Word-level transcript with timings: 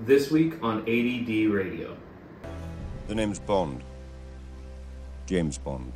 This 0.00 0.30
week 0.30 0.62
on 0.62 0.80
ADD 0.80 1.50
Radio. 1.50 1.96
The 3.08 3.14
name's 3.14 3.38
Bond. 3.38 3.82
James 5.24 5.56
Bond. 5.56 5.94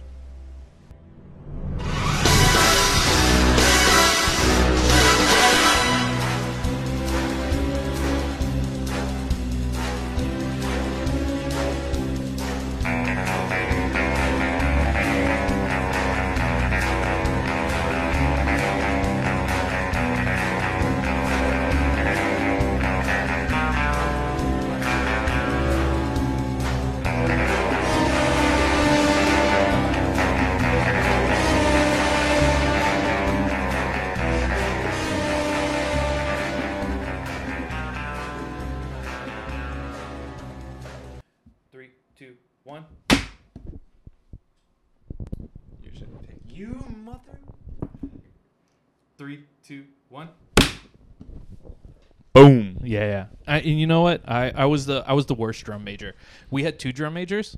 Know 53.90 54.00
what? 54.00 54.22
I, 54.26 54.50
I 54.54 54.64
was 54.64 54.86
the 54.86 55.04
I 55.06 55.12
was 55.12 55.26
the 55.26 55.34
worst 55.34 55.62
drum 55.64 55.84
major. 55.84 56.14
We 56.50 56.62
had 56.64 56.78
two 56.78 56.92
drum 56.92 57.12
majors. 57.14 57.56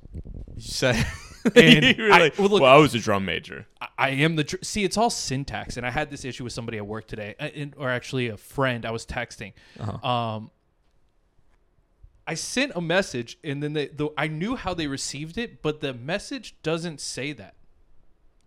You 0.56 0.62
said. 0.62 1.06
And 1.56 1.97
you 1.98 2.12
I- 2.12 2.19
like, 2.20 2.39
well, 2.39 2.48
look- 2.51 2.62
well, 2.62 2.73
I 2.73 2.79
was 2.79 2.95
a 2.95 3.01
drum 3.01 3.25
major. 3.25 3.67
I, 3.81 3.89
I 3.98 4.09
am 4.11 4.37
the 4.37 4.45
dr- 4.45 4.65
see. 4.65 4.84
It's 4.84 4.97
all 4.97 5.11
syntax, 5.11 5.77
and 5.77 5.84
I 5.84 5.91
had 5.91 6.09
this 6.09 6.25
issue 6.25 6.45
with 6.45 6.53
somebody 6.53 6.79
at 6.79 6.87
work 6.87 7.09
today, 7.09 7.34
uh, 7.41 7.47
in- 7.53 7.75
or 7.77 7.91
actually 7.91 8.29
a 8.29 8.37
friend. 8.37 8.87
I 8.87 8.93
was 8.93 9.05
texting. 9.05 9.53
Uh-huh. 9.81 10.09
Um, 10.09 10.53
I 12.29 12.34
sent 12.34 12.71
a 12.77 12.81
message, 12.81 13.39
and 13.43 13.61
then 13.61 13.73
they, 13.73 13.89
the, 13.89 14.11
I 14.17 14.28
knew 14.28 14.55
how 14.55 14.73
they 14.73 14.87
received 14.87 15.37
it, 15.37 15.62
but 15.62 15.81
the 15.81 15.93
message 15.93 16.55
doesn't 16.62 17.01
say 17.01 17.33
that. 17.33 17.55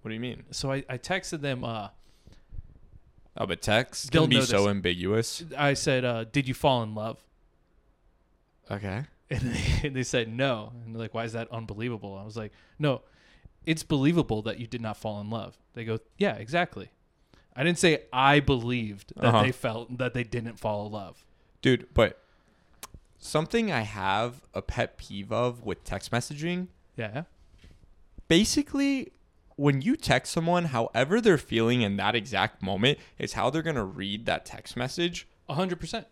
What 0.02 0.08
do 0.10 0.14
you 0.14 0.22
mean? 0.22 0.44
So 0.52 0.72
I, 0.72 0.86
I 0.90 0.98
texted 0.98 1.42
them. 1.42 1.66
Uh, 1.66 1.90
Oh, 3.38 3.46
but 3.46 3.62
text 3.62 4.14
They'll 4.14 4.22
can 4.24 4.30
be 4.30 4.40
so 4.42 4.70
ambiguous. 4.70 5.44
I 5.58 5.74
said, 5.74 6.06
uh, 6.06 6.24
"Did 6.24 6.48
you 6.48 6.54
fall 6.54 6.82
in 6.84 6.96
love?" 6.96 7.22
Okay. 8.72 9.04
And 9.30 9.42
they, 9.42 9.64
and 9.88 9.96
they 9.96 10.04
said 10.04 10.28
no. 10.32 10.72
And 10.86 10.94
they're 10.96 11.02
like, 11.02 11.14
why 11.14 11.24
is 11.26 11.34
that 11.34 11.52
unbelievable? 11.52 12.18
I 12.18 12.24
was 12.26 12.38
like, 12.38 12.52
no, 12.80 13.02
it's 13.66 13.84
believable 13.84 14.42
that 14.44 14.60
you 14.60 14.68
did 14.68 14.82
not 14.82 14.98
fall 14.98 15.20
in 15.22 15.30
love. 15.30 15.58
They 15.74 15.86
go, 15.86 16.00
yeah, 16.18 16.36
exactly. 16.36 16.90
I 17.56 17.64
didn't 17.64 17.80
say 17.80 18.04
I 18.12 18.40
believed 18.42 19.14
that 19.16 19.26
Uh-huh. 19.26 19.44
they 19.44 19.52
felt 19.52 19.98
that 19.98 20.14
they 20.14 20.24
didn't 20.24 20.60
fall 20.60 20.86
in 20.88 20.92
love. 20.92 21.24
Dude, 21.62 21.88
but 21.94 22.22
something 23.18 23.72
I 23.72 23.82
have 23.82 24.42
a 24.54 24.62
pet 24.62 24.98
peeve 24.98 25.32
of 25.32 25.64
with 25.64 25.84
text 25.84 26.12
messaging, 26.12 26.68
Yeah. 26.98 27.24
basically 28.28 29.12
when 29.56 29.82
you 29.82 29.96
text 29.96 30.34
someone 30.34 30.66
however 30.66 31.22
they're 31.22 31.38
feeling 31.38 31.82
in 31.82 31.96
that 31.98 32.14
exact 32.14 32.62
moment 32.62 33.00
is 33.18 33.34
how 33.34 33.50
they're 33.50 33.62
going 33.62 33.76
to 33.78 33.84
read 33.86 34.26
that 34.26 34.46
text 34.46 34.76
message. 34.76 35.28
A 35.48 35.54
hundred 35.54 35.80
percent. 35.80 36.08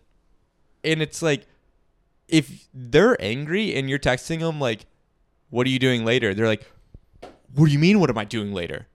And 0.84 1.02
it's 1.02 1.22
like 1.22 1.46
if 2.34 2.68
they're 2.74 3.16
angry 3.22 3.76
and 3.76 3.88
you're 3.88 4.00
texting 4.00 4.40
them 4.40 4.60
like 4.60 4.88
what 5.52 5.68
are 5.68 5.70
you 5.70 5.78
doing 5.78 6.04
later? 6.04 6.34
They're 6.34 6.48
like 6.48 6.70
what 7.54 7.68
do 7.68 7.72
you 7.72 7.78
mean 7.78 8.00
what 8.00 8.10
am 8.10 8.18
I 8.18 8.26
doing 8.26 8.54
later? 8.54 8.88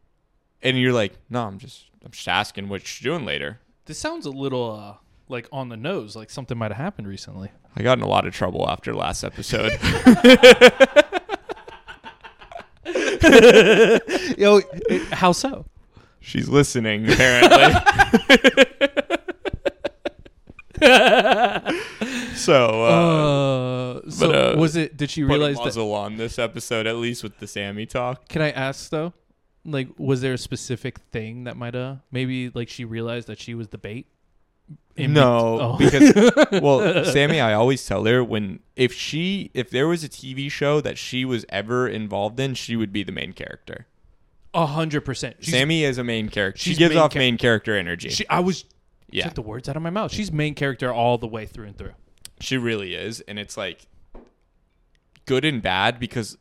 And 0.60 0.76
you're 0.76 0.92
like, 0.92 1.16
"No, 1.30 1.46
I'm 1.46 1.58
just 1.58 1.84
I'm 2.04 2.10
just 2.10 2.26
asking 2.26 2.68
what 2.68 3.00
you're 3.00 3.14
doing 3.14 3.24
later." 3.24 3.60
This 3.84 3.96
sounds 3.96 4.26
a 4.26 4.30
little 4.30 4.72
uh, 4.72 4.94
like 5.28 5.48
on 5.52 5.68
the 5.68 5.76
nose, 5.76 6.16
like 6.16 6.30
something 6.30 6.58
might 6.58 6.72
have 6.72 6.78
happened 6.78 7.06
recently. 7.06 7.52
I 7.76 7.82
got 7.82 7.96
in 7.98 8.02
a 8.02 8.08
lot 8.08 8.26
of 8.26 8.34
trouble 8.34 8.68
after 8.68 8.92
last 8.92 9.22
episode. 9.22 9.70
Yo, 14.36 14.62
how 15.12 15.30
so? 15.30 15.64
She's 16.18 16.48
listening 16.48 17.08
apparently. 17.08 17.74
so 22.38 22.84
uh, 22.84 24.00
Uh, 24.06 24.10
so 24.10 24.32
uh, 24.32 24.56
was 24.56 24.76
it? 24.76 24.96
Did 24.96 25.10
she 25.10 25.22
put 25.22 25.26
a 25.26 25.38
realize 25.38 25.56
that? 25.56 25.64
muzzle 25.64 25.92
on 25.94 26.16
this 26.16 26.38
episode 26.38 26.86
at 26.86 26.96
least 26.96 27.22
with 27.22 27.38
the 27.38 27.46
Sammy 27.46 27.86
talk. 27.86 28.28
Can 28.28 28.42
I 28.42 28.50
ask 28.50 28.90
though? 28.90 29.12
Like, 29.64 29.88
was 29.98 30.20
there 30.22 30.32
a 30.34 30.38
specific 30.38 30.98
thing 31.12 31.44
that 31.44 31.56
might 31.56 31.74
have 31.74 31.98
maybe 32.10 32.48
like 32.50 32.68
she 32.68 32.84
realized 32.84 33.26
that 33.28 33.38
she 33.38 33.54
was 33.54 33.68
the 33.68 33.78
bait? 33.78 34.06
In 34.96 35.12
no, 35.14 35.58
Oh. 35.60 35.76
because 35.78 36.12
well, 36.62 37.04
Sammy, 37.04 37.40
I 37.40 37.52
always 37.54 37.84
tell 37.86 38.04
her 38.04 38.22
when 38.24 38.60
if 38.76 38.92
she 38.92 39.50
if 39.54 39.70
there 39.70 39.86
was 39.88 40.04
a 40.04 40.08
TV 40.08 40.50
show 40.50 40.80
that 40.80 40.98
she 40.98 41.24
was 41.24 41.44
ever 41.48 41.86
involved 41.88 42.38
in, 42.40 42.54
she 42.54 42.76
would 42.76 42.92
be 42.92 43.02
the 43.02 43.12
main 43.12 43.32
character. 43.32 43.86
A 44.54 44.66
hundred 44.66 45.02
percent. 45.02 45.36
Sammy 45.44 45.84
is 45.84 45.98
a 45.98 46.04
main 46.04 46.28
character. 46.28 46.58
She 46.60 46.74
gives 46.74 46.94
main 46.94 47.02
off 47.02 47.12
char- 47.12 47.20
main 47.20 47.36
character 47.38 47.76
energy. 47.76 48.08
She, 48.10 48.28
I 48.28 48.40
was 48.40 48.64
yeah, 49.10 49.24
took 49.24 49.34
the 49.34 49.42
words 49.42 49.68
out 49.68 49.76
of 49.76 49.82
my 49.82 49.90
mouth. 49.90 50.12
She's 50.12 50.32
main 50.32 50.54
character 50.54 50.92
all 50.92 51.16
the 51.18 51.28
way 51.28 51.46
through 51.46 51.66
and 51.66 51.76
through. 51.76 51.92
She 52.40 52.56
really 52.56 52.94
is, 52.94 53.20
and 53.22 53.38
it's 53.38 53.56
like 53.56 53.86
good 55.26 55.44
and 55.44 55.62
bad 55.62 55.98
because 55.98 56.38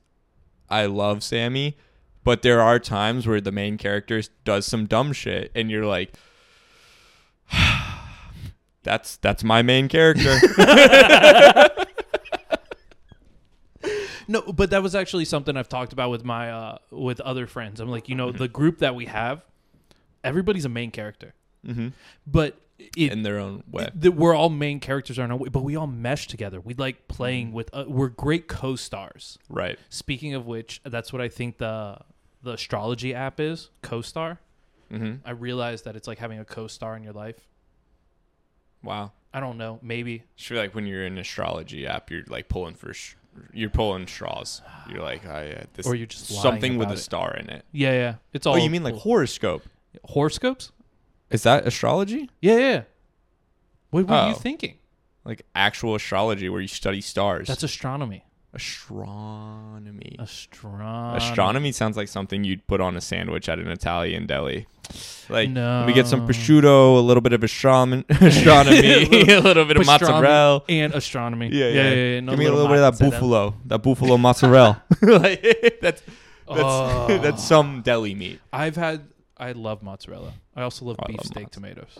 I 0.69 0.85
love 0.85 1.23
Sammy, 1.23 1.77
but 2.23 2.41
there 2.41 2.61
are 2.61 2.79
times 2.79 3.27
where 3.27 3.41
the 3.41 3.51
main 3.51 3.77
character 3.77 4.21
does 4.45 4.65
some 4.65 4.85
dumb 4.85 5.13
shit, 5.13 5.51
and 5.55 5.71
you're 5.71 5.85
like, 5.85 6.13
"That's 8.83 9.17
that's 9.17 9.43
my 9.43 9.61
main 9.61 9.87
character." 9.87 10.37
No, 14.27 14.41
but 14.41 14.71
that 14.71 14.83
was 14.83 14.93
actually 14.93 15.25
something 15.25 15.55
I've 15.55 15.69
talked 15.69 15.93
about 15.93 16.09
with 16.09 16.25
my 16.25 16.51
uh 16.51 16.77
with 16.91 17.21
other 17.21 17.47
friends. 17.47 17.79
I'm 17.79 17.89
like, 17.89 18.09
you 18.09 18.15
know, 18.15 18.31
the 18.31 18.47
group 18.47 18.79
that 18.79 18.93
we 18.93 19.05
have, 19.05 19.45
everybody's 20.23 20.65
a 20.65 20.69
main 20.69 20.91
character, 20.91 21.33
mm-hmm. 21.65 21.89
but 22.25 22.59
it, 22.79 23.11
In 23.11 23.23
their 23.23 23.39
own 23.39 23.63
way. 23.71 23.89
that 23.95 24.11
we're 24.11 24.35
all 24.35 24.49
main 24.49 24.79
characters 24.79 25.17
on 25.17 25.31
our 25.31 25.37
way, 25.37 25.49
but 25.49 25.63
we 25.63 25.75
all 25.75 25.87
mesh 25.87 26.27
together. 26.27 26.59
We 26.61 26.73
like 26.75 27.07
playing 27.07 27.51
with. 27.51 27.69
Uh, 27.73 27.85
we're 27.87 28.09
great 28.09 28.47
co-stars. 28.47 29.39
Right. 29.49 29.79
Speaking 29.89 30.33
of 30.35 30.45
which, 30.45 30.81
that's 30.85 31.11
what 31.11 31.21
I 31.21 31.27
think 31.29 31.57
the 31.57 31.97
the 32.43 32.53
astrology 32.53 33.13
app 33.15 33.39
is 33.39 33.69
co-star. 33.81 34.39
Mm-hmm. 34.91 35.27
I 35.27 35.31
realized 35.31 35.85
that 35.85 35.95
it's 35.95 36.07
like 36.07 36.19
having 36.19 36.39
a 36.39 36.45
co-star 36.45 36.95
in 36.95 37.03
your 37.03 37.13
life. 37.13 37.47
Wow. 38.83 39.11
I 39.33 39.39
don't 39.39 39.57
know, 39.57 39.79
maybe 39.81 40.23
feel 40.37 40.57
like 40.57 40.73
when 40.73 40.85
you're 40.87 41.05
in 41.05 41.13
an 41.13 41.19
astrology 41.19 41.85
app, 41.85 42.09
you're 42.09 42.23
like 42.27 42.47
pulling 42.47 42.75
for, 42.75 42.93
sh- 42.93 43.15
you're 43.53 43.69
pulling 43.69 44.07
straws. 44.07 44.61
You're 44.89 45.01
like, 45.03 45.23
oh, 45.27 45.41
yeah, 45.41 45.63
this 45.73 45.85
Or 45.85 45.93
you're 45.95 46.07
just 46.07 46.27
something 46.27 46.77
with 46.77 46.89
a 46.89 46.93
it. 46.93 46.97
star 46.97 47.35
in 47.35 47.49
it. 47.49 47.65
yeah, 47.71 47.91
yeah. 47.91 48.15
It's 48.33 48.45
all. 48.47 48.53
Oh, 48.53 48.57
you 48.57 48.69
mean 48.69 48.83
like 48.83 48.95
horoscope? 48.95 49.63
horoscopes? 50.05 50.71
Is 51.29 51.43
that 51.43 51.65
astrology? 51.67 52.29
Yeah, 52.41 52.57
yeah. 52.57 52.81
What 53.89 54.07
were 54.07 54.27
you 54.27 54.33
Oh. 54.35 54.37
thinking? 54.37 54.75
Like 55.25 55.43
actual 55.55 55.95
astrology 55.95 56.47
where 56.49 56.61
you 56.61 56.67
study 56.67 57.01
stars? 57.01 57.47
That's 57.47 57.63
astronomy. 57.63 58.23
astronomy. 58.53 60.15
Astronomy. 60.19 61.17
Astronomy 61.17 61.71
sounds 61.71 61.97
like 61.97 62.07
something 62.07 62.43
you'd 62.43 62.65
put 62.67 62.81
on 62.81 62.95
a 62.95 63.01
sandwich 63.01 63.49
at 63.49 63.59
an 63.59 63.67
Italian 63.67 64.25
deli. 64.25 64.67
Like, 65.29 65.49
let 65.53 65.85
me 65.85 65.93
get 65.93 66.07
some 66.07 66.21
No. 66.21 66.27
prosciutto, 66.27 66.97
a 66.97 67.01
little 67.01 67.21
bit 67.21 67.33
of 67.33 67.43
astronomy, 67.43 68.05
astronomy 68.09 68.77
a 69.33 69.39
little 69.41 69.65
bit 69.65 69.77
of 69.77 69.85
mozzarella. 69.85 70.63
and 70.69 70.93
astronomy. 70.93 71.49
Yeah, 71.51 71.67
yeah. 71.67 71.89
yeah. 71.93 72.19
no 72.21 72.31
Give 72.31 72.39
me 72.39 72.45
a 72.45 72.51
little 72.53 72.67
bit 72.69 72.79
of 72.79 72.97
that 72.97 73.09
buffalo, 73.11 73.53
that 73.65 73.79
buffalo 73.79 74.17
mozzarella. 74.17 74.81
like, 75.01 75.41
that's 75.81 76.01
that's 76.47 76.61
Oh. 76.63 77.19
that's 77.21 77.43
some 77.43 77.81
deli 77.81 78.15
meat. 78.15 78.39
I've 78.53 78.77
had. 78.77 79.05
I 79.39 79.51
love 79.51 79.83
mozzarella. 79.83 80.33
I 80.55 80.63
also 80.63 80.85
love 80.85 80.97
Oh, 80.99 81.05
I 81.07 81.11
beefsteak 81.11 81.49
tomatoes. 81.51 81.99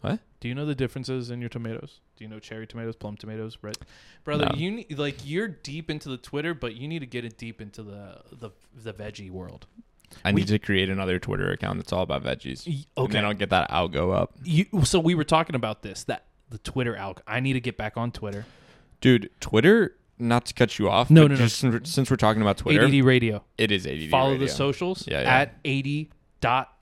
What? 0.00 0.20
Do 0.40 0.48
you 0.48 0.54
know 0.54 0.64
the 0.64 0.74
differences 0.74 1.30
in 1.30 1.40
your 1.40 1.50
tomatoes? 1.50 2.00
Do 2.16 2.24
you 2.24 2.30
know 2.30 2.38
cherry 2.38 2.66
tomatoes, 2.66 2.96
plum 2.96 3.16
tomatoes, 3.16 3.58
red? 3.60 3.76
Brother, 4.24 4.46
No. 4.46 4.54
you 4.58 4.70
need 4.70 4.98
like 4.98 5.16
you're 5.24 5.48
deep 5.48 5.90
into 5.90 6.08
the 6.08 6.16
Twitter, 6.16 6.54
but 6.54 6.74
you 6.74 6.88
need 6.88 7.00
to 7.00 7.06
get 7.06 7.24
it 7.24 7.36
deep 7.36 7.60
into 7.60 7.82
the 7.82 8.22
the 8.32 8.50
the 8.74 8.92
veggie 8.94 9.30
world. 9.30 9.66
I 10.24 10.32
We- 10.32 10.40
need 10.40 10.48
to 10.48 10.58
create 10.58 10.88
another 10.88 11.18
Twitter 11.18 11.50
account 11.52 11.78
that's 11.78 11.92
all 11.92 12.02
about 12.02 12.24
veggies. 12.24 12.66
Y- 12.66 12.72
And 12.96 13.04
Okay. 13.04 13.12
then 13.12 13.24
I'll 13.24 13.34
get 13.34 13.50
that 13.50 13.70
algo 13.70 14.14
up. 14.14 14.32
You, 14.42 14.66
so 14.84 14.98
we 14.98 15.14
were 15.14 15.24
talking 15.24 15.54
about 15.54 15.82
this 15.82 16.04
that 16.04 16.24
the 16.48 16.58
Twitter 16.58 16.94
alg. 16.94 17.18
I 17.26 17.40
need 17.40 17.52
to 17.52 17.60
get 17.60 17.76
back 17.76 17.96
on 17.96 18.10
Twitter. 18.10 18.44
Dude, 19.00 19.30
Twitter, 19.40 19.96
not 20.18 20.46
to 20.46 20.54
cut 20.54 20.78
you 20.78 20.88
off. 20.90 21.10
No, 21.10 21.22
but 21.24 21.28
no, 21.28 21.34
no. 21.36 21.40
just 21.42 21.58
Since, 21.58 21.90
since 21.90 22.10
we're 22.10 22.16
talking 22.16 22.42
about 22.42 22.56
Twitter, 22.58 22.84
ADD 22.86 23.02
Radio. 23.04 23.44
it 23.56 23.70
is 23.70 23.86
ADD 23.86 24.08
Follow 24.10 24.32
radio. 24.32 24.46
the 24.46 24.52
socials 24.52 25.06
Yeah, 25.06 25.20
yeah. 25.22 25.34
at 25.40 25.58
80 25.64 26.10
dot 26.40 26.76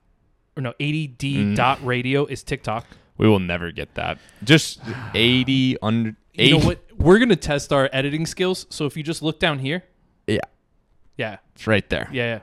or 0.56 0.62
no 0.62 0.72
80d 0.80 1.18
Mm. 1.36 1.56
dot 1.56 1.84
radio 1.84 2.24
is 2.26 2.42
TikTok. 2.42 2.86
We 3.16 3.28
will 3.28 3.40
never 3.40 3.70
get 3.72 3.94
that. 3.94 4.18
Just 4.44 4.80
80 5.14 5.76
under 5.82 6.16
You 6.34 6.50
know 6.52 6.56
80 6.58 6.66
what? 6.66 6.84
We're 6.96 7.18
gonna 7.18 7.36
test 7.36 7.72
our 7.72 7.88
editing 7.92 8.26
skills. 8.26 8.66
So 8.70 8.86
if 8.86 8.96
you 8.96 9.02
just 9.02 9.22
look 9.22 9.38
down 9.40 9.58
here, 9.60 9.84
Yeah, 10.26 10.38
yeah, 11.16 11.38
it's 11.54 11.66
right 11.66 11.88
there. 11.90 12.08
yeah, 12.12 12.24
yeah. 12.24 12.40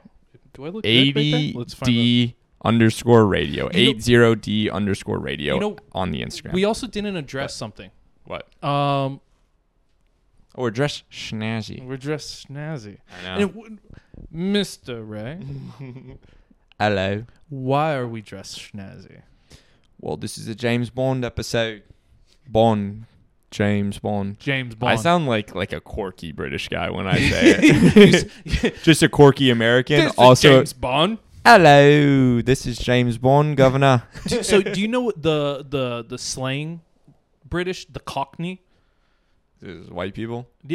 Do 0.53 0.65
I 0.65 0.69
look 0.69 0.83
good 0.83 1.15
right 1.15 1.31
there? 1.31 1.51
Let's 1.56 1.73
find 1.73 1.91
the- 1.94 2.23
ADD 2.29 2.35
underscore 2.63 3.25
radio. 3.27 3.69
80D 3.69 4.69
underscore 4.71 5.19
radio 5.19 5.56
You 5.56 5.59
know, 5.59 5.77
on 5.94 6.12
the 6.12 6.21
Instagram. 6.21 6.53
We 6.53 6.63
also 6.65 6.88
didn't 6.88 7.15
address 7.15 7.53
something. 7.56 7.91
what? 8.25 8.47
Um, 8.63 9.21
Oh, 10.57 10.62
we're 10.63 10.71
dressed 10.71 11.03
snazzy. 11.12 11.83
we're 11.85 11.97
dressed 11.97 12.47
snazzy. 12.47 13.00
I 13.25 13.38
know. 13.39 13.50
And 13.59 13.79
it 13.81 14.33
Mr. 14.33 15.07
Ray, 15.07 15.39
Hello. 16.80 17.24
why 17.50 17.94
are 17.95 18.07
we 18.07 18.22
dressed 18.22 18.60
snazzy? 18.60 19.22
Well, 20.00 20.18
this 20.18 20.38
is 20.38 20.48
a 20.48 20.56
James 20.56 20.89
Bond 20.89 21.24
episode. 21.24 21.83
Bond. 22.48 23.06
James 23.50 23.98
Bond. 24.00 24.39
James 24.39 24.75
Bond. 24.75 24.92
I 24.94 24.95
sound 25.01 25.27
like 25.27 25.56
like 25.56 25.72
a 25.72 25.80
quirky 25.80 26.31
British 26.33 26.68
guy 26.68 26.89
when 26.89 27.07
I 27.07 27.18
say 27.18 27.56
it. 27.63 28.83
Just 28.83 29.01
a 29.04 29.10
quirky 29.10 29.50
American. 29.50 30.06
This 30.06 30.13
also, 30.18 30.57
James 30.57 30.74
Bond. 30.74 31.18
hello. 31.45 32.42
This 32.42 32.66
is 32.66 32.77
James 32.77 33.18
Bond, 33.18 33.56
Governor. 33.57 34.04
So 34.27 34.62
do 34.62 34.80
you 34.81 34.88
know 34.89 35.01
what 35.01 35.22
the 35.22 35.66
the 35.68 36.04
the 36.07 36.18
slang 36.18 36.81
British 37.48 37.86
the 37.86 38.01
Cockney? 38.01 38.62
This 39.62 39.77
is 39.86 39.89
white 39.89 40.13
people. 40.13 40.48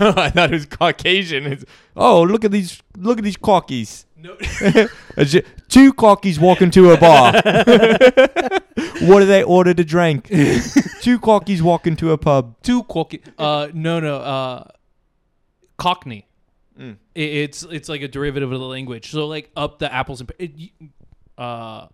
No, 0.00 0.08
I 0.16 0.30
thought 0.30 0.50
it 0.50 0.52
was 0.52 0.66
Caucasian. 0.66 1.46
It's, 1.46 1.64
oh, 1.96 2.22
look 2.22 2.44
at 2.44 2.52
these! 2.52 2.82
Look 2.96 3.18
at 3.18 3.24
these 3.24 3.36
cockies. 3.36 4.04
no, 4.16 4.36
Two 5.68 5.92
cockies 5.92 6.38
walk 6.38 6.62
into 6.62 6.90
a 6.90 6.96
bar. 6.96 7.32
what 9.02 9.20
do 9.20 9.26
they 9.26 9.42
order 9.42 9.74
to 9.74 9.84
drink? 9.84 10.28
Two 10.28 11.18
cockies 11.18 11.60
walk 11.60 11.86
into 11.86 12.12
a 12.12 12.18
pub. 12.18 12.56
Two 12.62 12.82
cocky. 12.84 13.22
Uh, 13.38 13.68
no, 13.72 14.00
no. 14.00 14.16
Uh, 14.16 14.64
Cockney. 15.76 16.26
Mm. 16.78 16.96
It, 17.14 17.22
it's 17.22 17.62
it's 17.64 17.88
like 17.88 18.02
a 18.02 18.08
derivative 18.08 18.52
of 18.52 18.58
the 18.58 18.66
language. 18.66 19.10
So 19.10 19.26
like 19.26 19.50
up 19.56 19.78
the 19.78 19.92
apples 19.92 20.20
and 20.20 20.32
it, 20.38 20.52
uh, 21.36 21.88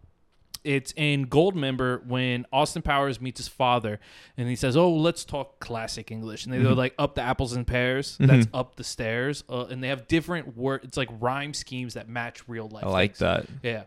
it's 0.65 0.93
in 0.97 1.27
Goldmember 1.27 2.05
when 2.07 2.47
Austin 2.53 2.83
Powers 2.83 3.21
meets 3.21 3.39
his 3.39 3.49
father, 3.49 4.01
and 4.37 4.49
he 4.49 4.57
says, 4.57 4.77
"Oh, 4.77 4.93
let's 4.93 5.25
talk 5.25 5.61
classic 5.61 6.11
English." 6.11 6.45
And 6.45 6.53
they 6.53 6.59
Mm-hmm. 6.59 6.69
go 6.69 6.73
like 6.75 6.95
up 6.99 7.15
the 7.15 7.23
apples 7.23 7.53
and 7.53 7.67
pears. 7.67 8.17
That's 8.19 8.47
up 8.55 8.77
the 8.77 8.85
stairs, 8.85 9.45
uh, 9.49 9.67
and 9.67 9.83
they 9.83 9.89
have 9.89 10.09
different 10.09 10.57
word. 10.57 10.81
It's 10.85 10.97
like 10.97 11.09
rhyme 11.21 11.55
schemes 11.55 11.95
that 11.95 12.09
match 12.09 12.49
real 12.49 12.69
life. 12.69 12.85
I 12.85 12.89
like 12.89 13.11
things. 13.17 13.19
that. 13.21 13.47
Yeah. 13.63 13.83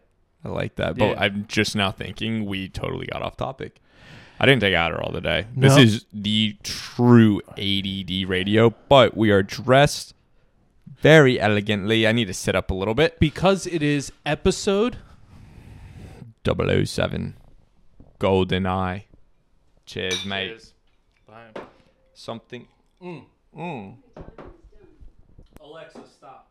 I 0.45 0.49
like 0.49 0.75
that. 0.75 0.97
But 0.97 1.09
Yeah. 1.09 1.19
I'm 1.23 1.45
just 1.47 1.75
now 1.75 1.91
thinking 1.91 2.45
we 2.45 2.69
totally 2.69 3.07
got 3.07 3.21
off 3.23 3.35
topic. 3.37 3.81
I 4.39 4.45
didn't 4.45 4.61
take 4.61 4.75
Adderall 4.75 5.11
today. 5.11 5.47
This 5.55 5.75
No. 5.75 5.81
is 5.81 6.05
the 6.13 6.55
true 6.61 7.41
ADD 7.57 8.23
radio, 8.25 8.69
but 8.87 9.17
we 9.17 9.31
are 9.31 9.41
dressed 9.41 10.13
very 11.01 11.39
elegantly. 11.39 12.07
I 12.07 12.11
need 12.11 12.25
to 12.27 12.33
sit 12.35 12.55
up 12.55 12.69
a 12.69 12.73
little 12.73 12.93
bit. 12.93 13.19
Because 13.19 13.65
it 13.67 13.81
is 13.81 14.11
episode 14.27 14.97
007. 16.85 17.35
Golden 18.19 18.65
Eye. 18.65 19.05
Cheers, 19.85 20.25
mate. 20.25 20.73
Something. 22.13 22.67
Mm. 23.01 23.23
Mm. 23.57 23.95
Alexa, 25.61 26.01
stop. 26.11 26.49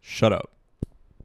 Shut 0.00 0.32
up. 0.32 0.50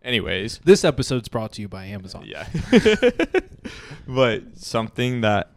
Anyways, 0.04 0.60
This 0.64 0.86
episode's 0.86 1.28
brought 1.30 1.54
to 1.54 1.62
you 1.62 1.68
by 1.68 1.86
Amazon. 1.86 2.26
yeah. 2.28 2.48
but 4.08 4.56
something 4.56 5.22
that 5.22 5.50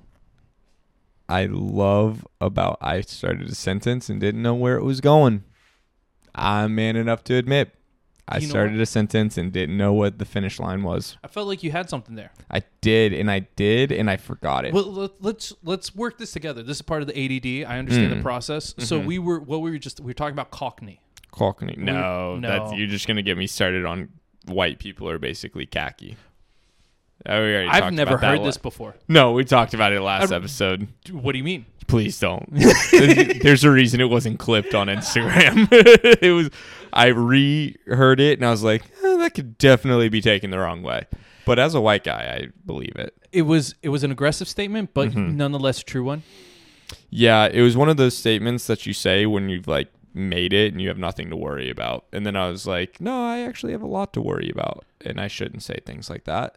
I 1.28 1.44
love 1.50 2.26
about 2.40 2.78
I 2.80 3.02
started 3.02 3.48
a 3.50 3.54
sentence 3.54 4.08
and 4.08 4.18
didn't 4.18 4.40
know 4.40 4.54
where 4.54 4.76
it 4.78 4.84
was 4.84 5.02
going. 5.02 5.44
I'm 6.34 6.74
man 6.74 6.96
enough 6.96 7.22
to 7.24 7.34
admit 7.34 7.74
I 8.30 8.38
You 8.38 8.46
know 8.46 8.50
started 8.50 8.80
a 8.80 8.86
sentence 8.86 9.38
and 9.38 9.50
didn't 9.52 9.76
know 9.76 9.92
what 9.92 10.18
the 10.18 10.24
finish 10.24 10.60
line 10.60 10.82
was. 10.82 11.16
I 11.24 11.28
felt 11.28 11.48
like 11.48 11.62
you 11.62 11.70
had 11.70 11.88
something 11.88 12.14
there. 12.14 12.30
I 12.50 12.62
did 12.82 13.12
and 13.14 13.30
I 13.30 13.40
did 13.56 13.90
and 13.90 14.10
I 14.10 14.16
forgot 14.18 14.64
it. 14.66 14.74
Well, 14.74 14.92
let, 14.92 15.10
let's 15.22 15.52
let's 15.62 15.94
work 15.96 16.18
this 16.18 16.32
together. 16.32 16.62
This 16.62 16.76
is 16.78 16.82
part 16.82 17.00
of 17.02 17.08
the 17.08 17.14
ADD. 17.18 17.64
I 17.70 17.78
understand 17.78 18.12
Mm. 18.12 18.16
the 18.18 18.22
process. 18.22 18.74
So 18.78 18.98
Mm-hmm. 18.98 19.06
we 19.06 19.18
were 19.18 19.40
what 19.40 19.60
we 19.62 19.70
were 19.70 19.78
just 19.78 20.00
we 20.00 20.06
were 20.06 20.14
talking 20.14 20.34
about 20.34 20.50
Cockney. 20.50 21.00
Cockney. 21.30 21.74
No, 21.78 22.36
no. 22.36 22.48
that's 22.48 22.76
you're 22.78 22.86
just 22.88 23.06
gonna 23.06 23.22
get 23.22 23.38
me 23.38 23.46
started 23.46 23.84
on 23.86 24.08
white 24.46 24.78
people 24.78 25.08
are 25.08 25.18
basically 25.18 25.66
khaki. 25.66 26.16
Oh, 27.26 27.42
we 27.42 27.52
already 27.54 27.68
I've 27.68 27.92
never 27.92 28.16
heard 28.16 28.44
this 28.44 28.56
before. 28.58 28.94
No, 29.08 29.32
we 29.32 29.44
talked 29.44 29.74
about 29.74 29.92
it 29.92 30.00
last 30.00 30.30
I- 30.32 30.36
episode. 30.36 30.86
What 31.10 31.32
do 31.32 31.38
you 31.38 31.44
mean? 31.44 31.66
Please 31.88 32.20
don't. 32.20 32.46
There's 32.92 33.64
a 33.64 33.70
reason 33.70 34.00
it 34.00 34.10
wasn't 34.10 34.38
clipped 34.38 34.74
on 34.74 34.86
Instagram. 34.88 35.68
it 35.72 36.32
was. 36.32 36.50
I 36.92 37.06
re-heard 37.08 38.20
it 38.20 38.38
and 38.38 38.46
I 38.46 38.50
was 38.50 38.62
like, 38.62 38.82
eh, 39.04 39.16
that 39.18 39.34
could 39.34 39.58
definitely 39.58 40.08
be 40.08 40.20
taken 40.20 40.50
the 40.50 40.58
wrong 40.58 40.82
way. 40.82 41.06
But 41.46 41.58
as 41.58 41.74
a 41.74 41.80
white 41.80 42.04
guy, 42.04 42.40
I 42.42 42.48
believe 42.66 42.94
it. 42.96 43.14
It 43.32 43.42
was 43.42 43.74
it 43.82 43.88
was 43.90 44.04
an 44.04 44.10
aggressive 44.10 44.48
statement, 44.48 44.90
but 44.94 45.10
Mm-hmm. 45.10 45.36
nonetheless 45.36 45.80
a 45.80 45.84
true 45.84 46.04
one. 46.04 46.22
Yeah, 47.10 47.46
it 47.46 47.62
was 47.62 47.76
one 47.76 47.88
of 47.88 47.96
those 47.96 48.16
statements 48.16 48.66
that 48.66 48.86
you 48.86 48.92
say 48.94 49.26
when 49.26 49.48
you've 49.48 49.68
like 49.68 49.88
made 50.14 50.52
it 50.52 50.72
and 50.72 50.80
you 50.80 50.88
have 50.88 50.98
nothing 50.98 51.28
to 51.30 51.36
worry 51.36 51.70
about. 51.70 52.04
And 52.12 52.26
then 52.26 52.36
I 52.36 52.48
was 52.48 52.66
like, 52.66 53.00
no, 53.00 53.24
I 53.24 53.40
actually 53.40 53.72
have 53.72 53.82
a 53.82 53.86
lot 53.86 54.12
to 54.14 54.20
worry 54.20 54.50
about, 54.50 54.84
and 55.02 55.20
I 55.20 55.28
shouldn't 55.28 55.62
say 55.62 55.78
things 55.84 56.08
like 56.10 56.24
that. 56.24 56.56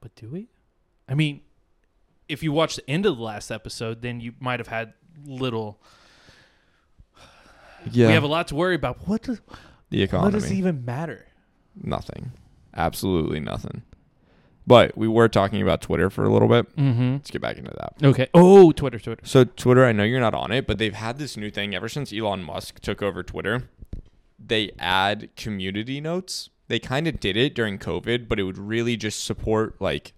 But 0.00 0.14
do 0.14 0.28
we? 0.30 0.48
I 1.08 1.14
mean, 1.14 1.40
if 2.28 2.42
you 2.42 2.52
watched 2.52 2.76
the 2.76 2.88
end 2.90 3.06
of 3.06 3.16
the 3.16 3.22
last 3.22 3.50
episode, 3.50 4.02
then 4.02 4.20
you 4.20 4.34
might 4.40 4.60
have 4.60 4.68
had 4.68 4.92
little. 5.26 5.80
Yeah, 7.92 8.08
We 8.08 8.12
have 8.14 8.22
a 8.24 8.28
lot 8.28 8.48
to 8.48 8.54
worry 8.54 8.74
about. 8.74 9.06
What 9.08 9.22
does 9.22 9.40
the 9.90 10.02
economy? 10.02 10.26
what 10.26 10.40
does 10.40 10.50
it 10.50 10.54
even 10.54 10.84
matter? 10.84 11.26
nothing, 11.80 12.32
absolutely 12.74 13.38
nothing. 13.40 13.82
But 14.66 14.98
we 14.98 15.08
were 15.08 15.28
talking 15.28 15.62
about 15.62 15.80
Twitter 15.80 16.10
for 16.10 16.24
a 16.24 16.28
little 16.32 16.48
bit. 16.48 16.76
Mm-hmm. 16.76 17.12
Let's 17.12 17.30
get 17.30 17.40
back 17.40 17.56
into 17.56 17.70
that. 17.70 17.94
Okay. 18.06 18.28
Oh, 18.34 18.70
Twitter, 18.72 18.98
Twitter. 18.98 19.22
So 19.24 19.44
Twitter, 19.44 19.84
I 19.86 19.92
know 19.92 20.02
you're 20.04 20.20
not 20.20 20.34
on 20.34 20.52
it, 20.52 20.66
but 20.66 20.76
they've 20.76 20.92
had 20.92 21.18
this 21.18 21.38
new 21.38 21.50
thing 21.50 21.74
ever 21.74 21.88
since 21.88 22.12
Elon 22.12 22.42
Musk 22.42 22.80
took 22.80 23.00
over 23.02 23.22
Twitter. 23.22 23.70
They 24.38 24.72
add 24.78 25.30
community 25.36 26.02
notes. 26.02 26.50
They 26.66 26.78
kind 26.78 27.08
of 27.08 27.18
did 27.18 27.34
it 27.34 27.54
during 27.54 27.78
COVID, 27.78 28.28
but 28.28 28.38
it 28.38 28.42
would 28.42 28.58
really 28.58 28.96
just 28.98 29.24
support 29.24 29.80
like 29.80 30.12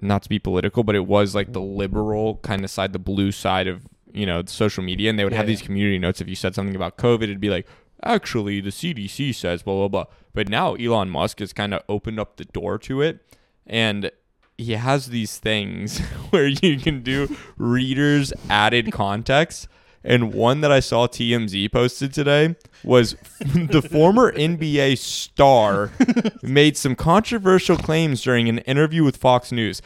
not 0.00 0.22
to 0.22 0.28
be 0.28 0.38
political, 0.38 0.84
but 0.84 0.94
it 0.94 1.06
was 1.06 1.34
like 1.34 1.52
the 1.52 1.60
liberal 1.60 2.36
kind 2.36 2.62
of 2.64 2.70
side, 2.70 2.92
the 2.92 3.00
blue 3.00 3.32
side 3.32 3.66
of, 3.66 3.82
you 4.14 4.26
know, 4.26 4.42
social 4.46 4.82
media 4.82 5.10
and 5.10 5.18
they 5.18 5.24
would 5.24 5.32
have 5.32 5.44
Yeah. 5.46 5.54
these 5.54 5.62
community 5.62 5.98
notes 5.98 6.20
if 6.20 6.28
you 6.28 6.34
said 6.36 6.54
something 6.54 6.76
about 6.76 6.96
COVID, 6.96 7.22
it'd 7.24 7.40
be 7.40 7.50
like, 7.50 7.66
"Actually, 8.04 8.60
the 8.60 8.70
CDC 8.70 9.32
says 9.32 9.62
blah 9.62 9.74
blah 9.74 9.88
blah." 9.88 10.04
But 10.34 10.48
now 10.48 10.74
Elon 10.74 11.10
Musk 11.10 11.40
has 11.40 11.52
kind 11.52 11.74
of 11.74 11.82
opened 11.88 12.20
up 12.20 12.36
the 12.36 12.44
door 12.44 12.78
to 12.78 13.02
it 13.02 13.20
and 13.66 14.10
he 14.58 14.72
has 14.72 15.06
these 15.08 15.38
things 15.38 15.98
where 16.30 16.46
you 16.46 16.78
can 16.78 17.02
do 17.02 17.36
readers 17.56 18.32
added 18.48 18.92
context. 18.92 19.68
And 20.02 20.32
one 20.32 20.62
that 20.62 20.72
I 20.72 20.80
saw 20.80 21.06
TMZ 21.06 21.70
posted 21.72 22.14
today 22.14 22.56
was 22.82 23.16
the 23.40 23.82
former 23.82 24.32
NBA 24.32 24.96
star 24.96 25.90
made 26.42 26.76
some 26.78 26.94
controversial 26.94 27.76
claims 27.76 28.22
during 28.22 28.48
an 28.48 28.58
interview 28.60 29.04
with 29.04 29.18
Fox 29.18 29.52
News. 29.52 29.82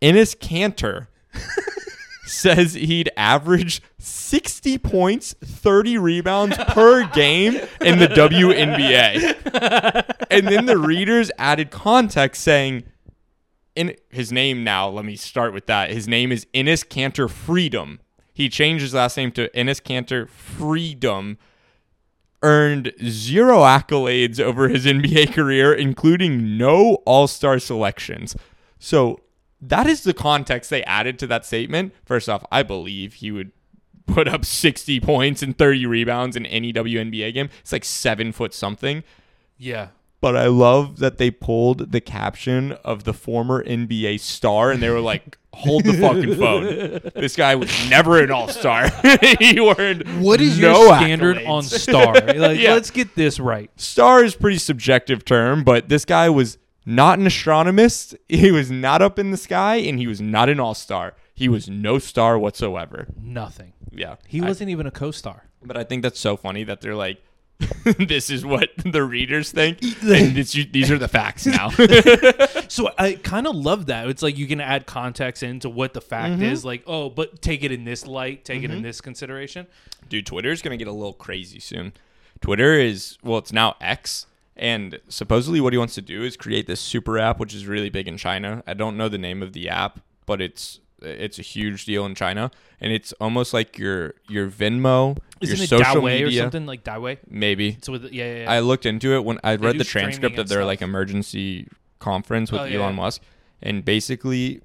Enes 0.00 0.36
Kanter 0.36 1.06
says 2.24 2.74
he'd 2.74 3.10
average 3.16 3.82
60 3.98 4.78
points, 4.78 5.34
30 5.44 5.98
rebounds 5.98 6.56
per 6.68 7.06
game 7.08 7.54
in 7.80 7.98
the 7.98 8.08
WNBA. 8.08 10.04
and 10.30 10.46
then 10.46 10.66
the 10.66 10.78
readers 10.78 11.30
added 11.38 11.70
context 11.70 12.42
saying, 12.42 12.84
in 13.74 13.96
his 14.10 14.30
name 14.30 14.64
now, 14.64 14.88
let 14.88 15.04
me 15.04 15.16
start 15.16 15.52
with 15.52 15.66
that. 15.66 15.90
His 15.90 16.06
name 16.06 16.30
is 16.30 16.46
Enes 16.54 16.86
Kanter 16.86 17.28
Freedom. 17.30 18.00
He 18.34 18.48
changed 18.48 18.82
his 18.82 18.94
last 18.94 19.16
name 19.16 19.32
to 19.32 19.48
Enes 19.50 19.82
Kanter 19.82 20.28
Freedom. 20.28 21.38
Earned 22.42 22.92
zero 23.04 23.58
accolades 23.60 24.40
over 24.40 24.68
his 24.68 24.84
NBA 24.84 25.32
career, 25.32 25.72
including 25.72 26.58
no 26.58 26.96
All 27.06 27.28
Star 27.28 27.58
selections. 27.58 28.34
So 28.78 29.20
that 29.62 29.86
is 29.86 30.02
the 30.02 30.12
context 30.14 30.68
they 30.70 30.82
added 30.84 31.18
to 31.20 31.26
that 31.28 31.46
statement. 31.46 31.94
First 32.04 32.28
off, 32.28 32.44
I 32.50 32.62
believe 32.62 33.14
he 33.14 33.30
would 33.30 33.52
put 34.06 34.26
up 34.28 34.44
60 34.44 35.00
points 35.00 35.42
and 35.42 35.56
30 35.56 35.86
rebounds 35.86 36.36
in 36.36 36.44
any 36.46 36.72
WNBA 36.72 37.32
game. 37.32 37.48
It's 37.60 37.72
like 37.72 37.84
seven 37.84 38.32
foot 38.32 38.52
something. 38.52 39.04
Yeah. 39.56 39.88
But 40.20 40.36
I 40.36 40.46
love 40.46 40.98
that 40.98 41.18
they 41.18 41.30
pulled 41.30 41.90
the 41.92 42.00
caption 42.00 42.72
of 42.84 43.04
the 43.04 43.12
former 43.12 43.64
NBA 43.64 44.20
star 44.20 44.70
and 44.70 44.80
they 44.82 44.88
were 44.90 45.00
like, 45.00 45.36
hold 45.52 45.84
the 45.84 45.94
fucking 45.94 46.36
phone. 46.36 47.10
This 47.20 47.34
guy 47.34 47.54
was 47.56 47.68
never 47.90 48.20
an 48.22 48.30
all 48.30 48.46
star. 48.48 48.88
he 49.40 49.58
earned 49.58 50.22
What 50.22 50.40
is 50.40 50.58
no 50.60 50.84
your 50.84 50.96
standard 50.96 51.38
accolades. 51.38 51.48
on 51.48 51.62
star? 51.64 52.14
Like, 52.36 52.58
Yeah. 52.60 52.74
let's 52.74 52.90
get 52.90 53.14
this 53.16 53.40
right. 53.40 53.68
Star 53.80 54.22
is 54.24 54.34
pretty 54.36 54.58
subjective 54.58 55.24
term, 55.24 55.64
but 55.64 55.88
this 55.88 56.04
guy 56.04 56.28
was 56.30 56.56
not 56.86 57.18
an 57.18 57.26
astronomist. 57.26 58.16
He 58.28 58.50
was 58.50 58.70
not 58.70 59.02
up 59.02 59.18
in 59.18 59.30
the 59.30 59.36
sky, 59.36 59.76
and 59.76 59.98
he 59.98 60.06
was 60.06 60.20
not 60.20 60.48
an 60.48 60.58
all 60.60 60.74
star. 60.74 61.14
He 61.34 61.48
was 61.48 61.68
no 61.68 61.98
star 61.98 62.38
whatsoever. 62.38 63.06
Nothing. 63.20 63.72
Yeah, 63.90 64.16
He 64.26 64.40
I- 64.40 64.46
wasn't 64.48 64.70
even 64.70 64.86
a 64.86 64.90
co-star. 64.90 65.44
but 65.64 65.76
I 65.76 65.84
think 65.84 66.02
that's 66.02 66.18
so 66.20 66.36
funny 66.36 66.64
that 66.64 66.80
they're 66.80 66.94
like, 66.94 67.22
"This 67.98 68.30
is 68.30 68.44
what 68.44 68.70
the 68.84 69.02
readers 69.04 69.52
think, 69.52 69.82
and 69.82 70.36
it's, 70.36 70.52
these 70.52 70.90
are 70.90 70.98
the 70.98 71.08
facts 71.08 71.46
now." 71.46 71.68
So 72.68 72.90
I 72.98 73.14
kind 73.22 73.46
of 73.46 73.54
love 73.54 73.86
that. 73.86 74.08
It's 74.08 74.22
like 74.22 74.36
you 74.38 74.46
can 74.46 74.60
add 74.60 74.86
context 74.86 75.42
into 75.42 75.68
what 75.68 75.92
the 75.92 76.00
fact 76.00 76.34
Mm-hmm. 76.34 76.42
is. 76.42 76.64
Like, 76.64 76.82
oh, 76.86 77.10
but 77.10 77.42
take 77.42 77.62
it 77.64 77.70
in 77.72 77.84
this 77.84 78.06
light, 78.06 78.44
take 78.44 78.62
it 78.64 78.70
in 78.70 78.82
this 78.82 79.00
consideration. 79.00 79.66
Dude, 80.08 80.26
Twitter's 80.26 80.62
gonna 80.62 80.76
get 80.78 80.88
a 80.88 80.92
little 80.92 81.12
crazy 81.12 81.60
soon. 81.60 81.92
Twitter 82.40 82.74
is 82.74 83.18
well, 83.22 83.38
it's 83.38 83.52
now 83.52 83.76
X, 83.80 84.26
and 84.62 85.00
supposedly 85.08 85.60
what 85.60 85.72
he 85.72 85.78
wants 85.78 85.96
to 85.96 86.00
do 86.02 86.22
is 86.22 86.36
create 86.36 86.68
this 86.68 86.80
super 86.80 87.18
app, 87.18 87.40
which 87.40 87.52
is 87.52 87.66
really 87.66 87.90
big 87.90 88.06
in 88.06 88.16
China. 88.16 88.62
I 88.64 88.74
don't 88.74 88.96
know 88.96 89.08
the 89.08 89.18
name 89.18 89.42
of 89.42 89.52
the 89.54 89.68
app, 89.68 89.98
but 90.24 90.40
it's 90.40 90.78
it's 91.00 91.40
a 91.40 91.42
huge 91.42 91.84
deal 91.84 92.06
in 92.06 92.14
China, 92.14 92.48
and 92.80 92.92
it's 92.92 93.12
almost 93.14 93.52
like 93.52 93.76
your 93.76 94.14
your 94.28 94.48
Venmo, 94.48 95.18
Isn't 95.40 95.56
your 95.56 95.64
it 95.64 95.68
social 95.68 96.00
Dawei 96.02 96.24
or 96.24 96.30
something 96.30 96.64
like 96.64 96.84
Dawei? 96.84 97.18
maybe. 97.28 97.76
So 97.82 97.90
with 97.90 98.04
yeah, 98.12 98.24
yeah, 98.24 98.42
yeah. 98.44 98.52
I 98.52 98.60
looked 98.60 98.86
into 98.86 99.12
it 99.16 99.24
when 99.24 99.40
I 99.42 99.56
read 99.56 99.78
the 99.78 99.84
transcript 99.84 100.38
of 100.38 100.48
their 100.48 100.64
like 100.64 100.80
emergency 100.80 101.66
conference 101.98 102.52
with 102.52 102.60
Oh, 102.60 102.64
Elon 102.64 102.94
yeah. 102.94 103.02
Musk, 103.02 103.20
and 103.60 103.84
basically, 103.84 104.62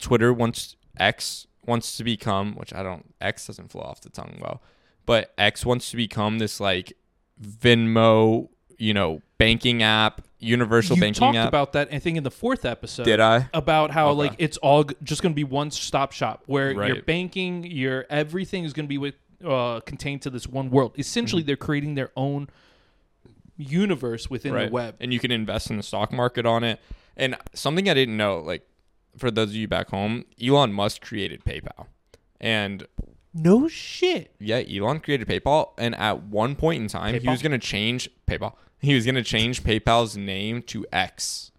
Twitter 0.00 0.32
wants 0.32 0.74
X 0.98 1.46
wants 1.64 1.96
to 1.98 2.02
become, 2.04 2.54
which 2.56 2.74
I 2.74 2.82
don't 2.82 3.14
X 3.20 3.46
doesn't 3.46 3.70
flow 3.70 3.82
off 3.82 4.00
the 4.00 4.10
tongue 4.10 4.38
well, 4.40 4.60
but 5.06 5.32
X 5.38 5.64
wants 5.64 5.88
to 5.92 5.96
become 5.96 6.38
this 6.40 6.58
like 6.58 6.94
Venmo, 7.40 8.48
you 8.78 8.92
know, 8.92 9.22
banking 9.38 9.82
app, 9.82 10.22
universal 10.38 10.96
you 10.96 11.00
banking 11.02 11.20
talked 11.20 11.36
app. 11.36 11.48
about 11.48 11.72
that. 11.74 11.88
I 11.92 11.98
think 11.98 12.16
in 12.16 12.22
the 12.24 12.30
fourth 12.30 12.64
episode. 12.64 13.04
Did 13.04 13.20
I? 13.20 13.48
About 13.54 13.90
how 13.90 14.08
Okay. 14.10 14.18
like 14.18 14.34
it's 14.38 14.56
all 14.58 14.84
g- 14.84 14.94
just 15.02 15.22
going 15.22 15.32
to 15.32 15.36
be 15.36 15.44
one 15.44 15.70
stop 15.70 16.12
shop 16.12 16.42
where 16.46 16.70
your 16.72 16.80
Right. 16.80 17.06
banking, 17.06 17.64
your 17.64 18.06
everything 18.10 18.64
is 18.64 18.72
going 18.72 18.86
to 18.86 18.88
be 18.88 18.98
with 18.98 19.14
uh, 19.44 19.80
contained 19.80 20.22
to 20.22 20.30
this 20.30 20.46
one 20.46 20.70
world. 20.70 20.92
Essentially, 20.98 21.42
they're 21.42 21.56
creating 21.56 21.94
their 21.94 22.10
own 22.16 22.48
universe 23.56 24.28
within 24.30 24.54
the 24.54 24.68
web. 24.68 24.96
And 25.00 25.12
you 25.12 25.18
can 25.20 25.30
invest 25.30 25.70
in 25.70 25.76
the 25.76 25.82
stock 25.82 26.12
market 26.12 26.46
on 26.46 26.64
it. 26.64 26.80
And 27.16 27.36
something 27.54 27.88
I 27.88 27.94
didn't 27.94 28.16
know, 28.16 28.38
like 28.38 28.66
for 29.16 29.30
those 29.30 29.50
of 29.50 29.54
you 29.56 29.68
back 29.68 29.90
home, 29.90 30.24
Elon 30.42 30.72
Musk 30.72 31.02
created 31.02 31.44
PayPal. 31.44 31.86
And 32.40 32.86
No 33.32 33.68
shit. 33.68 34.34
yeah, 34.38 34.62
Elon 34.68 35.00
created 35.00 35.26
PayPal 35.28 35.70
and 35.78 35.94
at 35.94 36.22
one 36.24 36.54
point 36.56 36.82
in 36.82 36.88
time 36.88 37.18
he 37.20 37.28
was 37.28 37.40
going 37.42 37.52
to 37.52 37.58
change 37.58 38.08
PayPal. 38.26 38.54
He 38.80 38.94
was 38.94 39.04
going 39.04 39.14
to 39.16 39.22
change 39.22 39.62
PayPal's 39.62 40.16
name 40.16 40.62
to 40.62 40.86
X. 40.92 41.50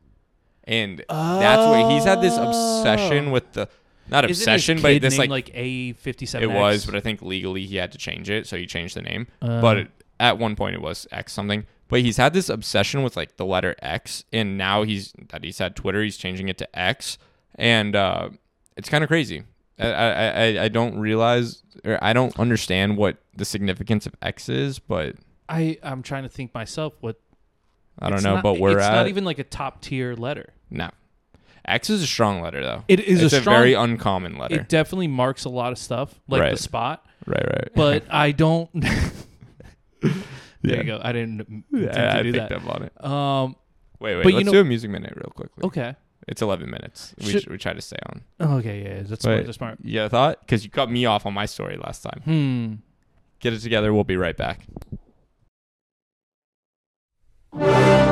And 0.64 1.04
that's 1.10 1.66
what 1.66 1.92
he's 1.92 2.04
had 2.04 2.22
this 2.22 2.36
obsession 2.38 3.32
with 3.32 3.54
the 3.54 3.70
not 4.10 4.26
obsession, 4.26 4.82
but 4.82 5.02
this 5.02 5.18
like 5.18 5.30
like 5.30 5.52
A 5.54 5.94
fifty 5.94 6.26
seven. 6.26 6.50
it 6.50 6.54
was, 6.54 6.86
but 6.86 6.96
I 6.96 7.00
think 7.00 7.22
legally 7.22 7.66
he 7.66 7.78
had 7.78 7.92
to 7.94 7.98
change 7.98 8.30
it, 8.30 8.48
so 8.48 8.58
he 8.58 8.66
changed 8.66 8.96
the 8.96 9.02
name. 9.02 9.28
Uh. 9.42 9.62
but 9.62 9.78
it, 9.78 9.92
at 10.20 10.38
one 10.38 10.56
point 10.56 10.76
it 10.76 10.82
was 10.82 11.08
X 11.12 11.34
something. 11.34 11.66
But 11.90 12.02
he's 12.02 12.18
had 12.18 12.34
this 12.34 12.50
obsession 12.50 13.02
with 13.04 13.16
like 13.16 13.38
the 13.38 13.46
letter 13.46 13.76
X, 13.82 14.26
and 14.34 14.58
now 14.58 14.84
he's 14.84 15.14
that 15.30 15.44
he's 15.44 15.58
had 15.58 15.76
Twitter, 15.76 16.04
he's 16.04 16.18
changing 16.18 16.50
it 16.50 16.58
to 16.58 16.80
X, 16.80 17.18
and 17.56 17.96
uh, 17.96 18.30
it's 18.76 18.90
kind 18.90 19.04
of 19.04 19.08
crazy. 19.08 19.44
I, 19.80 19.88
I 19.88 20.12
I 20.12 20.64
I 20.64 20.68
don't 20.68 21.00
realize 21.00 21.64
or 21.86 21.98
I 22.02 22.12
don't 22.12 22.38
understand 22.40 22.98
what 22.98 23.18
the 23.36 23.46
significance 23.46 24.06
of 24.06 24.16
X 24.22 24.50
is, 24.50 24.80
but 24.80 25.16
I 25.50 25.78
I'm 25.84 26.02
trying 26.04 26.24
to 26.24 26.30
think 26.30 26.54
myself 26.54 26.94
what 27.02 27.20
I 28.00 28.10
don't 28.10 28.24
know. 28.24 28.36
not- 28.36 28.44
but 28.44 28.60
we're 28.60 28.78
it's 28.78 28.86
at 28.86 28.94
not 28.94 29.08
even 29.08 29.24
like 29.26 29.40
a 29.40 29.44
top 29.44 29.82
tier 29.82 30.14
letter. 30.16 30.54
no. 30.70 30.90
X 31.66 31.90
is 31.90 32.02
a 32.02 32.08
strong 32.08 32.40
letter 32.42 32.64
though. 32.64 32.84
It 32.88 33.02
is 33.02 33.22
it's 33.22 33.34
a 33.34 33.38
a, 33.38 33.42
strong- 33.42 33.56
very 33.58 33.74
uncommon 33.74 34.38
letter. 34.38 34.56
It 34.56 34.70
definitely 34.70 35.10
marks 35.10 35.44
a 35.44 35.50
lot 35.50 35.74
of 35.74 35.78
stuff, 35.78 36.18
like 36.30 36.52
the 36.52 36.58
spot. 36.58 37.06
right, 37.26 37.44
right. 37.46 37.70
But 37.76 38.04
I 38.10 38.32
don't. 38.32 38.70
there 40.02 40.14
Yeah. 40.64 40.78
you 40.78 40.84
go. 40.84 41.00
I 41.04 41.12
didn't 41.12 41.66
yeah, 41.74 41.92
to 41.92 42.20
I 42.20 42.24
do 42.24 42.32
picked 42.32 42.50
that. 42.50 42.58
up 42.64 42.70
on 42.74 42.84
it. 42.84 43.04
Um. 43.06 43.56
Wait, 44.00 44.16
wait. 44.16 44.24
but 44.24 44.30
you 44.30 44.36
let's 44.38 44.46
know- 44.46 44.52
do 44.54 44.60
a 44.62 44.64
music 44.64 44.92
minute 44.92 45.14
real 45.16 45.32
quickly. 45.36 45.64
Okay. 45.66 45.96
It's 46.28 46.42
11 46.42 46.70
minutes. 46.70 47.14
We, 47.20 47.32
Should- 47.32 47.44
sh- 47.44 47.48
we 47.48 47.58
try 47.58 47.74
to 47.74 47.82
stay 47.82 47.98
on. 48.06 48.22
Okay. 48.60 48.84
Yeah. 48.84 49.04
That's 49.04 49.22
smart. 49.24 49.38
Wait, 49.40 49.46
That's 49.46 49.58
smart. 49.58 49.80
You 49.82 49.96
got 49.96 50.12
thought? 50.12 50.40
Because 50.42 50.64
you 50.64 50.70
cut 50.70 50.90
me 50.92 51.06
off 51.06 51.26
on 51.26 51.34
my 51.34 51.46
story 51.46 51.78
last 51.78 52.02
time. 52.04 52.22
Hmm. 52.24 52.74
Get 53.40 53.54
it 53.54 53.60
together. 53.60 53.94
We'll 53.94 54.04
be 54.04 54.18
right 54.18 54.36
back. 54.38 54.66
This 57.60 58.07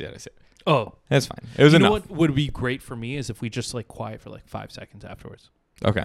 That's 0.00 0.08
good. 0.08 0.12
I 0.12 0.12
see 0.12 0.12
it. 0.12 0.14
I 0.14 0.18
see 0.18 0.30
it. 0.30 0.36
Oh, 0.66 0.92
That's 1.08 1.26
fine. 1.26 1.38
It 1.56 1.64
was 1.64 1.72
you 1.72 1.78
enough. 1.78 1.90
what 1.90 2.10
would 2.10 2.34
be 2.34 2.48
great 2.48 2.82
for 2.82 2.94
me 2.94 3.16
is 3.16 3.30
if 3.30 3.40
we 3.40 3.48
just 3.48 3.72
like 3.72 3.88
quiet 3.88 4.20
for 4.20 4.28
like 4.30 4.46
five 4.46 4.70
seconds 4.70 5.04
afterwards. 5.04 5.48
Okay. 5.84 6.04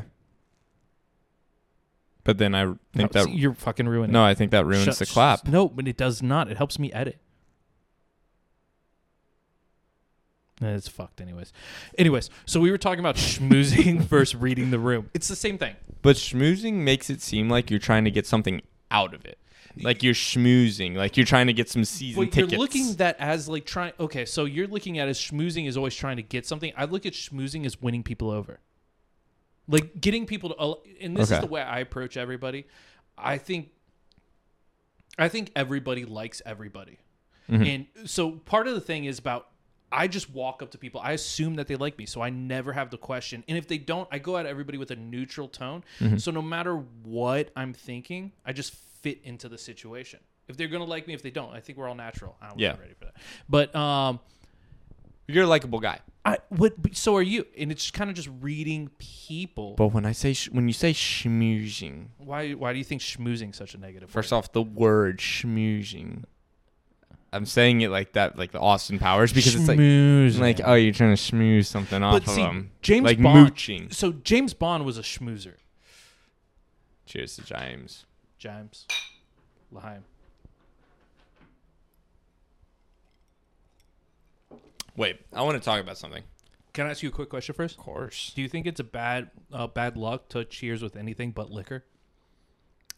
But 2.24 2.38
then 2.38 2.56
I 2.56 2.66
think 2.94 3.14
No, 3.14 3.24
that 3.26 3.32
you're 3.36 3.54
fucking 3.54 3.88
ruining. 3.88 4.14
no, 4.14 4.26
it. 4.26 4.30
I 4.30 4.34
think 4.34 4.52
that 4.52 4.66
ruins 4.66 4.86
Shut- 4.86 4.98
the 4.98 5.06
clap. 5.06 5.48
No, 5.48 5.68
but 5.70 5.88
it 5.88 5.98
does 5.98 6.24
not. 6.24 6.50
It 6.50 6.58
helps 6.58 6.80
me 6.80 6.92
edit. 6.94 7.20
It's 10.62 10.88
fucked, 10.88 11.20
anyways. 11.20 11.52
Anyways, 11.98 12.30
so 12.46 12.62
we 12.62 12.72
were 12.72 12.78
talking 12.78 13.02
about 13.02 13.18
schmoozing 13.18 14.00
versus 14.04 14.40
reading 14.40 14.72
the 14.72 14.80
room. 14.80 15.10
It's 15.14 15.28
the 15.28 15.36
same 15.36 15.58
thing. 15.58 15.76
But 16.02 16.16
schmoozing 16.16 16.76
makes 16.76 17.10
it 17.10 17.22
seem 17.22 17.50
like 17.50 17.70
you're 17.70 17.80
trying 17.80 18.06
to 18.06 18.12
get 18.12 18.26
something 18.26 18.62
out 18.90 19.14
of 19.14 19.26
it. 19.26 19.38
Like 19.84 20.04
you're 20.04 20.14
schmoozing, 20.14 20.96
like 20.96 21.18
you're 21.18 21.26
trying 21.26 21.48
to 21.48 21.54
get 21.54 21.70
some 21.70 21.84
season 21.84 22.24
But 22.24 22.32
tickets. 22.32 22.52
you're 22.54 22.62
looking 22.62 22.94
that 22.96 23.18
as 23.20 23.50
like 23.50 23.66
trying. 23.66 23.94
Okay, 24.00 24.26
so 24.26 24.46
you're 24.46 24.68
looking 24.68 25.00
at 25.00 25.08
as 25.08 25.20
schmoozing 25.20 25.68
is 25.68 25.76
always 25.78 25.96
trying 25.96 26.16
to 26.18 26.24
get 26.24 26.46
something. 26.46 26.72
I 26.78 26.86
look 26.86 27.06
at 27.06 27.14
schmoozing 27.14 27.66
as 27.66 27.82
winning 27.82 28.04
people 28.04 28.32
over, 28.32 28.60
like 29.68 30.00
getting 30.00 30.26
people 30.26 30.50
to. 30.52 30.78
And 31.04 31.16
this 31.18 31.32
is 31.32 31.40
the 31.40 31.48
way 31.48 31.62
I 31.62 31.80
approach 31.80 32.16
everybody. 32.18 32.66
I 33.18 33.38
think. 33.38 33.70
I 35.18 35.30
think 35.30 35.52
everybody 35.56 36.04
likes 36.06 36.42
everybody, 36.46 37.00
Mm-hmm. 37.50 37.64
and 37.64 38.10
so 38.10 38.32
part 38.32 38.68
of 38.68 38.74
the 38.74 38.82
thing 38.82 39.06
is 39.06 39.20
about. 39.20 39.48
I 39.92 40.08
just 40.08 40.30
walk 40.32 40.62
up 40.64 40.72
to 40.72 40.78
people. 40.80 41.00
I 41.02 41.12
assume 41.14 41.56
that 41.56 41.68
they 41.68 41.76
like 41.76 41.98
me, 41.98 42.06
so 42.06 42.20
I 42.20 42.30
never 42.30 42.74
have 42.74 42.90
the 42.90 42.98
question. 42.98 43.44
And 43.48 43.56
if 43.58 43.68
they 43.68 43.78
don't, 43.78 44.10
I 44.12 44.18
go 44.18 44.36
at 44.36 44.46
everybody 44.46 44.78
with 44.78 44.92
a 44.92 44.96
neutral 44.96 45.48
tone. 45.48 45.84
Mm-hmm. 46.02 46.18
So 46.18 46.32
no 46.32 46.42
matter 46.42 46.76
what 47.04 47.52
I'm 47.56 47.72
thinking, 47.72 48.34
I 48.46 48.52
just 48.52 48.74
fit 49.06 49.22
into 49.24 49.48
the 49.48 49.58
situation. 49.58 50.20
If 50.48 50.58
they're 50.58 50.68
gonna 50.68 50.84
like 50.86 51.06
me, 51.08 51.14
if 51.14 51.22
they 51.22 51.30
don't, 51.30 51.54
I 51.54 51.60
think 51.60 51.78
we're 51.78 51.88
all 51.88 51.94
natural. 51.94 52.36
I 52.42 52.46
wasn't 52.46 52.62
Yeah. 52.62 52.76
ready 52.80 52.96
for 52.98 53.06
that. 53.06 53.16
But 53.48 53.76
um, 53.76 54.20
you're 55.28 55.44
a 55.44 55.48
likable 55.48 55.80
guy. 55.80 56.00
I 56.26 56.40
what? 56.50 56.82
but 56.82 56.96
So 56.96 57.16
are 57.16 57.22
you? 57.22 57.46
And 57.56 57.72
it's 57.72 57.92
kind 57.92 58.10
of 58.10 58.16
just 58.16 58.30
reading 58.42 58.90
people. 58.98 59.76
But 59.78 59.90
when 59.90 60.08
I 60.08 60.12
say 60.12 60.34
sh- 60.34 60.50
when 60.50 60.68
you 60.68 60.74
say 60.74 60.92
schmoozing, 60.92 62.08
why? 62.18 62.54
Why 62.54 62.74
do 62.74 62.80
you 62.80 62.84
think 62.84 63.02
schmoozing 63.04 63.54
such 63.54 63.76
a 63.76 63.78
negative? 63.78 64.10
first 64.10 64.32
word? 64.32 64.38
off, 64.40 64.52
the 64.52 64.64
word 64.64 65.20
schmoozing, 65.20 66.24
I'm 67.32 67.46
saying 67.46 67.82
it 67.82 67.90
like 67.90 68.14
that, 68.14 68.40
like 68.40 68.52
the 68.54 68.60
Austin 68.60 68.98
Powers, 68.98 69.34
because 69.34 69.54
it's 69.54 69.68
like 69.68 70.40
like 70.42 70.62
oh, 70.68 70.74
you're 70.74 70.94
trying 70.94 71.16
to 71.16 71.22
schmooze 71.22 71.68
something 71.68 72.02
off 72.02 72.14
but 72.14 72.24
of 72.28 72.30
see, 72.34 72.42
them. 72.42 72.72
James 72.82 73.06
like 73.06 73.22
Bond. 73.22 73.44
mooching. 73.44 73.92
So 73.92 74.14
James 74.14 74.56
Bond 74.56 74.84
was 74.84 74.98
a 74.98 75.04
schmoozer. 75.04 75.58
Cheers 77.06 77.36
to 77.36 77.44
James. 77.44 78.06
James, 78.46 78.86
L'chaim. 79.72 80.04
Wait, 84.96 85.20
I 85.34 85.42
want 85.42 85.58
to 85.58 85.66
talk 85.66 85.82
about 85.82 85.98
something. 85.98 86.22
Can 86.74 86.86
I 86.86 86.92
ask 86.92 87.02
you 87.02 87.10
a 87.10 87.12
quick 87.12 87.30
question 87.30 87.56
first? 87.56 87.76
Of 87.80 87.84
course. 87.84 88.34
Do 88.36 88.44
you 88.44 88.48
think 88.48 88.68
it's 88.68 88.80
a 88.80 88.84
bad 88.84 89.32
uh, 89.52 89.66
bad 89.66 89.98
luck 89.98 90.30
to 90.30 90.46
cheers 90.46 90.84
with 90.84 90.96
anything 90.96 91.32
but 91.32 91.50
liquor? 91.50 91.86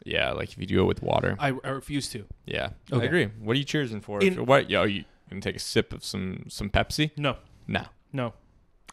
Yeah, 0.05 0.31
like 0.33 0.51
if 0.51 0.57
you 0.57 0.65
do 0.65 0.81
it 0.81 0.85
with 0.85 1.01
water. 1.01 1.37
I, 1.39 1.53
I 1.63 1.69
refuse 1.69 2.09
to. 2.09 2.25
Yeah, 2.45 2.71
Okay. 2.91 3.03
I 3.03 3.05
agree. 3.05 3.25
What 3.39 3.55
are 3.55 3.59
you 3.59 3.65
cheersing 3.65 4.03
for? 4.03 4.21
In- 4.21 4.45
what? 4.45 4.69
Yo, 4.69 4.83
you 4.83 5.05
gonna 5.29 5.39
take 5.41 5.55
a 5.55 5.59
sip 5.59 5.93
of 5.93 6.03
some 6.03 6.43
some 6.49 6.69
Pepsi? 6.69 7.11
No, 7.15 7.37
No. 7.67 7.85
no, 8.11 8.33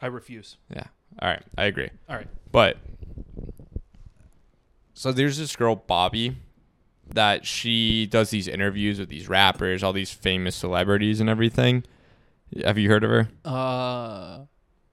I 0.00 0.06
refuse. 0.06 0.56
Yeah. 0.72 0.84
All 1.20 1.28
right, 1.28 1.42
I 1.58 1.64
agree. 1.64 1.90
All 2.08 2.14
right. 2.14 2.28
But 2.52 2.76
so 4.94 5.12
there's 5.12 5.36
this 5.36 5.54
girl 5.56 5.76
Bobby 5.76 6.36
that 7.12 7.44
she 7.44 8.06
does 8.06 8.30
these 8.30 8.48
interviews 8.48 8.98
with 8.98 9.10
these 9.10 9.28
rappers, 9.28 9.82
all 9.82 9.92
these 9.92 10.10
famous 10.10 10.56
celebrities 10.56 11.20
and 11.20 11.28
everything. 11.28 11.84
Have 12.64 12.78
you 12.78 12.88
heard 12.88 13.04
of 13.04 13.10
her? 13.10 13.28
Uh, 13.44 14.44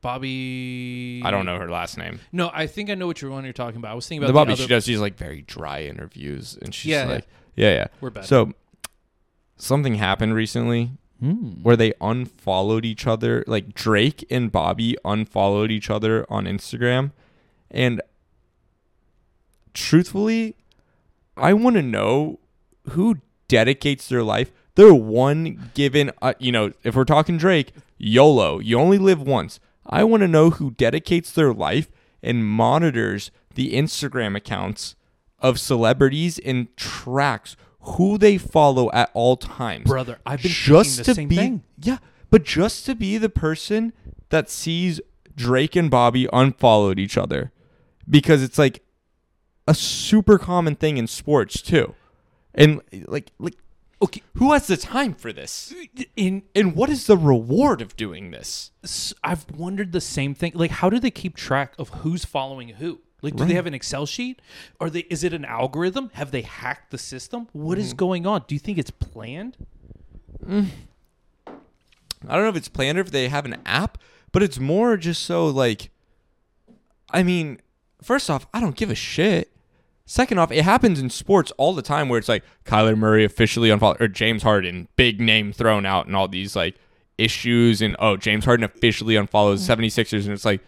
Bobby. 0.01 1.21
I 1.23 1.31
don't 1.31 1.45
know 1.45 1.57
her 1.57 1.69
last 1.69 1.97
name. 1.97 2.19
No, 2.31 2.49
I 2.53 2.67
think 2.67 2.89
I 2.89 2.95
know 2.95 3.07
what 3.07 3.21
you're 3.21 3.31
one 3.31 3.43
you're 3.43 3.53
talking 3.53 3.77
about. 3.77 3.91
I 3.91 3.93
was 3.95 4.07
thinking 4.07 4.23
about 4.23 4.27
The 4.27 4.31
about 4.33 4.47
Bobby 4.47 4.55
the 4.57 4.63
she 4.63 4.67
does 4.67 4.85
these 4.85 4.99
like 4.99 5.15
very 5.17 5.41
dry 5.43 5.83
interviews 5.83 6.57
and 6.61 6.73
she's 6.73 6.89
Yeah, 6.91 7.05
yeah. 7.07 7.11
like 7.13 7.27
yeah, 7.55 7.73
yeah. 7.73 7.87
We're 8.01 8.09
bad. 8.09 8.25
So 8.25 8.53
something 9.57 9.95
happened 9.95 10.33
recently 10.35 10.91
Hmm. 11.19 11.61
where 11.61 11.75
they 11.75 11.93
unfollowed 12.01 12.83
each 12.83 13.05
other. 13.05 13.43
Like 13.45 13.75
Drake 13.75 14.25
and 14.31 14.51
Bobby 14.51 14.97
unfollowed 15.05 15.69
each 15.69 15.89
other 15.91 16.25
on 16.31 16.45
Instagram. 16.45 17.11
And 17.69 18.01
truthfully, 19.73 20.55
I 21.37 21.53
want 21.53 21.75
to 21.75 21.81
know 21.81 22.39
who 22.89 23.17
dedicates 23.47 24.07
their 24.07 24.23
life. 24.23 24.51
Their 24.75 24.93
one 24.93 25.71
given, 25.73 26.11
uh, 26.21 26.33
you 26.39 26.51
know, 26.51 26.71
if 26.83 26.95
we're 26.95 27.03
talking 27.03 27.37
Drake, 27.37 27.73
YOLO, 27.97 28.59
you 28.59 28.79
only 28.79 28.97
live 28.97 29.21
once. 29.21 29.59
I 29.85 30.03
want 30.03 30.21
to 30.21 30.27
know 30.27 30.51
who 30.51 30.71
dedicates 30.71 31.31
their 31.31 31.53
life 31.53 31.89
and 32.23 32.45
monitors 32.45 33.31
the 33.55 33.73
Instagram 33.73 34.37
accounts 34.37 34.95
of 35.39 35.59
celebrities 35.59 36.39
and 36.39 36.75
tracks 36.77 37.55
who 37.81 38.17
they 38.17 38.37
follow 38.37 38.91
at 38.91 39.09
all 39.13 39.35
times 39.35 39.85
brother. 39.85 40.19
I've 40.25 40.41
been 40.43 40.51
just 40.51 41.03
to 41.05 41.15
same 41.15 41.27
be 41.27 41.35
thing. 41.35 41.63
yeah 41.81 41.97
but 42.29 42.43
just 42.43 42.85
to 42.85 42.93
be 42.93 43.17
the 43.17 43.27
person 43.27 43.91
that 44.29 44.51
sees 44.51 45.01
drake 45.35 45.75
and 45.75 45.89
bobby 45.89 46.27
unfollowed 46.31 46.99
each 46.99 47.17
other 47.17 47.51
because 48.07 48.43
it's 48.43 48.59
like 48.59 48.83
a 49.67 49.73
super 49.73 50.37
common 50.37 50.75
thing 50.75 50.97
in 50.97 51.07
sports 51.07 51.61
too 51.61 51.95
and 52.53 52.81
like 53.07 53.31
like 53.39 53.55
Okay, 54.03 54.23
who 54.33 54.51
has 54.53 54.65
the 54.65 54.77
time 54.77 55.13
for 55.13 55.31
this 55.31 55.71
in 56.15 56.41
and 56.55 56.75
what 56.75 56.89
is 56.89 57.05
the 57.05 57.15
reward 57.15 57.81
of 57.81 57.95
doing 57.95 58.31
this 58.31 58.71
I've 59.23 59.45
wondered 59.51 59.91
the 59.91 60.01
same 60.01 60.33
thing. 60.33 60.53
Like, 60.55 60.71
how 60.71 60.89
do 60.89 60.99
they 60.99 61.11
keep 61.11 61.35
track 61.35 61.75
of 61.77 61.89
who's 61.89 62.25
following 62.25 62.69
who? 62.69 62.99
Like, 63.21 63.35
do 63.35 63.45
they 63.45 63.53
have 63.53 63.67
an 63.67 63.75
Excel 63.75 64.07
sheet? 64.07 64.41
Are 64.79 64.89
they? 64.89 65.01
Is 65.01 65.23
it 65.23 65.33
an 65.33 65.45
algorithm? 65.45 66.09
Have 66.13 66.31
they 66.31 66.41
hacked 66.41 66.89
the 66.89 66.97
system? 66.97 67.47
What 67.53 67.77
Mm-hmm. 67.77 67.85
is 67.85 67.93
going 67.93 68.25
on? 68.25 68.43
Do 68.47 68.55
you 68.55 68.59
think 68.59 68.79
it's 68.79 68.89
planned? 68.89 69.57
I 70.49 70.65
don't 71.47 72.43
know 72.43 72.49
if 72.49 72.55
it's 72.55 72.69
planned 72.69 72.97
or 72.97 73.01
if 73.01 73.11
they 73.11 73.27
have 73.29 73.45
an 73.45 73.57
app, 73.67 73.99
but 74.31 74.41
it's 74.41 74.57
more 74.57 74.97
just 74.97 75.21
so 75.21 75.45
like 75.45 75.91
I 77.11 77.21
mean, 77.21 77.59
first 78.01 78.29
off, 78.29 78.47
I 78.53 78.59
don't 78.59 78.75
give 78.75 78.89
a 78.91 78.95
shit. 78.95 79.51
Second 80.05 80.39
off, 80.39 80.51
it 80.51 80.63
happens 80.63 80.99
in 80.99 81.09
sports 81.09 81.51
all 81.57 81.73
the 81.73 81.81
time 81.81 82.09
where 82.09 82.19
it's 82.19 82.27
like 82.27 82.43
Kyler 82.65 82.97
Murray 82.97 83.23
officially 83.23 83.69
unfollowed 83.69 84.01
or 84.01 84.07
James 84.07 84.43
Harden, 84.43 84.87
big 84.95 85.21
name 85.21 85.53
thrown 85.53 85.85
out 85.85 86.05
and 86.07 86.15
all 86.15 86.27
these 86.27 86.55
like 86.55 86.75
issues 87.17 87.81
and 87.81 87.95
oh, 87.99 88.17
James 88.17 88.45
Harden 88.45 88.63
officially 88.63 89.15
unfollows 89.15 89.67
mm-hmm. 89.67 89.81
76ers 89.81 90.23
and 90.25 90.33
it's 90.33 90.43
like 90.45 90.61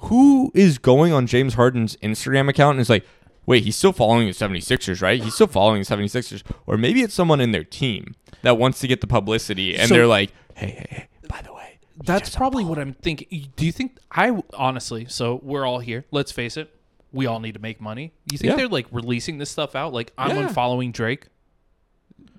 who 0.00 0.50
is 0.54 0.78
going 0.78 1.12
on 1.12 1.26
James 1.26 1.54
Harden's 1.54 1.96
Instagram 1.96 2.48
account 2.48 2.76
and 2.76 2.80
is 2.80 2.90
like, 2.90 3.04
wait, 3.46 3.64
he's 3.64 3.76
still 3.76 3.92
following 3.92 4.26
the 4.26 4.32
76ers, 4.32 5.02
right? 5.02 5.22
He's 5.22 5.34
still 5.34 5.46
following 5.46 5.82
the 5.82 5.96
76ers. 5.96 6.42
Or 6.66 6.76
maybe 6.76 7.02
it's 7.02 7.14
someone 7.14 7.40
in 7.40 7.52
their 7.52 7.64
team 7.64 8.14
that 8.42 8.56
wants 8.56 8.78
to 8.80 8.86
get 8.86 9.00
the 9.00 9.06
publicity 9.06 9.76
and 9.76 9.88
So- 9.88 9.94
they're 9.94 10.06
like, 10.06 10.32
hey, 10.54 10.68
hey, 10.68 10.86
hey, 10.90 11.08
by 11.28 11.42
the 11.42 11.52
way. 11.52 11.78
he 11.89 11.89
That's 12.04 12.34
probably 12.34 12.64
what 12.64 12.78
I'm 12.78 12.94
thinking. 12.94 13.48
Do 13.56 13.66
you 13.66 13.72
think 13.72 13.98
I 14.10 14.42
honestly? 14.54 15.06
So 15.08 15.40
we're 15.42 15.66
all 15.66 15.80
here. 15.80 16.04
Let's 16.10 16.32
face 16.32 16.56
it. 16.56 16.74
We 17.12 17.26
all 17.26 17.40
need 17.40 17.54
to 17.54 17.60
make 17.60 17.80
money. 17.80 18.12
You 18.30 18.38
think 18.38 18.50
Yeah. 18.50 18.56
they're 18.56 18.68
like 18.68 18.86
releasing 18.92 19.38
this 19.38 19.50
stuff 19.50 19.74
out? 19.74 19.92
Like 19.92 20.12
I'm 20.16 20.36
Yeah. 20.36 20.48
unfollowing 20.48 20.92
Drake. 20.92 21.26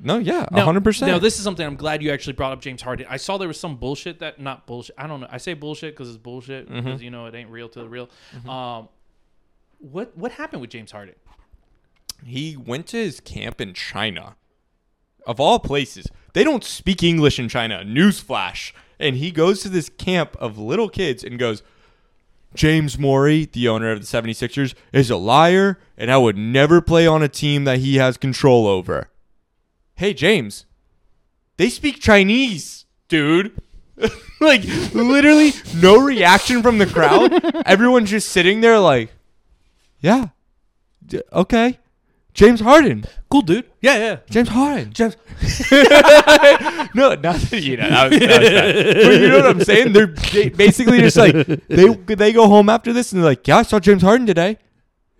No, 0.04 0.17
yeah, 0.17 0.47
Now- 0.52 0.65
100%. 0.65 1.06
Now, 1.12 1.19
this 1.19 1.38
is 1.38 1.43
something 1.43 1.63
I'm 1.65 1.76
glad 1.76 2.02
you 2.02 2.12
actually 2.12 2.34
brought 2.34 2.54
up 2.54 2.62
James 2.62 2.82
Harden. 2.82 3.06
I 3.08 3.17
saw 3.17 3.38
there 3.38 3.47
was 3.47 3.60
some 3.60 3.76
bullshit 3.76 4.17
that 4.19 4.39
not 4.39 4.65
bullshit. 4.65 4.95
I 4.97 5.06
don't 5.06 5.19
know. 5.19 5.28
I 5.30 5.38
say 5.38 5.54
bullshit 5.54 5.93
because 5.95 6.10
it's 6.10 6.17
bullshit 6.17 6.67
Mm-hmm. 6.67 6.84
because 6.84 7.04
you 7.04 7.12
know 7.12 7.28
it 7.28 7.36
ain't 7.36 7.52
real 7.52 7.69
to 7.69 7.80
the 7.82 7.88
real. 7.89 8.10
Um, 8.50 8.89
what 9.78 10.17
what 10.17 10.32
happened 10.34 10.62
with 10.62 10.71
James 10.71 10.91
Harden? 10.91 11.15
he 12.24 12.56
went 12.56 12.86
to 12.86 12.97
his 12.97 13.19
camp 13.19 13.60
in 13.60 13.74
China. 13.74 14.36
Of 15.26 15.39
all 15.39 15.58
places, 15.60 16.08
they 16.34 16.43
don't 16.43 16.63
speak 16.63 17.02
English 17.04 17.38
in 17.39 17.50
China. 17.50 17.84
Newsflash. 17.86 18.74
And 19.01 19.17
he 19.17 19.31
goes 19.31 19.61
to 19.61 19.69
this 19.69 19.89
camp 19.89 20.37
of 20.39 20.57
little 20.57 20.87
kids 20.87 21.23
and 21.23 21.39
goes, 21.39 21.63
James 22.53 22.99
Morey, 22.99 23.45
the 23.45 23.67
owner 23.67 23.91
of 23.91 23.99
the 23.99 24.05
76ers, 24.05 24.75
is 24.93 25.09
a 25.09 25.17
liar, 25.17 25.79
and 25.97 26.11
I 26.11 26.17
would 26.17 26.37
never 26.37 26.81
play 26.81 27.07
on 27.07 27.23
a 27.23 27.27
team 27.27 27.63
that 27.63 27.79
he 27.79 27.95
has 27.95 28.17
control 28.17 28.67
over. 28.67 29.09
Hey, 29.95 30.13
James, 30.13 30.65
they 31.57 31.69
speak 31.69 31.99
Chinese, 31.99 32.85
dude. 33.07 33.59
like, 34.41 34.63
literally, 34.93 35.53
no 35.75 35.97
reaction 35.99 36.61
from 36.61 36.77
the 36.77 36.85
crowd. 36.85 37.33
Everyone's 37.65 38.09
just 38.09 38.29
sitting 38.29 38.61
there, 38.61 38.79
like, 38.79 39.11
yeah, 39.99 40.27
D- 41.05 41.21
okay. 41.33 41.79
James 42.34 42.62
Harden. 42.62 43.06
Cool 43.30 43.41
dude. 43.41 43.65
Yeah, 43.82 43.98
yeah. 43.98 44.17
James 44.30 44.50
Harden. 44.50 44.94
James. 44.94 45.17
No, 46.94 47.15
not 47.15 47.52
you 47.52 47.78
know. 47.78 47.89
That 47.89 48.12
was, 48.12 48.20
that 48.20 48.41
was. 48.41 49.06
But 49.06 49.22
you 49.22 49.30
know 49.30 49.38
what 49.38 49.46
I'm 49.48 49.63
saying? 49.63 49.94
They're 49.94 50.08
ba- 50.08 50.52
basically 50.56 51.00
just 51.00 51.17
like 51.17 51.34
they 51.67 51.88
they 52.15 52.34
go 52.34 52.48
home 52.48 52.70
after 52.70 52.91
this 52.94 53.12
and 53.12 53.22
they're 53.22 53.30
like, 53.30 53.48
"Yeah, 53.48 53.58
I 53.58 53.63
saw 53.63 53.80
James 53.80 54.02
Harden 54.02 54.28
today," 54.28 54.58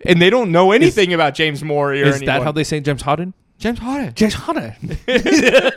and 0.06 0.21
they 0.21 0.30
don't 0.30 0.52
know 0.52 0.71
anything 0.71 1.13
about 1.13 1.34
James 1.34 1.63
Morey 1.63 2.02
or 2.04 2.08
Is 2.08 2.19
that 2.21 2.43
how 2.43 2.52
they 2.52 2.63
say 2.63 2.80
James 2.82 3.02
Harden? 3.02 3.34
James 3.58 3.80
Harden. 3.80 4.13
James 4.15 4.34
Harden. 4.34 4.97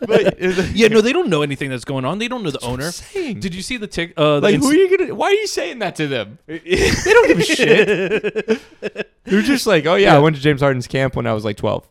But, 0.00 0.40
yeah, 0.74 0.88
no, 0.88 1.00
they 1.00 1.12
don't 1.12 1.28
know 1.28 1.42
anything 1.42 1.70
that's 1.70 1.84
going 1.84 2.04
on. 2.04 2.18
They 2.18 2.28
don't 2.28 2.42
know 2.42 2.50
the 2.50 2.64
owner. 2.64 2.90
saying. 2.90 3.40
Did 3.40 3.54
you 3.54 3.62
see 3.62 3.76
the 3.76 3.86
tick? 3.86 4.14
Uh, 4.16 4.36
the 4.36 4.40
like, 4.40 4.54
ins- 4.54 4.64
who 4.64 4.70
are 4.70 4.74
you 4.74 4.98
gonna? 4.98 5.14
Why 5.14 5.26
are 5.28 5.32
you 5.32 5.46
saying 5.46 5.78
that 5.80 5.96
to 5.96 6.08
them? 6.08 6.38
they 6.46 6.58
don't 7.04 7.28
give 7.28 7.38
a 7.38 7.42
shit. 7.42 8.60
They're 9.24 9.42
just 9.42 9.66
like, 9.66 9.86
oh 9.86 9.96
yeah, 9.96 10.16
I 10.16 10.18
went 10.18 10.36
to 10.36 10.42
James 10.42 10.60
Harden's 10.60 10.86
camp 10.86 11.16
when 11.16 11.26
I 11.26 11.32
was 11.34 11.44
like 11.44 11.56
twelve. 11.56 11.86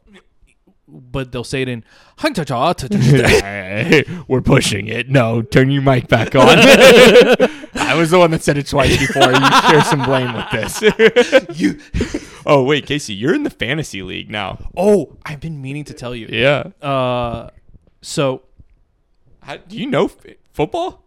but 0.87 1.31
they'll 1.31 1.43
say 1.43 1.61
it 1.61 1.69
in. 1.69 1.83
We're 4.27 4.41
pushing 4.41 4.87
it. 4.87 5.09
No, 5.09 5.41
turn 5.41 5.69
your 5.71 5.81
mic 5.81 6.07
back 6.07 6.35
on. 6.35 6.47
I 6.49 7.93
was 7.95 8.09
the 8.11 8.19
one 8.19 8.31
that 8.31 8.43
said 8.43 8.57
it 8.57 8.67
twice 8.67 8.97
before. 8.97 9.31
You 9.31 9.51
share 9.69 9.83
some 9.83 10.03
blame 10.03 10.33
with 10.33 10.49
this. 10.51 11.59
you. 11.59 11.79
Oh 12.45 12.63
wait, 12.63 12.85
Casey, 12.87 13.13
you're 13.13 13.33
in 13.35 13.43
the 13.43 13.49
fantasy 13.49 14.01
league 14.01 14.29
now. 14.29 14.69
oh, 14.75 15.17
I've 15.25 15.39
been 15.39 15.61
meaning 15.61 15.83
to 15.85 15.93
tell 15.93 16.15
you. 16.15 16.27
Yeah. 16.31 16.71
Uh, 16.81 17.49
so 18.01 18.43
How, 19.41 19.57
do 19.57 19.77
you 19.77 19.87
know 19.87 20.05
f- 20.05 20.17
football? 20.53 21.03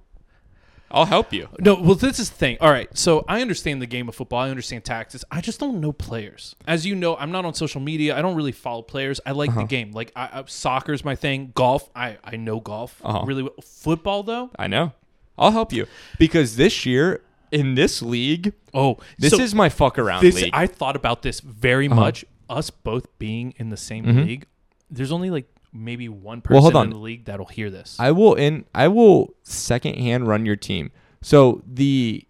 I'll 0.94 1.06
help 1.06 1.32
you. 1.32 1.48
No, 1.58 1.74
well, 1.80 1.94
this 1.94 2.18
is 2.18 2.28
the 2.28 2.36
thing. 2.36 2.58
All 2.60 2.70
right, 2.70 2.86
so 2.96 3.24
I 3.26 3.40
understand 3.40 3.80
the 3.80 3.86
game 3.86 4.10
of 4.10 4.14
football. 4.14 4.40
I 4.40 4.50
understand 4.50 4.84
taxes. 4.84 5.24
I 5.30 5.40
just 5.40 5.58
don't 5.58 5.80
know 5.80 5.90
players. 5.90 6.54
As 6.66 6.84
you 6.84 6.94
know, 6.94 7.16
I'm 7.16 7.30
not 7.32 7.46
on 7.46 7.54
social 7.54 7.80
media. 7.80 8.14
I 8.14 8.20
don't 8.20 8.36
really 8.36 8.52
follow 8.52 8.82
players. 8.82 9.18
I 9.24 9.30
like 9.30 9.48
Uh-huh. 9.50 9.60
the 9.62 9.66
game. 9.66 9.92
Like 9.92 10.12
I, 10.14 10.40
I, 10.40 10.44
soccer's 10.46 11.02
my 11.02 11.14
thing. 11.16 11.52
Golf, 11.54 11.88
I 11.96 12.18
I 12.22 12.36
know 12.36 12.60
golf 12.60 13.00
Uh-huh. 13.02 13.24
really 13.24 13.42
well. 13.44 13.54
Football 13.64 14.22
though, 14.22 14.50
I 14.58 14.66
know. 14.66 14.92
I'll 15.38 15.52
help 15.52 15.72
you 15.72 15.86
because 16.18 16.56
this 16.56 16.84
year 16.84 17.22
in 17.50 17.74
this 17.74 18.02
league, 18.02 18.52
oh, 18.74 18.98
this 19.18 19.30
so 19.32 19.40
is 19.40 19.54
my 19.54 19.70
fuck 19.70 19.98
around 19.98 20.22
this. 20.22 20.34
league. 20.34 20.50
I 20.52 20.66
thought 20.66 20.94
about 20.96 21.22
this 21.22 21.40
very 21.40 21.86
Uh-huh. 21.86 21.96
much. 22.00 22.24
Us 22.50 22.68
both 22.68 23.06
being 23.18 23.54
in 23.56 23.70
the 23.70 23.78
same 23.78 24.04
league. 24.26 24.44
There's 24.90 25.10
only 25.10 25.30
like 25.30 25.46
maybe 25.72 26.08
one 26.08 26.40
person 26.40 26.56
Mm-hmm. 26.56 26.62
hold 26.62 26.76
on. 26.76 26.84
in 26.86 26.90
the 26.90 26.98
league 26.98 27.24
that'll 27.24 27.46
hear 27.46 27.70
this. 27.70 27.96
I 27.98 28.10
will 28.12 28.34
in 28.34 28.64
I 28.74 28.88
will 28.88 29.34
secondhand 29.42 30.28
run 30.28 30.44
your 30.46 30.56
team. 30.56 30.90
So 31.22 31.62
the 31.66 32.26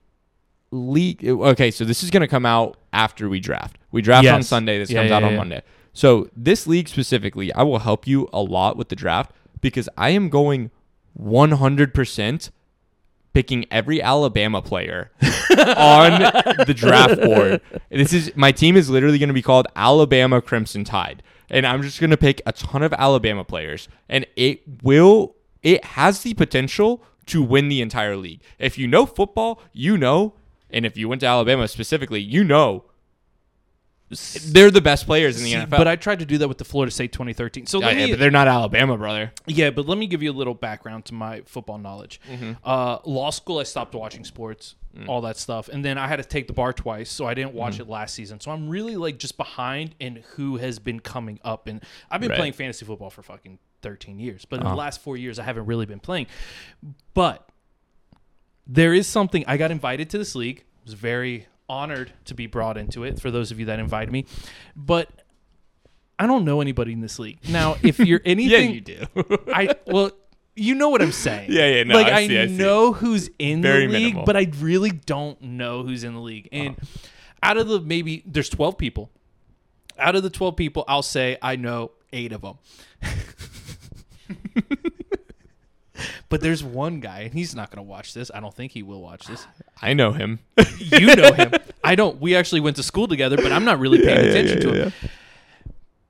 league 0.70 1.26
okay, 1.26 1.70
so 1.70 1.84
this 1.84 2.02
is 2.02 2.10
gonna 2.10 2.28
come 2.28 2.46
out 2.46 2.76
after 2.92 3.28
we 3.28 3.40
draft. 3.40 3.78
We 3.90 4.02
draft 4.02 4.26
on 4.28 4.42
Sunday, 4.42 4.78
this 4.78 4.90
Yeah, 4.90 5.00
comes 5.00 5.10
yeah, 5.10 5.16
out 5.16 5.22
on 5.24 5.32
yeah. 5.32 5.36
Monday. 5.38 5.62
So 5.92 6.28
this 6.36 6.66
league 6.66 6.88
specifically, 6.88 7.52
I 7.52 7.62
will 7.62 7.80
help 7.80 8.06
you 8.06 8.28
a 8.32 8.40
lot 8.40 8.76
with 8.76 8.88
the 8.88 8.96
draft 8.96 9.32
because 9.60 9.88
I 9.98 10.10
am 10.10 10.28
going 10.30 10.70
one 11.14 11.52
hundred 11.52 11.92
percent 11.92 12.50
picking 13.32 13.64
every 13.70 14.02
Alabama 14.02 14.60
player 14.62 15.10
on 15.22 16.20
the 16.66 16.74
draft 16.76 17.20
board. 17.22 17.60
This 17.90 18.12
is 18.12 18.32
my 18.36 18.52
team 18.52 18.76
is 18.76 18.90
literally 18.90 19.18
going 19.18 19.28
to 19.28 19.34
be 19.34 19.42
called 19.42 19.66
Alabama 19.76 20.40
Crimson 20.40 20.84
Tide, 20.84 21.22
and 21.50 21.66
I'm 21.66 21.82
just 21.82 22.00
going 22.00 22.10
to 22.10 22.16
pick 22.16 22.42
a 22.46 22.52
ton 22.52 22.82
of 22.82 22.92
Alabama 22.92 23.44
players, 23.44 23.88
and 24.08 24.26
it 24.36 24.62
will 24.82 25.36
it 25.62 25.84
has 25.84 26.22
the 26.22 26.34
potential 26.34 27.02
to 27.26 27.42
win 27.42 27.68
the 27.68 27.80
entire 27.80 28.16
league. 28.16 28.42
If 28.58 28.78
you 28.78 28.86
know 28.86 29.06
football, 29.06 29.60
you 29.72 29.96
know, 29.96 30.34
and 30.70 30.84
if 30.84 30.96
you 30.96 31.08
went 31.08 31.20
to 31.20 31.26
Alabama 31.26 31.68
specifically, 31.68 32.20
you 32.20 32.44
know. 32.44 32.84
They're 34.52 34.70
the 34.70 34.80
best 34.80 35.06
players 35.06 35.38
in 35.38 35.44
the 35.44 35.52
NFL. 35.66 35.70
But 35.70 35.88
I 35.88 35.96
tried 35.96 36.18
to 36.20 36.26
do 36.26 36.38
that 36.38 36.48
with 36.48 36.58
the 36.58 36.64
Florida 36.64 36.90
State 36.90 37.12
2013. 37.12 37.66
So 37.66 37.80
Yeah, 37.80 37.86
let 37.86 37.96
yeah, 37.96 38.06
but 38.10 38.18
they're 38.18 38.30
not 38.30 38.48
Alabama, 38.48 38.96
brother. 38.96 39.32
Yeah, 39.46 39.70
but 39.70 39.86
let 39.86 39.98
me 39.98 40.06
give 40.06 40.22
you 40.22 40.30
a 40.30 40.34
little 40.34 40.54
background 40.54 41.04
to 41.06 41.14
my 41.14 41.42
football 41.46 41.78
knowledge. 41.78 42.20
Mm-hmm. 42.30 42.52
Uh, 42.64 42.98
law 43.04 43.30
school, 43.30 43.58
I 43.58 43.62
stopped 43.64 43.94
watching 43.94 44.24
sports, 44.24 44.74
Mm. 44.94 45.08
all 45.08 45.22
that 45.22 45.38
stuff, 45.38 45.70
and 45.70 45.82
then 45.82 45.96
I 45.96 46.06
had 46.06 46.16
to 46.16 46.22
take 46.22 46.48
the 46.48 46.52
bar 46.52 46.74
twice, 46.74 47.10
so 47.10 47.26
I 47.26 47.32
didn't 47.32 47.54
watch 47.54 47.80
it 47.80 47.88
last 47.88 48.14
season. 48.14 48.40
So 48.40 48.50
I'm 48.50 48.68
really 48.68 48.94
like 48.96 49.18
just 49.18 49.38
behind 49.38 49.94
in 49.98 50.22
who 50.34 50.58
has 50.58 50.78
been 50.78 51.00
coming 51.00 51.40
up, 51.42 51.66
and 51.66 51.82
I've 52.10 52.20
been 52.20 52.28
Right. 52.28 52.34
Uh-huh. 52.34 52.40
playing 52.42 52.52
fantasy 52.52 52.84
football 52.84 53.08
for 53.08 53.22
fucking 53.22 53.58
13 53.80 54.18
years, 54.18 54.44
but 54.44 54.60
in 54.60 54.66
the 54.66 54.74
last 54.74 55.00
four 55.00 55.16
years, 55.16 55.38
I 55.38 55.44
haven't 55.44 55.64
really 55.64 55.86
been 55.86 55.98
playing. 55.98 56.26
But 57.14 57.48
there 58.66 58.92
is 58.92 59.06
something 59.06 59.44
I 59.46 59.56
got 59.56 59.70
invited 59.70 60.10
to 60.10 60.18
this 60.18 60.34
league. 60.34 60.58
It 60.58 60.84
was 60.84 60.92
very 60.94 61.46
honored 61.72 62.12
to 62.26 62.34
be 62.34 62.46
brought 62.46 62.76
into 62.76 63.02
it. 63.02 63.18
For 63.18 63.30
those 63.30 63.50
of 63.50 63.58
you 63.58 63.66
that 63.66 63.78
invited 63.78 64.12
me, 64.12 64.26
but. 64.76 65.08
I 66.18 66.26
don't 66.26 66.44
know 66.44 66.60
anybody 66.60 66.92
in 66.92 67.00
this 67.00 67.18
league. 67.18 67.38
Now, 67.48 67.76
if 67.82 67.98
you're 67.98 68.20
anything, 68.24 68.70
yeah, 68.70 68.74
you 68.74 68.80
do. 68.80 69.06
I 69.52 69.74
well, 69.88 70.12
you 70.54 70.74
know 70.74 70.88
what 70.90 71.02
I'm 71.02 71.10
saying. 71.10 71.50
Yeah, 71.50 71.66
yeah, 71.66 71.82
no, 71.84 71.94
like 71.94 72.06
I 72.08 72.18
I, 72.18 72.28
see, 72.28 72.38
I 72.38 72.46
see. 72.46 72.56
know 72.56 72.92
who's 72.92 73.30
in 73.38 73.62
Very 73.62 73.86
the 73.86 73.92
league, 73.92 74.02
minimal. 74.04 74.24
but 74.24 74.36
I 74.36 74.50
really 74.60 74.90
don't 74.90 75.40
know 75.40 75.82
who's 75.82 76.04
in 76.04 76.14
the 76.14 76.20
league. 76.20 76.48
And 76.52 76.76
oh. 76.80 76.86
out 77.42 77.56
of 77.56 77.66
the 77.66 77.80
maybe 77.80 78.22
there's 78.26 78.50
12 78.50 78.78
people. 78.78 79.10
Out 79.98 80.14
of 80.14 80.22
the 80.22 80.30
12 80.30 80.54
people, 80.54 80.84
I'll 80.86 81.02
say 81.02 81.38
I 81.42 81.56
know 81.56 81.92
eight 82.12 82.32
of 82.32 82.42
them. 82.42 82.58
but 86.28 86.40
there's 86.40 86.62
one 86.62 87.00
guy, 87.00 87.20
and 87.20 87.32
he's 87.34 87.54
not 87.54 87.70
going 87.70 87.84
to 87.84 87.90
watch 87.90 88.14
this. 88.14 88.30
I 88.34 88.40
don't 88.40 88.54
think 88.54 88.72
he 88.72 88.82
will 88.82 89.00
watch 89.02 89.26
this. 89.26 89.46
I 89.80 89.94
know 89.94 90.12
him. 90.12 90.40
You 90.78 91.16
know 91.16 91.32
him. 91.32 91.52
I 91.84 91.94
don't. 91.94 92.20
We 92.20 92.34
actually 92.36 92.60
went 92.60 92.76
to 92.76 92.82
school 92.82 93.08
together, 93.08 93.36
but 93.36 93.52
I'm 93.52 93.64
not 93.64 93.78
really 93.78 93.98
paying 94.00 94.28
attention 94.28 94.60
to 94.60 94.68
him. 94.74 94.92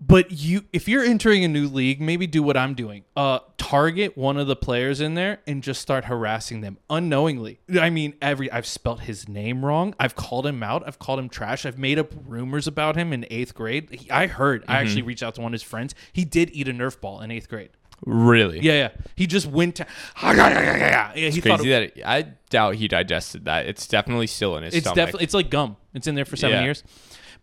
But 0.05 0.33
you, 0.33 0.65
if 0.73 0.89
you're 0.89 1.05
entering 1.05 1.45
a 1.45 1.49
new 1.49 1.69
league, 1.69 2.01
maybe 2.01 2.27
do 2.27 2.43
what 2.43 2.57
I'm 2.57 2.75
doing. 2.75 3.05
Uh, 3.17 3.39
target 3.57 4.19
one 4.19 4.37
of 4.37 4.49
the 4.49 4.57
players 4.57 5.01
in 5.01 5.15
there 5.15 5.41
and 5.47 5.63
just 5.63 5.81
start 5.81 6.07
harassing 6.07 6.61
them 6.61 6.77
unknowingly. 6.91 7.61
I 7.81 7.89
mean, 7.89 8.15
every 8.21 8.51
I've 8.51 8.67
spelt 8.67 9.01
his 9.01 9.29
name 9.29 9.65
wrong. 9.65 9.95
I've 10.01 10.17
called 10.17 10.45
him 10.47 10.63
out. 10.63 10.83
I've 10.87 10.99
called 10.99 11.21
him 11.21 11.29
trash. 11.29 11.65
I've 11.65 11.79
made 11.79 12.01
up 12.01 12.13
rumors 12.27 12.67
about 12.67 12.97
him 12.97 13.13
in 13.13 13.25
eighth 13.31 13.55
grade. 13.55 13.89
He, 13.93 14.11
I 14.11 14.27
heard. 14.27 14.65
I 14.67 14.79
actually 14.79 15.03
reached 15.03 15.23
out 15.23 15.37
to 15.37 15.41
one 15.41 15.53
of 15.53 15.55
his 15.55 15.63
friends. 15.63 15.95
He 16.13 16.25
did 16.25 16.51
eat 16.53 16.67
a 16.67 16.73
Nerf 16.73 17.01
ball 17.01 17.21
in 17.21 17.31
eighth 17.31 17.49
grade. 17.49 17.71
Really? 18.07 18.61
Yeah, 18.61 18.73
yeah. 18.75 18.89
He 19.17 19.27
just 19.27 19.47
went 19.47 19.77
to. 19.77 19.87
Yeah, 20.23 21.13
he 21.15 21.41
thought 21.41 21.59
crazy 21.61 21.73
it- 21.73 21.95
that 21.97 22.09
I 22.09 22.23
doubt 22.51 22.75
he 22.77 22.89
digested 22.89 23.45
that. 23.47 23.67
It's 23.67 23.87
definitely 23.87 24.27
still 24.27 24.57
in 24.57 24.63
his 24.65 24.75
it's 24.75 24.85
stomach. 24.85 24.97
definitely 24.97 25.25
it's 25.25 25.35
like 25.35 25.51
gum. 25.51 25.77
It's 25.95 26.07
in 26.07 26.15
there 26.15 26.25
for 26.25 26.37
seven 26.37 26.59
Yeah. 26.59 26.65
years. 26.65 26.85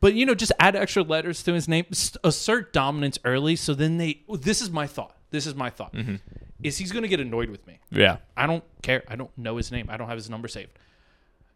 But 0.01 0.13
you 0.13 0.25
know, 0.25 0.33
just 0.35 0.51
add 0.59 0.75
extra 0.75 1.03
letters 1.03 1.43
to 1.43 1.53
his 1.53 1.67
name. 1.67 1.85
Assert 2.23 2.71
dominance 2.73 3.19
early, 3.25 3.55
so 3.55 3.73
then 3.73 3.97
they. 3.97 4.21
This 4.29 4.61
is 4.61 4.69
my 4.69 4.87
thought. 4.87 5.15
This 5.31 5.45
is 5.45 5.55
my 5.55 5.69
thought. 5.69 5.93
Mm-hmm. 5.93 6.15
Is 6.63 6.77
he's 6.77 6.91
going 6.91 7.03
to 7.03 7.07
get 7.09 7.19
annoyed 7.19 7.49
with 7.49 7.65
me? 7.67 7.79
yeah. 7.91 8.17
I 8.35 8.45
don't 8.47 8.63
care. 8.81 9.03
I 9.07 9.15
don't 9.15 9.35
know 9.37 9.57
his 9.57 9.71
name. 9.71 9.87
I 9.89 9.97
don't 9.97 10.07
have 10.07 10.17
his 10.17 10.29
number 10.29 10.47
saved. 10.47 10.71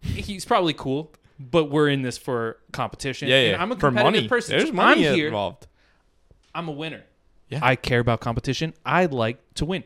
He's 0.01 0.43
probably 0.45 0.73
cool, 0.73 1.11
but 1.39 1.65
we're 1.65 1.87
in 1.89 2.01
this 2.01 2.17
for 2.17 2.57
competition. 2.73 3.27
Yeah, 3.29 3.35
And 3.37 3.51
yeah. 3.51 3.61
I'm 3.61 3.71
a 3.71 3.75
For 3.75 3.87
competitive 3.87 4.13
money. 4.23 4.27
person. 4.27 4.57
There's 4.57 4.71
money 4.71 5.07
I'm 5.07 5.15
here. 5.15 5.27
involved. 5.27 5.67
I'm 6.55 6.67
a 6.67 6.71
winner. 6.71 7.03
Yeah. 7.53 7.59
I 7.61 7.75
care 7.75 7.99
about 7.99 8.19
competition. 8.21 8.73
I 8.85 9.05
like 9.05 9.37
to 9.55 9.65
win. 9.65 9.83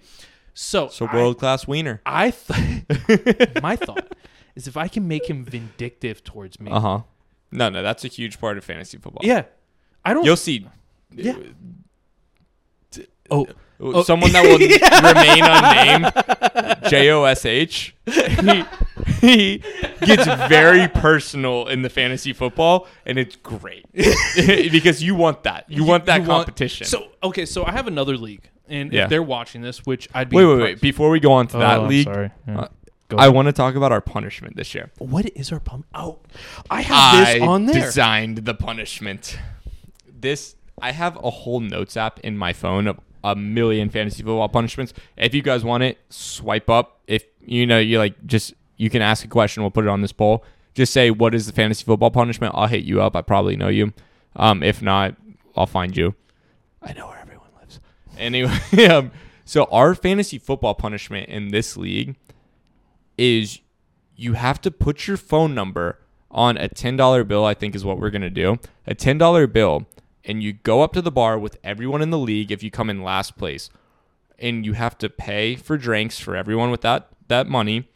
So, 0.53 0.87
So 0.89 1.05
world 1.13 1.37
class 1.39 1.67
wiener. 1.67 2.01
I, 2.05 2.31
th- 2.31 3.49
my 3.61 3.75
thought 3.75 4.15
is 4.55 4.67
if 4.67 4.75
I 4.75 4.87
can 4.87 5.07
make 5.07 5.29
him 5.29 5.45
vindictive 5.45 6.23
towards 6.23 6.59
me. 6.59 6.71
Uh 6.71 6.79
huh. 6.79 7.01
No, 7.51 7.69
no, 7.69 7.81
that's 7.83 8.03
a 8.03 8.07
huge 8.07 8.39
part 8.39 8.57
of 8.57 8.63
fantasy 8.63 8.97
football. 8.97 9.21
Yeah. 9.23 9.43
I 10.03 10.13
don't. 10.13 10.25
You'll 10.25 10.35
see 10.35 10.65
Yeah. 11.11 11.35
Oh, 13.29 13.45
someone 14.03 14.31
that 14.31 14.41
will 14.43 14.57
remain 15.03 16.81
unnamed, 16.81 16.89
J 16.89 17.11
O 17.11 17.23
S 17.25 17.45
H. 17.45 17.95
He 18.05 18.63
he 19.21 19.57
gets 20.01 20.25
very 20.49 20.87
personal 20.87 21.67
in 21.67 21.81
the 21.81 21.89
fantasy 21.89 22.33
football, 22.33 22.87
and 23.05 23.17
it's 23.17 23.35
great 23.37 23.85
because 23.93 25.03
you 25.03 25.15
want 25.15 25.43
that. 25.43 25.65
You 25.67 25.83
want 25.83 26.05
that 26.05 26.21
you 26.21 26.27
want- 26.27 26.45
competition. 26.45 26.87
so 26.87 27.07
okay, 27.23 27.45
so 27.45 27.65
I 27.65 27.71
have 27.71 27.87
another 27.87 28.17
league, 28.17 28.49
and 28.67 28.91
Yeah. 28.91 29.03
if 29.03 29.09
they're 29.09 29.23
watching 29.23 29.61
this, 29.61 29.85
which 29.85 30.07
I'd 30.13 30.29
be. 30.29 30.37
wait, 30.37 30.45
wait, 30.45 30.51
wait. 30.55 30.61
impressed- 30.61 30.81
Before 30.81 31.09
we 31.09 31.19
go 31.19 31.33
on 31.33 31.47
to 31.47 31.57
Oh, 31.57 31.59
that 31.59 31.79
I'm 31.79 31.87
league, 31.87 32.05
sorry. 32.05 32.31
Yeah. 32.47 32.59
uh, 32.61 32.67
Go 33.09 33.15
I 33.17 33.23
ahead. 33.23 33.35
want 33.35 33.45
to 33.45 33.53
talk 33.53 33.75
about 33.75 33.93
our 33.93 34.01
punishment 34.01 34.57
this 34.57 34.75
year. 34.75 34.91
What 34.97 35.25
is 35.33 35.53
our 35.53 35.61
pump? 35.61 35.85
Oh, 35.95 36.19
I 36.69 36.81
have 36.81 37.25
this 37.25 37.41
I 37.41 37.45
on 37.45 37.65
there. 37.65 37.81
designed 37.85 38.39
the 38.39 38.53
punishment. 38.53 39.39
This 40.19 40.55
I 40.81 40.91
have 40.91 41.15
a 41.23 41.29
whole 41.29 41.61
notes 41.61 41.95
app 41.95 42.19
in 42.19 42.37
my 42.37 42.51
phone 42.51 42.85
of 42.87 42.99
a 43.23 43.33
million 43.35 43.89
fantasy 43.89 44.23
football 44.23 44.49
punishments. 44.49 44.93
If 45.15 45.33
you 45.33 45.41
guys 45.41 45.63
want 45.63 45.83
it, 45.83 45.97
swipe 46.09 46.69
up. 46.69 46.99
If 47.07 47.23
you 47.45 47.65
know 47.65 47.79
you 47.79 47.97
like 47.97 48.15
just 48.25 48.53
you 48.77 48.89
can 48.89 49.01
ask 49.01 49.25
a 49.25 49.27
question, 49.27 49.63
we'll 49.63 49.71
put 49.71 49.85
it 49.85 49.89
on 49.89 50.01
this 50.01 50.13
poll. 50.13 50.43
Just 50.73 50.93
say 50.93 51.09
what 51.11 51.33
is 51.33 51.47
the 51.47 51.53
fantasy 51.53 51.83
football 51.83 52.11
punishment? 52.11 52.53
I'll 52.55 52.67
hit 52.67 52.83
you 52.83 53.01
up. 53.01 53.15
I 53.15 53.21
probably 53.21 53.55
know 53.55 53.67
you. 53.67 53.93
Um, 54.35 54.61
if 54.61 54.81
not, 54.81 55.15
I'll 55.55 55.65
find 55.65 55.97
you. 55.97 56.13
I 56.81 56.93
know 56.93 57.07
where 57.07 57.19
everyone 57.19 57.49
lives. 57.59 57.79
Anyway, 58.17 58.85
um, 58.87 59.11
so 59.43 59.65
our 59.65 59.95
fantasy 59.95 60.37
football 60.37 60.75
punishment 60.75 61.29
in 61.29 61.49
this 61.49 61.75
league 61.75 62.15
is 63.17 63.59
you 64.15 64.33
have 64.33 64.61
to 64.61 64.71
put 64.71 65.07
your 65.07 65.17
phone 65.17 65.55
number 65.55 65.99
on 66.29 66.57
a 66.57 66.69
$10 66.69 67.27
bill, 67.27 67.45
I 67.45 67.53
think 67.53 67.75
is 67.75 67.85
what 67.85 67.99
we're 67.99 68.09
going 68.09 68.21
to 68.21 68.29
do. 68.29 68.57
A 68.85 68.93
$10 68.93 69.51
bill, 69.51 69.87
and 70.25 70.43
you 70.43 70.53
go 70.53 70.81
up 70.81 70.93
to 70.93 71.01
the 71.01 71.11
bar 71.11 71.39
with 71.39 71.57
everyone 71.63 72.01
in 72.01 72.09
the 72.09 72.17
league 72.17 72.51
if 72.51 72.61
you 72.61 72.69
come 72.69 72.89
in 72.89 73.01
last 73.01 73.37
place. 73.37 73.69
And 74.37 74.65
you 74.65 74.73
have 74.73 74.97
to 74.99 75.09
pay 75.09 75.55
for 75.55 75.77
drinks 75.77 76.19
for 76.19 76.35
everyone 76.35 76.69
with 76.69 76.81
that, 76.81 77.09
that 77.27 77.47
money. 77.47 77.89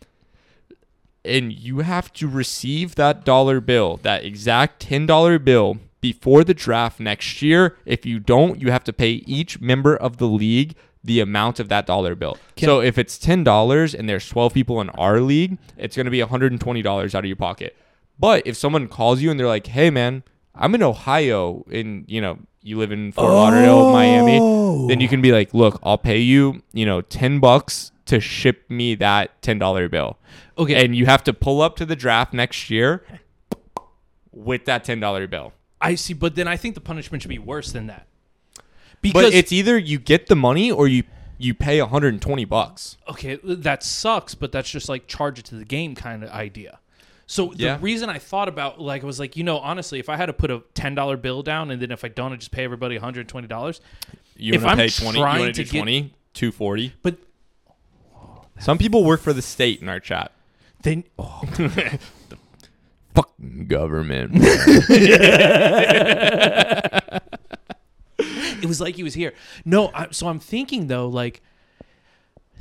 And 1.23 1.53
you 1.53 1.79
have 1.79 2.11
to 2.13 2.27
receive 2.27 2.95
that 2.95 3.23
dollar 3.23 3.61
bill, 3.61 3.97
that 4.03 4.23
exact 4.25 4.85
$10 4.85 5.43
bill, 5.43 5.77
before 6.01 6.43
the 6.43 6.53
draft 6.53 6.99
next 6.99 7.41
year. 7.41 7.77
If 7.85 8.05
you 8.05 8.19
don't, 8.19 8.59
you 8.59 8.71
have 8.71 8.83
to 8.85 8.93
pay 8.93 9.11
each 9.11 9.61
member 9.61 9.95
of 9.95 10.17
the 10.17 10.27
league 10.27 10.75
the 11.03 11.19
amount 11.19 11.59
of 11.59 11.67
that 11.69 11.87
dollar 11.87 12.13
bill. 12.15 12.37
so 12.67 12.79
if 12.81 12.97
it's 12.97 13.17
ten 13.17 13.43
dollars 13.43 13.95
and 13.95 14.07
there's 14.07 14.27
twelve 14.27 14.53
people 14.53 14.81
in 14.81 14.89
our 14.91 15.19
league, 15.19 15.57
it's 15.77 15.95
going 15.95 16.05
to 16.05 16.11
be 16.11 16.19
one 16.21 16.29
hundred 16.29 16.51
and 16.51 16.61
twenty 16.61 16.81
dollars 16.81 17.15
out 17.15 17.23
of 17.23 17.25
your 17.25 17.35
pocket. 17.35 17.75
But 18.19 18.45
if 18.45 18.55
someone 18.55 18.87
calls 18.87 19.21
you 19.21 19.31
and 19.31 19.39
they're 19.39 19.47
like, 19.47 19.67
"Hey, 19.67 19.89
man, 19.89 20.23
I'm 20.53 20.75
in 20.75 20.83
Ohio, 20.83 21.65
and 21.71 22.05
you 22.07 22.21
know 22.21 22.37
you 22.61 22.77
live 22.77 22.91
in 22.91 23.11
Fort 23.13 23.31
Lauderdale, 23.31 23.91
Miami," 23.91 24.87
then 24.89 24.99
you 25.01 25.07
can 25.07 25.21
be 25.21 25.31
like, 25.31 25.55
"Look, 25.55 25.79
I'll 25.81 25.97
pay 25.97 26.19
you, 26.19 26.61
you 26.71 26.85
know, 26.85 27.01
ten 27.01 27.39
bucks 27.39 27.90
to 28.05 28.19
ship 28.19 28.69
me 28.69 28.95
that 28.95 29.41
ten 29.41 29.57
dollar 29.59 29.87
bill." 29.89 30.17
Okay. 30.57 30.83
and 30.85 30.95
you 30.95 31.05
have 31.07 31.23
to 31.23 31.33
pull 31.33 31.61
up 31.61 31.75
to 31.77 31.85
the 31.85 31.95
draft 31.95 32.33
next 32.33 32.69
year 32.69 33.03
with 34.31 34.65
that 34.65 34.83
ten 34.83 34.99
dollar 34.99 35.27
bill. 35.27 35.53
I 35.79 35.95
see, 35.95 36.13
but 36.13 36.35
then 36.35 36.47
I 36.47 36.57
think 36.57 36.75
the 36.75 36.81
punishment 36.81 37.23
should 37.23 37.29
be 37.29 37.39
worse 37.39 37.71
than 37.71 37.87
that. 37.87 38.07
Because 39.01 39.23
But 39.23 39.33
it's 39.33 39.51
either 39.51 39.77
you 39.77 39.97
get 39.97 40.27
the 40.27 40.35
money 40.35 40.71
or 40.71 40.87
you 40.87 41.03
you 41.39 41.55
pay 41.55 41.81
120 41.81 42.45
bucks. 42.45 42.97
okay, 43.09 43.33
uh, 43.35 43.39
that 43.57 43.81
sucks, 43.83 44.35
but 44.35 44.51
that's 44.51 44.69
just 44.69 44.87
like 44.87 45.07
charge 45.07 45.39
it 45.39 45.45
to 45.45 45.55
the 45.55 45.65
game 45.65 45.95
kind 45.95 46.23
of 46.23 46.29
idea. 46.29 46.77
So 47.25 47.51
Yeah. 47.55 47.77
the 47.77 47.79
reason 47.81 48.09
I 48.11 48.19
thought 48.19 48.47
about 48.47 48.79
like 48.79 49.01
I 49.01 49.05
was 49.07 49.19
like, 49.19 49.35
you 49.35 49.43
know, 49.43 49.57
honestly, 49.57 49.97
if 49.99 50.07
I 50.07 50.17
had 50.17 50.27
to 50.27 50.33
put 50.33 50.51
a 50.51 50.61
ten 50.75 50.93
dollar 50.93 51.17
bill 51.17 51.41
down 51.41 51.71
and 51.71 51.81
then 51.81 51.89
if 51.91 52.03
I 52.05 52.09
don't, 52.09 52.31
I 52.31 52.35
just 52.35 52.51
pay 52.51 52.63
everybody 52.63 52.95
one 52.95 53.03
hundred 53.03 53.27
twenty 53.27 53.47
dollars. 53.47 53.81
You 54.35 54.53
If 54.53 54.63
want 54.63 54.79
I'm 54.79 54.87
to 54.87 54.93
pay 54.95 55.03
20, 55.03 55.17
you 55.17 55.23
trying 55.23 55.39
want 55.41 55.55
to 55.55 55.63
to 55.63 55.67
do 55.67 55.71
get- 55.71 55.79
20, 55.79 56.13
240. 56.35 56.93
But 57.01 57.15
Some 58.61 58.77
people 58.77 59.03
work 59.03 59.21
for 59.21 59.33
the 59.33 59.41
state 59.41 59.81
in 59.81 59.89
our 59.89 59.99
chat. 59.99 60.31
then 60.83 61.03
oh, 61.17 61.41
the 61.57 61.99
Fucking 63.13 63.67
government. 63.67 64.31
it 68.19 68.65
was 68.65 68.79
like 68.79 68.95
he 68.95 69.03
was 69.03 69.13
here. 69.15 69.33
No, 69.65 69.91
I, 69.93 70.07
so 70.11 70.27
I'm 70.27 70.39
thinking 70.39 70.87
though, 70.87 71.07
like 71.07 71.41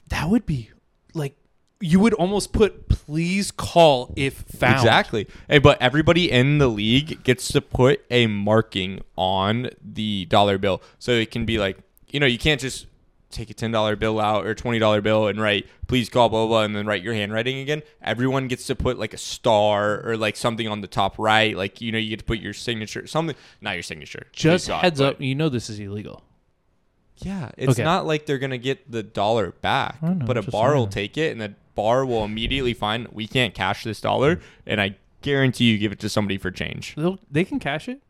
that 0.08 0.28
would 0.28 0.46
be 0.46 0.70
like 1.14 1.36
you 1.80 2.00
would 2.00 2.14
almost 2.14 2.52
put 2.52 2.88
please 2.88 3.50
call 3.50 4.12
if 4.16 4.34
found. 4.42 4.76
exactly. 4.76 5.28
Hey, 5.48 5.58
but 5.58 5.80
everybody 5.80 6.30
in 6.30 6.58
the 6.58 6.68
league 6.68 7.22
gets 7.22 7.48
to 7.52 7.60
put 7.60 8.04
a 8.10 8.26
marking 8.26 9.02
on 9.16 9.70
the 9.82 10.24
dollar 10.26 10.58
bill. 10.58 10.82
So 10.98 11.12
it 11.12 11.30
can 11.30 11.44
be 11.44 11.58
like, 11.58 11.78
you 12.10 12.18
know, 12.20 12.26
you 12.26 12.38
can't 12.38 12.60
just 12.60 12.86
take 13.30 13.50
a 13.50 13.54
$10 13.54 13.98
bill 13.98 14.20
out 14.20 14.46
or 14.46 14.54
$20 14.54 15.02
bill 15.02 15.26
and 15.28 15.40
write, 15.40 15.66
please 15.86 16.08
call 16.08 16.28
blah, 16.28 16.46
blah, 16.46 16.62
and 16.62 16.74
then 16.74 16.86
write 16.86 17.02
your 17.02 17.14
handwriting 17.14 17.58
again. 17.58 17.82
Everyone 18.02 18.48
gets 18.48 18.66
to 18.66 18.74
put 18.74 18.98
like 18.98 19.14
a 19.14 19.18
star 19.18 20.00
or 20.04 20.16
like 20.16 20.36
something 20.36 20.66
on 20.68 20.80
the 20.80 20.86
top 20.88 21.18
right. 21.18 21.56
Like, 21.56 21.80
you 21.80 21.92
know, 21.92 21.98
you 21.98 22.10
get 22.10 22.18
to 22.20 22.24
put 22.24 22.38
your 22.40 22.52
signature, 22.52 23.06
something, 23.06 23.36
not 23.60 23.74
your 23.74 23.82
signature. 23.82 24.26
Just 24.32 24.68
God, 24.68 24.82
heads 24.82 25.00
up, 25.00 25.20
you 25.20 25.34
know 25.34 25.48
this 25.48 25.70
is 25.70 25.78
illegal. 25.78 26.22
Yeah, 27.18 27.50
it's 27.58 27.72
Okay. 27.72 27.84
not 27.84 28.06
like 28.06 28.24
they're 28.26 28.38
gonna 28.38 28.56
get 28.58 28.90
the 28.90 29.02
dollar 29.02 29.52
back, 29.60 30.02
know, 30.02 30.14
but 30.26 30.38
a 30.38 30.42
bar 30.42 30.74
will 30.74 30.86
take 30.86 31.18
it, 31.18 31.32
and 31.32 31.40
the 31.40 31.52
bar 31.74 32.06
will 32.06 32.24
immediately 32.24 32.72
find 32.72 33.08
we 33.12 33.26
can't 33.26 33.54
cash 33.54 33.84
this 33.84 34.00
dollar, 34.00 34.40
and 34.66 34.80
I 34.80 34.96
guarantee 35.20 35.64
you 35.64 35.76
give 35.76 35.92
it 35.92 36.00
to 36.00 36.08
somebody 36.08 36.38
for 36.38 36.50
change. 36.50 36.94
They'll, 36.96 37.18
they 37.30 37.44
can 37.44 37.58
cash 37.58 37.88
it. 37.90 38.00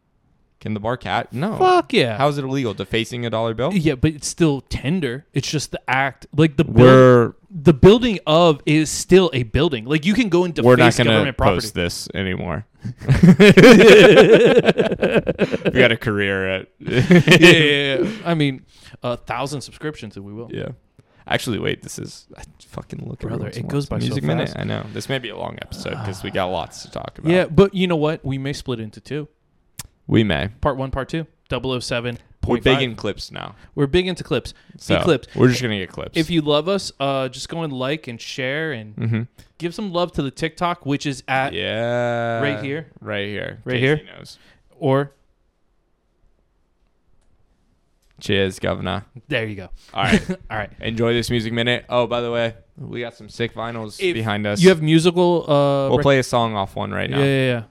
Can 0.60 0.74
the 0.74 0.80
bar 0.80 0.98
cat? 0.98 1.32
No. 1.32 1.56
Fuck 1.56 1.94
yeah. 1.94 2.18
How 2.18 2.28
is 2.28 2.36
it 2.36 2.44
illegal? 2.44 2.74
Defacing 2.74 3.24
a 3.24 3.30
dollar 3.30 3.54
bill? 3.54 3.72
yeah, 3.72 3.94
but 3.94 4.12
it's 4.12 4.28
still 4.28 4.60
tender. 4.60 5.24
It's 5.32 5.50
just 5.50 5.70
the 5.70 5.80
act, 5.88 6.26
like 6.36 6.58
the 6.58 6.64
build, 6.64 7.34
the 7.50 7.72
building 7.72 8.18
of 8.26 8.60
is 8.66 8.90
still 8.90 9.30
a 9.32 9.44
building. 9.44 9.86
Like 9.86 10.04
you 10.04 10.12
can 10.12 10.28
go 10.28 10.44
and 10.44 10.52
deface 10.52 10.66
we're 10.66 10.76
not 10.76 10.94
gonna 10.96 11.10
government 11.10 11.38
property. 11.38 11.56
post 11.62 11.74
this 11.74 12.08
anymore. 12.14 12.66
we 12.84 12.92
got 15.78 15.92
a 15.92 15.98
career 16.00 16.48
at 16.48 16.68
yeah, 16.78 17.02
yeah, 17.40 17.98
yeah. 17.98 18.10
I 18.24 18.34
mean, 18.34 18.64
a 19.02 19.16
thousand 19.16 19.62
subscriptions, 19.62 20.16
and 20.16 20.24
we 20.24 20.32
will. 20.32 20.50
yeah. 20.52 20.68
Actually, 21.26 21.58
wait. 21.58 21.82
This 21.82 21.98
is 21.98 22.26
I 22.36 22.42
fucking 22.66 23.06
look. 23.08 23.20
Brother, 23.20 23.34
every 23.34 23.44
once 23.44 23.56
it 23.56 23.68
goes 23.68 23.88
while. 23.90 23.98
by 24.00 24.04
so 24.04 24.08
music 24.08 24.24
minute. 24.24 24.48
fast. 24.48 24.58
I 24.58 24.64
know 24.64 24.84
this 24.92 25.08
may 25.08 25.18
be 25.18 25.28
a 25.28 25.36
long 25.36 25.58
episode 25.62 25.90
because 25.90 26.22
we 26.22 26.30
got 26.30 26.46
lots 26.46 26.82
to 26.82 26.90
talk 26.90 27.18
about. 27.18 27.30
Yeah, 27.30 27.44
but 27.46 27.72
you 27.74 27.86
know 27.86 27.96
what? 27.96 28.24
We 28.24 28.36
may 28.38 28.52
split 28.52 28.80
into 28.80 29.00
two. 29.00 29.28
We 30.06 30.24
may. 30.24 30.48
Part 30.60 30.76
one, 30.76 30.90
part 30.90 31.08
two. 31.08 31.26
007. 31.50 32.18
We're 32.42 32.54
point 32.56 32.64
big 32.64 32.80
in 32.80 32.94
clips 32.94 33.30
now. 33.30 33.54
We're 33.74 33.86
big 33.86 34.06
into 34.08 34.24
clips. 34.24 34.54
So 34.78 34.96
Be 34.98 35.04
clips. 35.04 35.28
We're 35.34 35.48
just 35.48 35.60
gonna 35.62 35.76
get 35.78 35.90
clips. 35.90 36.16
If 36.16 36.30
you 36.30 36.40
love 36.40 36.68
us, 36.68 36.90
uh, 36.98 37.28
just 37.28 37.48
go 37.48 37.62
and 37.62 37.72
like 37.72 38.08
and 38.08 38.18
share 38.20 38.72
and 38.72 38.96
Mhm. 38.96 39.28
give 39.58 39.74
some 39.74 39.92
love 39.92 40.12
to 40.12 40.22
the 40.22 40.30
TikTok, 40.30 40.86
which 40.86 41.04
is 41.06 41.22
at 41.28 41.52
yeah, 41.52 42.40
right 42.40 42.64
here? 42.64 42.86
right 43.00 43.26
here, 43.26 43.60
Right 43.64 43.74
Casey 43.74 43.80
here? 43.86 44.00
Knows. 44.16 44.38
or 44.78 45.12
Cheers, 48.20 48.58
governor. 48.58 49.06
there 49.28 49.46
you 49.46 49.56
go. 49.56 49.70
All 49.94 50.02
right, 50.04 50.30
All 50.50 50.56
right. 50.58 50.70
enjoy 50.80 51.14
this 51.14 51.30
music 51.30 51.52
minute. 51.54 51.86
Oh, 51.88 52.06
by 52.06 52.20
the 52.20 52.30
way, 52.30 52.54
we 52.76 53.00
got 53.00 53.14
some 53.14 53.30
sick 53.30 53.54
vinyls 53.54 53.98
If 53.98 54.12
behind 54.14 54.46
us. 54.46 54.60
You 54.62 54.68
have 54.68 54.82
musical. 54.82 55.44
Uh, 55.50 55.88
We'll 55.88 55.98
rec- 55.98 56.02
play 56.04 56.18
a 56.18 56.22
song 56.22 56.54
off 56.54 56.76
one 56.76 56.90
right 56.90 57.08
now. 57.08 57.18
yeah, 57.18 57.24
yeah. 57.24 57.52
Darling, 57.54 57.64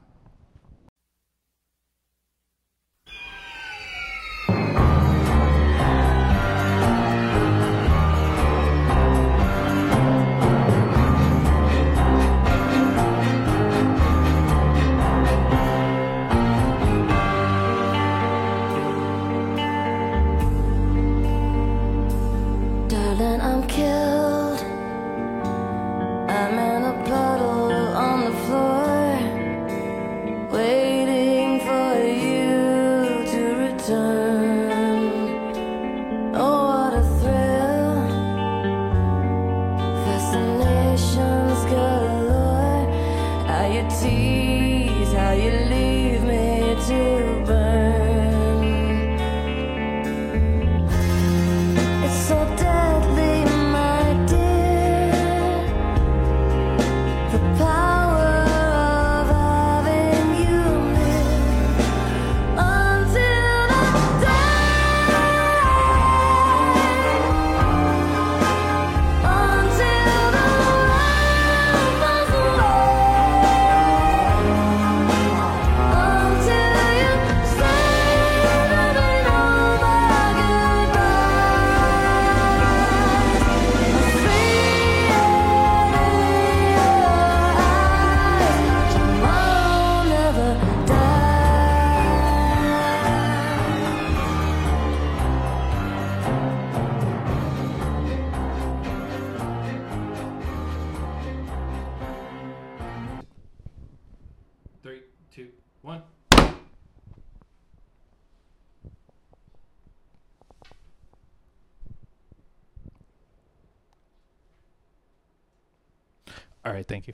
All 116.66 116.74
right, 116.74 116.86
thank 116.88 117.08
you. 117.08 117.14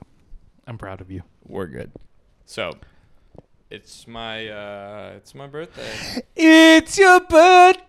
I'm 0.66 0.78
proud 0.78 1.00
of 1.00 1.10
you. 1.10 1.22
We're 1.46 1.66
good. 1.66 1.92
So, 2.44 2.72
it's 3.70 4.06
my 4.06 4.48
uh 4.48 5.12
it's 5.16 5.34
my 5.34 5.46
birthday. 5.46 6.22
It's 6.36 6.98
your 6.98 7.20
birthday. 7.20 7.84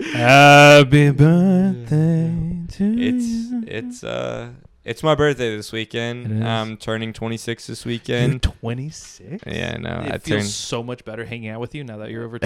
Happy 0.12 1.10
birthday 1.10 2.32
to 2.72 2.98
It's 2.98 3.26
it's 3.66 4.04
uh 4.04 4.50
It's 4.84 5.02
my 5.02 5.14
birthday 5.14 5.56
this 5.56 5.72
weekend. 5.72 6.44
I'm 6.44 6.76
turning 6.76 7.12
26 7.12 7.66
this 7.66 7.84
You're 7.84 7.92
weekend. 7.92 8.42
26. 8.42 9.44
Yeah, 9.46 9.76
no, 9.78 10.00
It 10.06 10.12
I 10.12 10.18
feels 10.18 10.42
turned. 10.42 10.44
so 10.46 10.82
much 10.82 11.04
better 11.04 11.24
hanging 11.24 11.48
out 11.50 11.60
with 11.60 11.74
you 11.74 11.84
now 11.84 11.96
that 11.98 12.10
you're 12.10 12.24
over 12.24 12.38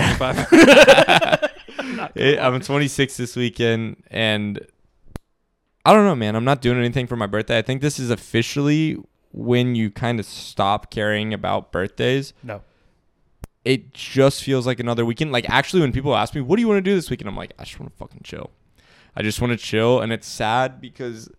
25. 0.48 1.50
Eh, 2.16 2.36
I'm 2.40 2.60
26 2.60 3.16
this 3.16 3.36
weekend, 3.36 4.02
and 4.10 4.60
I 5.86 5.92
don't 5.92 6.04
know, 6.04 6.14
man. 6.14 6.34
I'm 6.36 6.44
not 6.44 6.60
doing 6.62 6.78
anything 6.78 7.06
for 7.06 7.16
my 7.16 7.26
birthday. 7.26 7.58
I 7.58 7.62
think 7.62 7.82
this 7.82 7.98
is 7.98 8.10
officially 8.10 8.96
when 9.32 9.74
you 9.74 9.90
kind 9.90 10.18
of 10.18 10.26
stop 10.26 10.90
caring 10.90 11.34
about 11.34 11.72
birthdays. 11.72 12.32
no. 12.42 12.62
It 13.64 13.94
just 13.94 14.42
feels 14.44 14.66
like 14.66 14.78
another 14.78 15.06
weekend. 15.06 15.32
Like 15.32 15.48
actually, 15.48 15.80
when 15.80 15.90
people 15.90 16.14
ask 16.14 16.34
me, 16.34 16.42
"What 16.42 16.56
do 16.56 16.60
you 16.60 16.68
want 16.68 16.84
to 16.84 16.90
do 16.90 16.94
this 16.94 17.08
weekend?" 17.08 17.28
I'm 17.30 17.36
like, 17.36 17.54
I 17.58 17.64
just 17.64 17.80
want 17.80 17.90
to 17.90 17.96
fucking 17.96 18.20
chill. 18.22 18.50
I 19.16 19.22
just 19.22 19.40
want 19.40 19.52
to 19.52 19.56
chill, 19.56 20.02
and 20.02 20.12
it's 20.12 20.26
sad 20.26 20.82
because 20.82 21.30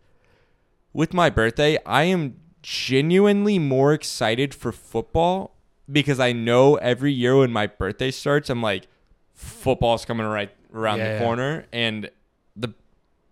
with 0.91 1.13
my 1.13 1.29
birthday, 1.29 1.77
I 1.86 2.05
am 2.05 2.38
genuinely 2.63 3.60
more 3.60 3.93
excited 3.93 4.55
for 4.55 4.71
football 4.71 5.55
because 5.91 6.19
I 6.19 6.31
know 6.31 6.77
every 6.77 7.13
year 7.13 7.38
when 7.38 7.51
my 7.51 7.67
birthday 7.67 8.10
starts, 8.10 8.49
I'm 8.49 8.60
like, 8.63 8.88
football's 9.36 10.03
coming 10.03 10.25
right 10.25 10.49
around 10.73 10.97
Yeah, 10.97 11.10
the 11.10 11.13
yeah. 11.13 11.19
corner, 11.19 11.65
and 11.71 12.10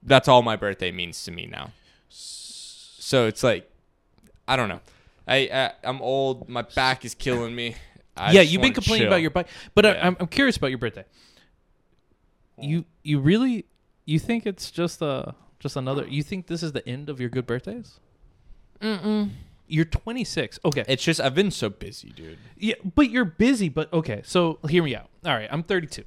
that's 0.06 0.28
all 0.28 0.42
my 0.42 0.56
birthday 0.56 0.92
means 0.92 1.24
to 1.26 1.32
me 1.32 1.46
now. 1.46 1.72
So 2.10 3.28
it's 3.28 3.44
like, 3.44 3.70
I 4.48 4.56
don't 4.56 4.70
know. 4.70 4.80
I, 5.28 5.36
I 5.54 5.72
I'm 5.84 6.02
old. 6.02 6.50
My 6.50 6.64
back 6.64 7.06
is 7.06 7.14
killing 7.16 7.56
me. 7.56 7.76
I 8.16 8.32
yeah, 8.32 8.42
you've 8.42 8.62
been 8.62 8.74
complaining 8.74 9.04
chill. 9.06 9.10
about 9.10 9.22
your 9.22 9.32
bike, 9.32 9.48
but 9.74 9.86
I, 9.86 9.94
Yeah. 9.94 10.08
I'm, 10.08 10.18
I'm 10.20 10.28
curious 10.28 10.58
about 10.58 10.68
your 10.68 10.78
birthday. 10.78 11.06
You 12.58 12.86
you 13.04 13.20
really 13.20 13.66
you 14.06 14.20
think 14.20 14.46
it's 14.46 14.70
just 14.70 15.02
a 15.02 15.34
just 15.60 15.76
another? 15.76 16.06
You 16.08 16.22
think 16.24 16.48
this 16.48 16.62
is 16.62 16.74
the 16.74 16.88
end 16.88 17.10
of 17.10 17.20
your 17.20 17.30
good 17.30 17.48
birthdays? 17.48 18.00
Mm-mm. 18.82 19.30
You're 19.66 19.86
26. 19.86 20.60
Okay. 20.66 20.84
It's 20.88 21.04
just 21.04 21.20
I've 21.22 21.34
been 21.34 21.50
so 21.50 21.70
busy, 21.70 22.10
dude. 22.10 22.38
yeah, 22.58 22.76
but 22.96 23.10
you're 23.10 23.26
busy. 23.26 23.70
But 23.70 23.92
okay, 23.94 24.22
so 24.26 24.60
hear 24.70 24.84
me 24.84 24.96
out. 24.96 25.10
All 25.26 25.34
right, 25.34 25.48
I'm 25.52 25.64
32. 25.64 26.04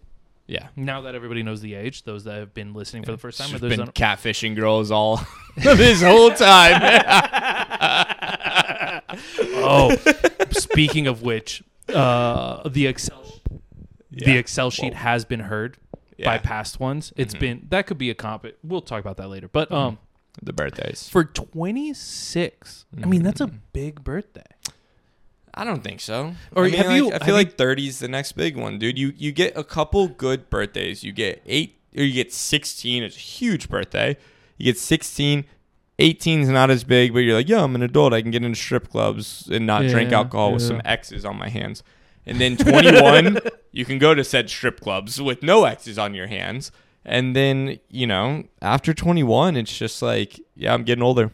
Yeah. 0.47 0.69
Now 0.77 1.01
that 1.03 1.15
everybody 1.15 1.43
knows 1.43 1.61
the 1.61 1.75
age, 1.75 2.05
those 2.05 2.25
that 2.25 2.35
have 2.35 2.55
been 2.55 2.73
listening 2.73 3.03
for 3.03 3.13
the 3.13 3.19
first 3.19 3.39
time, 3.39 3.55
or 3.55 3.59
those 3.59 3.77
been 3.77 3.87
that- 3.87 3.95
catfishing 3.95 4.55
girls 4.55 4.91
all 4.91 5.21
this 5.57 6.03
whole 6.03 6.31
time. 6.31 7.03
Oh, 9.59 9.97
speaking 10.51 11.07
of 11.07 11.23
which, 11.23 11.63
uh, 11.93 12.69
the 12.69 12.87
Excel 12.87 13.25
the 14.11 14.37
Excel 14.37 14.71
sheet 14.71 14.93
Whoa. 14.93 14.99
has 15.01 15.25
been 15.25 15.41
heard 15.41 15.79
by 16.23 16.39
past 16.39 16.81
ones. 16.81 17.13
It's 17.17 17.35
been 17.35 17.67
that 17.71 17.87
could 17.87 17.99
be 17.99 18.11
a 18.11 18.15
comp. 18.15 18.47
We'll 18.63 18.83
talk 18.83 19.01
about 19.01 19.17
that 19.17 19.29
later. 19.29 19.49
But 19.49 19.73
um, 19.73 19.99
the 20.43 20.53
birthdays. 20.53 21.09
for 21.09 21.25
26, 21.25 22.87
I 23.03 23.07
mean 23.07 23.23
that's 23.23 23.41
a 23.41 23.47
big 23.47 24.05
birthday. 24.05 24.43
I 25.57 25.65
don't 25.65 25.83
think 25.83 26.01
so. 26.01 26.35
Or 26.55 26.65
I 26.65 26.69
mean, 26.69 26.77
have 26.77 26.87
like, 26.87 26.97
you- 26.97 27.13
I 27.13 27.19
feel 27.21 27.35
like 27.35 27.57
30 27.57 27.89
is 27.89 27.99
the 28.01 28.09
next 28.09 28.33
big 28.33 28.57
one, 28.57 28.79
dude. 28.79 28.99
You 28.99 29.13
you 29.17 29.33
get 29.33 29.57
a 29.57 29.65
couple 29.65 30.07
good 30.09 30.51
birthdays. 30.51 31.03
You 31.03 31.13
get 31.13 31.43
eight 31.47 31.79
or 31.97 32.03
you 32.05 32.13
get 32.13 32.33
16. 32.33 33.03
It's 33.03 33.17
a 33.17 33.19
huge 33.19 33.69
birthday. 33.69 34.17
You 34.59 34.67
get 34.67 34.79
16. 34.79 35.45
18 35.99 36.41
is 36.41 36.49
not 36.51 36.69
as 36.71 36.85
big, 36.85 37.15
but 37.15 37.21
you're 37.21 37.35
like, 37.37 37.49
yo, 37.49 37.65
I'm 37.65 37.75
an 37.75 37.81
adult. 37.83 38.13
I 38.13 38.21
can 38.21 38.31
get 38.31 38.45
into 38.45 38.59
strip 38.59 38.91
clubs 38.91 39.49
and 39.51 39.67
not 39.67 39.87
drink 39.89 40.11
Yeah, 40.11 40.19
alcohol 40.19 40.53
with 40.53 40.63
some 40.63 40.83
X's 40.85 41.25
on 41.25 41.39
my 41.39 41.49
hands. 41.49 41.83
And 42.27 42.39
then 42.39 42.59
21, 42.59 43.39
you 43.73 43.87
can 43.87 43.99
go 43.99 44.15
to 44.15 44.23
said 44.23 44.51
strip 44.51 44.81
clubs 44.81 45.23
with 45.23 45.43
no 45.43 45.65
X's 45.65 45.99
on 45.99 46.13
your 46.13 46.27
hands. 46.27 46.71
And 47.03 47.35
then, 47.35 47.79
you 47.89 48.07
know, 48.07 48.45
after 48.61 48.93
21, 48.93 49.57
it's 49.57 49.75
just 49.79 50.03
like, 50.03 50.39
yeah, 50.55 50.75
I'm 50.75 50.83
getting 50.83 51.03
older. 51.03 51.31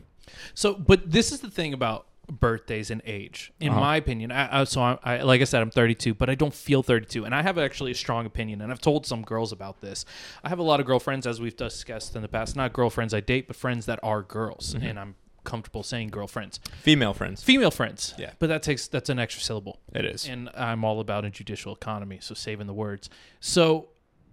So, 0.55 0.75
but 0.75 1.11
this 1.11 1.33
is 1.33 1.41
the 1.41 1.51
thing 1.51 1.73
about 1.73 2.07
birthdays 2.41 2.91
and 2.91 3.03
age, 3.05 3.53
in 3.61 3.71
Uh-huh. 3.71 3.81
my 3.81 3.97
opinion. 3.97 4.33
I, 4.33 4.61
I, 4.61 4.65
so, 4.65 4.81
I, 4.81 4.99
I, 5.05 5.23
like 5.23 5.41
I 5.41 5.45
said, 5.45 5.61
I'm 5.63 5.71
32, 5.71 6.15
but 6.15 6.31
I 6.31 6.35
don't 6.35 6.55
feel 6.55 6.83
32, 6.83 7.25
and 7.25 7.35
I 7.35 7.43
have 7.43 7.59
actually 7.59 7.91
a 7.91 7.95
strong 7.95 8.25
opinion. 8.27 8.61
And 8.63 8.73
I've 8.73 8.81
told 8.81 9.05
some 9.07 9.23
girls 9.23 9.53
about 9.53 9.81
this. 9.81 10.05
I 10.43 10.49
have 10.49 10.59
a 10.59 10.63
lot 10.63 10.81
of 10.81 10.87
girlfriends, 10.87 11.27
as 11.27 11.41
we've 11.41 11.57
discussed 11.57 12.17
in 12.17 12.23
the 12.23 12.29
past. 12.29 12.57
Not 12.57 12.73
girlfriends 12.73 13.13
I 13.15 13.21
date, 13.21 13.47
but 13.47 13.57
friends 13.57 13.87
that 13.87 14.01
are 14.03 14.23
girls, 14.23 14.75
Mm-hmm. 14.75 14.87
and 14.87 14.99
I'm 14.99 15.15
comfortable 15.45 15.83
saying 15.83 16.09
girlfriends, 16.09 16.61
Female 16.83 17.13
friends. 17.13 17.43
female 17.43 17.73
friends. 17.73 18.15
Yeah. 18.17 18.31
but 18.39 18.47
that 18.49 18.63
takes 18.63 18.87
that's 18.87 19.09
an 19.11 19.19
extra 19.19 19.43
syllable. 19.43 19.81
It 19.93 20.05
is. 20.05 20.27
and 20.29 20.49
I'm 20.55 20.85
all 20.85 21.01
about 21.01 21.25
a 21.25 21.31
judicial 21.31 21.75
economy, 21.75 22.19
so 22.21 22.33
saving 22.35 22.67
the 22.69 22.73
words. 22.75 23.11
So, 23.41 23.89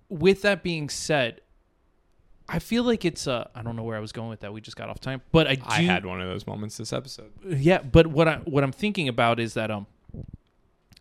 with 0.08 0.42
that 0.44 0.62
being 0.64 0.88
said, 0.88 1.42
I 2.52 2.60
feel 2.60 2.84
like 2.84 3.06
it's 3.06 3.28
uh 3.28 3.48
I 3.54 3.62
don't 3.62 3.76
know 3.76 3.84
where 3.84 3.96
I 3.96 4.00
was 4.00 4.12
going 4.12 4.30
with 4.30 4.40
that. 4.42 4.52
We 4.52 4.60
just 4.62 4.76
got 4.76 4.90
off 4.90 5.00
time, 5.00 5.22
but 5.32 5.48
I 5.48 5.56
do. 5.56 5.64
I 5.68 5.82
had 5.82 6.06
one 6.06 6.20
of 6.20 6.28
those 6.28 6.48
moments 6.48 6.78
this 6.78 6.92
episode. 6.92 7.32
Yeah, 7.46 7.82
but 7.82 8.08
what 8.08 8.28
I 8.28 8.38
what 8.46 8.64
I'm 8.64 8.72
thinking 8.72 9.08
about 9.08 9.40
is 9.40 9.54
that 9.54 9.70
um, 9.70 9.86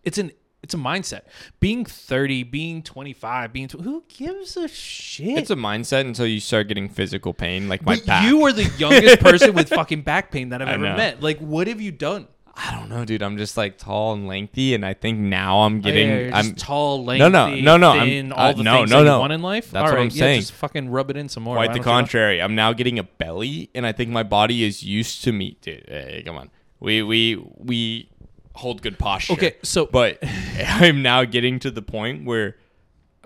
it's 0.05 0.19
an 0.19 0.33
it's 0.63 0.75
a 0.75 0.77
mindset. 0.77 1.23
Being 1.61 1.85
30, 1.85 2.43
being 2.43 2.83
25, 2.83 3.53
being 3.53 3.69
tw- 3.69 3.81
who 3.81 4.03
gives 4.09 4.57
a 4.57 4.67
shit? 4.67 5.39
It's 5.39 5.51
a 5.51 5.57
mindset 5.57 6.01
until 6.01 6.27
you 6.27 6.41
start 6.41 6.67
getting 6.67 6.89
physical 6.89 7.33
pain, 7.33 7.69
like 7.69 7.83
my 7.87 7.95
But 7.97 8.07
back. 8.07 8.25
You 8.25 8.45
are 8.45 8.53
the 8.53 8.65
youngest 8.77 9.21
person 9.21 9.55
with 9.55 9.69
fucking 9.69 10.03
back 10.03 10.33
pain 10.33 10.49
that 10.49 10.61
I've 10.61 10.69
I 10.69 10.73
ever 10.73 10.83
know. 10.83 10.97
met. 10.97 11.23
Like, 11.23 11.39
what 11.39 11.69
have 11.69 11.81
you 11.81 11.93
done? 11.93 12.27
I 12.61 12.73
don't 12.73 12.89
know, 12.89 13.05
dude. 13.05 13.23
I'm 13.23 13.37
just 13.39 13.57
like 13.57 13.79
tall 13.79 14.15
and 14.15 14.27
lengthy, 14.27 14.75
and 14.75 14.85
I 14.85 14.93
think 14.93 15.19
now 15.21 15.61
I'm 15.61 15.81
getting. 15.81 16.11
Oh, 16.11 16.15
Yeah, 16.15 16.21
you're 16.25 16.35
I'm 16.35 16.45
just 16.55 16.59
tall, 16.59 17.05
lengthy, 17.05 17.21
No, 17.21 17.29
no, 17.29 17.55
no, 17.55 17.77
no, 17.77 17.91
I'm- 17.93 18.09
thin, 18.09 18.33
all 18.33 18.47
uh, 18.49 18.53
the 18.53 18.63
no, 18.65 18.77
things 18.79 18.91
no, 18.91 18.97
that 18.97 19.03
you 19.03 19.09
no. 19.11 19.21
want 19.21 19.33
in 19.33 19.43
life. 19.43 19.71
That's 19.71 19.83
All 19.83 19.91
what 19.91 19.95
right, 19.97 20.03
I'm 20.03 20.09
yeah, 20.11 20.21
saying. 20.21 20.41
Just 20.41 20.53
fucking 20.53 20.89
rub 20.91 21.09
it 21.11 21.17
in 21.17 21.29
some 21.29 21.45
more. 21.45 21.55
quite 21.55 21.69
the 21.69 21.79
don't 21.79 21.87
you 21.87 21.91
want- 21.93 22.05
contrary. 22.07 22.43
I'm 22.43 22.57
now 22.57 22.73
getting 22.73 22.99
a 22.99 23.05
belly, 23.05 23.71
and 23.77 23.87
I 23.87 23.93
think 23.93 24.11
my 24.11 24.25
body 24.25 24.65
is 24.65 24.83
used 24.83 25.23
to 25.25 25.33
me. 25.33 25.57
Dude, 25.61 25.85
hey, 25.89 26.23
come 26.27 26.37
on. 26.37 26.51
We 26.81 27.03
we 27.03 27.37
we 27.57 28.11
hold 28.57 28.83
good 28.83 28.99
posture. 28.99 29.35
Okay, 29.35 29.55
so 29.63 29.87
but 29.93 30.19
I'm 30.67 31.01
now 31.01 31.25
getting 31.25 31.61
to 31.61 31.71
the 31.71 31.83
point 31.83 32.25
where 32.25 32.57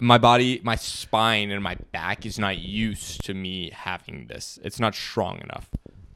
my 0.00 0.18
body, 0.18 0.60
my 0.62 0.76
spine, 0.76 1.50
and 1.50 1.62
my 1.62 1.76
back 1.92 2.26
is 2.26 2.38
not 2.38 2.58
used 2.58 3.24
to 3.24 3.32
me 3.34 3.70
having 3.72 4.26
this. 4.26 4.58
It's 4.62 4.78
not 4.78 4.94
strong 4.94 5.40
enough. 5.40 5.70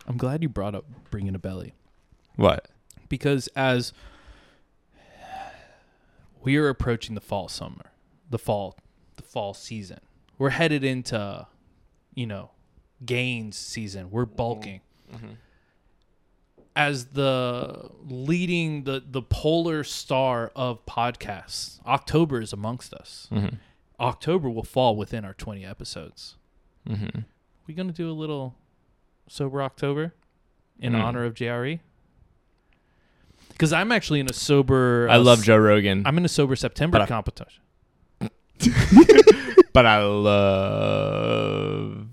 I'm 0.07 0.17
glad 0.19 0.43
you 0.43 0.49
brought 0.51 0.75
up 0.75 0.85
bringing 1.11 1.35
a 1.35 1.39
belly. 1.39 1.73
What? 2.37 2.69
Because 3.09 3.49
as 3.57 3.93
we 6.43 6.57
are 6.57 6.69
approaching 6.69 7.15
the 7.15 7.21
fall 7.21 7.49
summer 7.49 7.93
the 8.31 8.39
fall 8.39 8.77
the 9.17 9.23
fall 9.23 9.55
season 9.55 9.99
we're 10.39 10.51
headed 10.51 10.85
into 10.85 11.47
you 12.15 12.27
know 12.27 12.51
gains 13.05 13.57
season. 13.59 14.11
We're 14.11 14.25
bulking. 14.25 14.81
As 16.75 17.07
the 17.07 17.91
leading 18.07 18.85
the 18.85 19.03
the 19.07 19.23
polar 19.23 19.83
star 19.85 20.51
of 20.55 20.85
podcasts 20.87 21.85
october 21.87 22.41
is 22.41 22.53
amongst 22.53 22.93
us. 22.93 23.29
October 23.99 24.51
will 24.51 24.63
fall 24.65 24.95
within 24.97 25.25
our 25.25 25.33
20 25.35 25.65
episodes. 25.65 26.37
Mm-hmm. 26.89 27.21
we 27.67 27.75
gonna 27.75 27.93
do 27.93 28.11
a 28.11 28.13
little 28.13 28.55
sober 29.29 29.63
october 29.63 30.15
in 30.79 30.93
Mm. 30.93 31.03
honor 31.03 31.25
of 31.25 31.35
jre 31.35 31.81
because 33.57 33.73
i'm 33.73 33.91
actually 33.91 34.21
in 34.21 34.29
a 34.29 34.33
sober 34.33 35.09
I 35.11 35.17
uh, 35.17 35.21
love 35.21 35.43
Joe 35.43 35.57
Rogan, 35.57 36.03
i'm 36.07 36.17
in 36.19 36.25
a 36.25 36.29
sober 36.29 36.57
september 36.57 36.99
But 36.99 37.03
I- 37.03 37.07
competition 37.07 37.63
but 39.75 39.85
I 39.85 40.03
love 40.03 42.07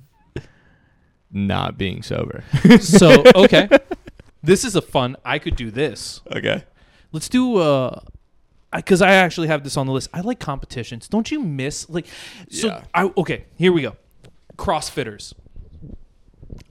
not 1.32 1.77
being 1.77 2.03
sober. 2.03 2.43
so 2.82 3.23
okay 3.36 3.69
this 4.43 4.65
is 4.65 4.75
a 4.75 4.82
fun 4.82 5.15
i 5.23 5.39
could 5.39 5.56
do 5.56 5.71
this 5.71 6.19
okay. 6.36 6.65
let's 7.13 7.29
do 7.29 7.56
uh 7.58 7.99
because 8.75 9.01
I 9.03 9.13
actually 9.13 9.47
have 9.49 9.63
this 9.63 9.77
on 9.77 9.86
the 9.86 9.93
list. 9.93 10.10
I 10.15 10.21
like 10.21 10.39
competitions. 10.39 11.08
Don't 11.08 11.29
you 11.29 11.39
miss 11.43 11.88
like? 11.89 12.08
So 12.49 12.67
Yeah. 12.69 12.84
I 12.93 13.12
okay. 13.17 13.45
Here 13.56 13.71
we 13.71 13.84
go. 13.84 13.95
CrossFitters. 14.58 15.34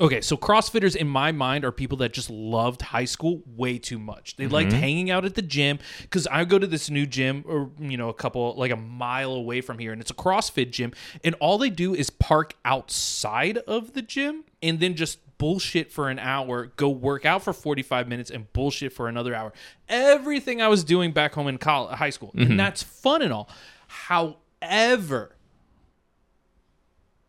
Okay, 0.00 0.20
so 0.20 0.36
CrossFitters 0.36 0.96
in 0.96 1.06
my 1.08 1.32
mind 1.32 1.64
are 1.64 1.72
people 1.72 1.98
that 1.98 2.12
just 2.12 2.28
loved 2.30 2.82
high 2.82 3.04
school 3.04 3.42
way 3.46 3.78
too 3.78 3.98
much. 3.98 4.36
They 4.36 4.44
Mm-hmm. 4.44 4.52
liked 4.54 4.72
hanging 4.72 5.10
out 5.10 5.24
at 5.24 5.34
the 5.34 5.42
gym 5.42 5.78
because 6.02 6.26
I 6.26 6.44
go 6.44 6.58
to 6.58 6.66
this 6.66 6.90
new 6.90 7.06
gym 7.06 7.44
or 7.46 7.70
you 7.78 7.96
know 7.96 8.08
a 8.08 8.14
couple 8.14 8.54
like 8.56 8.70
a 8.70 8.76
mile 8.76 9.32
away 9.32 9.60
from 9.60 9.78
here, 9.78 9.92
and 9.92 10.00
it's 10.00 10.10
a 10.10 10.14
CrossFit 10.14 10.70
gym, 10.70 10.92
and 11.24 11.34
all 11.40 11.58
they 11.58 11.70
do 11.70 11.94
is 11.94 12.10
park 12.10 12.54
outside 12.64 13.58
of 13.58 13.92
the 13.92 14.02
gym 14.02 14.44
and 14.62 14.80
then 14.80 14.94
just 14.94 15.18
bullshit 15.38 15.90
for 15.90 16.08
an 16.08 16.20
hour, 16.20 16.66
go 16.76 16.88
work 16.88 17.26
out 17.26 17.42
for 17.42 17.52
45 17.52 18.06
minutes 18.06 18.30
and 18.30 18.52
bullshit 18.52 18.92
for 18.92 19.08
another 19.08 19.34
hour. 19.34 19.52
Everything 19.88 20.62
I 20.62 20.68
was 20.68 20.84
doing 20.84 21.10
back 21.12 21.34
home 21.34 21.48
in 21.48 21.58
college, 21.58 21.96
high 21.98 22.10
school. 22.10 22.28
Mm-hmm. 22.28 22.52
And 22.52 22.60
that's 22.60 22.80
fun 22.84 23.22
and 23.22 23.32
all. 23.32 23.48
However, 23.88 25.34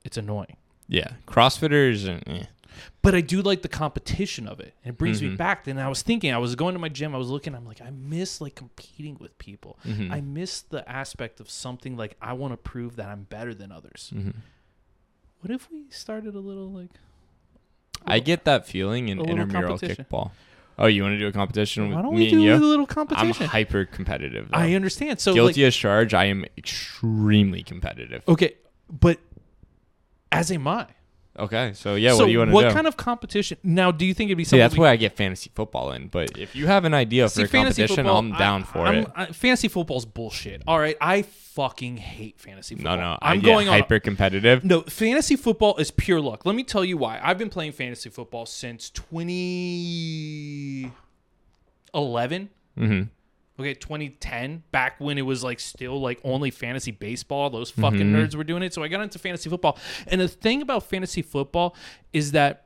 it's 0.05 0.17
annoying. 0.17 0.57
Yeah. 0.93 1.11
CrossFitters. 1.27 2.07
and. 2.07 2.47
But 3.01 3.13
I 3.15 3.19
do 3.21 3.41
like 3.41 3.61
the 3.63 3.67
competition 3.67 4.47
of 4.47 4.61
it. 4.61 4.73
And 4.85 4.93
it 4.93 4.97
brings 4.97 5.19
Mm-hmm. 5.19 5.31
me 5.31 5.35
back. 5.35 5.67
And 5.67 5.79
I 5.79 5.89
was 5.89 6.01
thinking, 6.01 6.31
I 6.33 6.37
was 6.37 6.55
going 6.55 6.73
to 6.73 6.79
my 6.79 6.87
gym, 6.87 7.13
I 7.13 7.17
was 7.17 7.27
looking, 7.29 7.53
I'm 7.53 7.65
like, 7.65 7.81
I 7.81 7.89
miss 7.89 8.39
like 8.39 8.55
competing 8.55 9.17
with 9.19 9.37
people. 9.37 9.77
Mm-hmm. 9.85 10.11
I 10.13 10.21
miss 10.21 10.61
the 10.61 10.87
aspect 10.89 11.41
of 11.41 11.49
something 11.49 11.97
like 11.97 12.15
I 12.21 12.31
want 12.33 12.53
to 12.53 12.57
prove 12.57 12.95
that 12.95 13.09
I'm 13.09 13.23
better 13.23 13.53
than 13.53 13.71
others. 13.73 14.11
Mm-hmm. 14.15 14.31
What 15.41 15.51
if 15.51 15.69
we 15.69 15.89
started 15.89 16.33
a 16.35 16.39
little 16.39 16.71
like 16.71 16.91
I 18.07 18.19
get 18.19 18.45
that 18.45 18.65
feeling 18.67 19.09
in 19.09 19.19
intramural 19.19 19.77
kickball. 19.79 20.31
Oh, 20.79 20.87
you 20.87 21.03
want 21.03 21.13
to 21.13 21.19
do 21.19 21.27
a 21.27 21.31
competition 21.31 21.91
Why 21.93 22.01
don't 22.01 22.13
we 22.15 22.29
do 22.29 22.39
you? 22.41 22.53
a 22.53 22.57
little 22.57 22.85
competition? 22.87 23.43
I'm 23.43 23.49
hyper 23.49 23.85
competitive. 23.85 24.49
though. 24.49 24.57
I 24.57 24.73
understand. 24.73 25.19
So 25.19 25.33
Guilty 25.33 25.61
like, 25.61 25.67
as 25.67 25.75
charged. 25.75 26.13
I 26.13 26.25
am 26.25 26.45
extremely 26.57 27.63
competitive. 27.63 28.23
okay, 28.27 28.53
but 28.89 29.19
as 30.33 30.51
am 30.51 30.67
I. 30.67 30.87
Okay, 31.39 31.71
so 31.73 31.95
yeah, 31.95 32.11
so 32.11 32.19
what 32.19 32.25
do 32.27 32.31
you 32.31 32.37
want 32.37 32.51
to 32.51 32.53
what 32.53 32.71
kind 32.73 32.85
of 32.85 32.95
competition? 32.95 33.57
Now, 33.63 33.91
do 33.91 34.05
you 34.05 34.13
think 34.13 34.29
it'd 34.29 34.37
be 34.37 34.43
something? 34.43 34.57
See, 34.57 34.61
that's 34.61 34.75
we- 34.75 34.81
why 34.81 34.91
I 34.91 34.97
get 34.97 35.13
fantasy 35.17 35.49
football 35.55 35.91
in. 35.93 36.07
But 36.07 36.37
if 36.37 36.55
you 36.55 36.67
have 36.67 36.85
an 36.85 36.93
idea 36.93 37.27
See, 37.27 37.41
for 37.41 37.45
a 37.47 37.49
competition, 37.49 37.95
football, 37.95 38.17
I'm 38.19 38.33
down 38.33 38.61
I- 38.61 38.65
for 38.65 38.79
I'm- 38.85 38.95
it. 38.97 39.07
I, 39.15 39.25
fantasy 39.27 39.67
football's 39.67 40.05
bullshit. 40.05 40.61
All 40.67 40.77
right, 40.77 40.95
I 41.01 41.23
fucking 41.23 41.97
hate 41.97 42.39
fantasy 42.39 42.75
No, 42.75 42.81
football. 42.81 42.97
no, 42.97 43.17
I 43.19 43.31
I'm 43.31 43.39
get 43.39 43.47
going 43.47 43.67
on. 43.67 43.73
hyper 43.73 43.99
competitive. 43.99 44.63
No, 44.63 44.81
fantasy 44.81 45.35
football 45.35 45.75
is 45.77 45.89
pure 45.89 46.21
luck. 46.21 46.45
Let 46.45 46.53
me 46.55 46.63
tell 46.63 46.85
you 46.85 46.97
why. 46.97 47.19
I've 47.23 47.39
been 47.39 47.49
playing 47.49 47.71
fantasy 47.71 48.11
football 48.11 48.45
since 48.45 48.91
2011. 48.91 50.91
Mm-hmm. 52.77 53.01
Okay, 53.59 53.75
2010, 53.75 54.63
back 54.71 54.99
when 54.99 55.19
it 55.19 55.21
was 55.21 55.43
like 55.43 55.59
still 55.59 56.01
like 56.01 56.19
only 56.23 56.49
fantasy 56.49 56.89
baseball. 56.91 57.49
Those 57.51 57.69
fucking 57.69 57.99
Mm-hmm. 57.99 58.15
nerds 58.15 58.35
were 58.35 58.43
doing 58.43 58.63
it. 58.63 58.73
So 58.73 58.81
I 58.81 58.87
got 58.87 59.01
into 59.01 59.19
fantasy 59.19 59.47
football. 59.49 59.77
And 60.07 60.19
the 60.19 60.27
thing 60.27 60.61
about 60.63 60.83
fantasy 60.89 61.21
football 61.21 61.75
is 62.13 62.31
that 62.31 62.65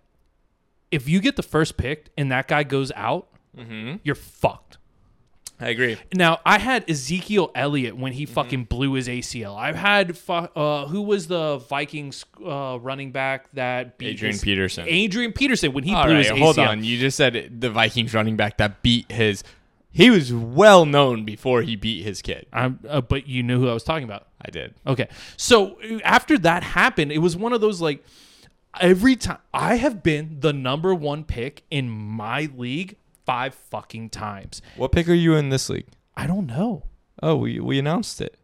if 0.90 1.10
you 1.10 1.20
get 1.20 1.36
the 1.36 1.44
first 1.44 1.76
pick 1.76 2.08
and 2.18 2.32
that 2.32 2.48
guy 2.48 2.64
goes 2.64 2.92
out, 2.96 3.28
Mm-hmm. 3.58 3.96
you're 4.04 4.16
fucked. 4.16 4.78
I 5.60 5.70
agree. 5.70 5.98
Now 6.14 6.40
I 6.46 6.60
had 6.60 6.88
Ezekiel 6.90 7.50
Elliott 7.56 7.98
when 7.98 8.14
he 8.14 8.24
Mm-hmm. 8.26 8.34
fucking 8.36 8.64
blew 8.66 8.94
his 8.94 9.08
ACL. 9.08 9.58
I've 9.58 9.76
had 9.76 10.16
fu- 10.18 10.32
uh, 10.34 10.86
who 10.88 11.02
was 11.02 11.26
the 11.28 11.58
Vikings 11.58 12.24
uh, 12.46 12.78
running 12.80 13.12
back 13.12 13.52
that 13.54 13.98
beat 13.98 14.10
Adrian 14.10 14.34
his- 14.34 14.42
Peterson. 14.44 14.86
Adrian 14.88 15.34
Peterson 15.34 15.74
when 15.74 15.84
he 15.84 15.94
All 15.96 16.04
blew 16.06 16.14
right, 16.14 16.24
his 16.26 16.32
ACL. 16.32 16.38
hold 16.40 16.60
on. 16.60 16.84
You 16.84 16.98
just 17.00 17.18
said 17.18 17.58
the 17.60 17.72
Vikings 17.72 18.14
running 18.14 18.38
back 18.38 18.58
that 18.58 18.82
beat 18.84 19.12
his. 19.12 19.44
He 19.92 20.10
was 20.10 20.32
well 20.34 20.86
known 20.86 21.26
before 21.26 21.62
he 21.64 21.76
beat 21.76 22.04
his 22.04 22.22
kid. 22.22 22.46
I'm, 22.54 22.80
uh, 22.88 23.02
but 23.02 23.28
you 23.28 23.42
knew 23.42 23.60
who 23.60 23.70
I 23.70 23.74
was 23.74 23.84
talking 23.84 24.04
about. 24.04 24.28
I 24.46 24.52
did. 24.52 24.76
Okay. 24.86 25.08
So 25.38 25.80
uh, 25.82 26.00
after 26.04 26.38
that 26.40 26.64
happened, 26.64 27.12
it 27.12 27.18
was 27.20 27.36
one 27.36 27.54
of 27.54 27.62
those 27.62 27.82
like 27.82 28.04
every 28.80 29.16
time 29.16 29.40
I 29.54 29.76
have 29.76 30.04
been 30.04 30.38
the 30.40 30.54
number 30.54 30.94
one 30.94 31.24
pick 31.24 31.64
in 31.72 31.90
my 31.90 32.50
league 32.56 32.98
five 33.26 33.56
fucking 33.56 34.10
times. 34.10 34.62
What 34.76 34.92
pick 34.92 35.10
are 35.10 35.14
you 35.14 35.36
in 35.36 35.50
this 35.50 35.70
league? 35.70 35.88
I 36.16 36.28
don't 36.28 36.48
know. 36.48 36.84
Oh, 37.22 37.36
we 37.36 37.60
we 37.60 37.80
announced 37.80 38.22
it. 38.22 38.38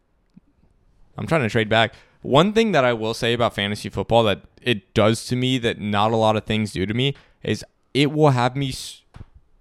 I'm 1.17 1.27
trying 1.27 1.41
to 1.41 1.49
trade 1.49 1.69
back. 1.69 1.93
One 2.21 2.53
thing 2.53 2.71
that 2.71 2.85
I 2.85 2.93
will 2.93 3.13
say 3.13 3.33
about 3.33 3.53
fantasy 3.53 3.89
football 3.89 4.23
that 4.23 4.41
it 4.61 4.93
does 4.93 5.25
to 5.25 5.35
me 5.35 5.57
that 5.59 5.79
not 5.79 6.11
a 6.11 6.15
lot 6.15 6.35
of 6.35 6.45
things 6.45 6.71
do 6.71 6.85
to 6.85 6.93
me 6.93 7.15
is 7.43 7.63
it 7.93 8.11
will 8.11 8.31
have 8.31 8.55
me. 8.55 8.73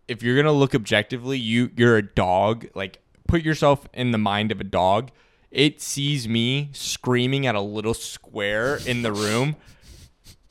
If 0.09 0.23
you're 0.23 0.37
gonna 0.37 0.53
look 0.53 0.75
objectively, 0.75 1.39
you 1.39 1.71
you're 1.77 1.97
a 1.97 2.03
dog. 2.03 2.67
Like 2.75 2.99
put 3.27 3.43
yourself 3.43 3.89
in 3.93 4.11
the 4.11 4.19
mind 4.19 4.53
of 4.53 4.61
a 4.61 4.65
dog. 4.65 5.11
It 5.51 5.81
sees 5.81 6.29
me 6.29 6.71
screaming 6.73 7.47
at 7.47 7.55
a 7.55 7.61
little 7.61 7.95
square 7.95 8.79
in 8.87 9.03
the 9.03 9.13
room 9.13 9.57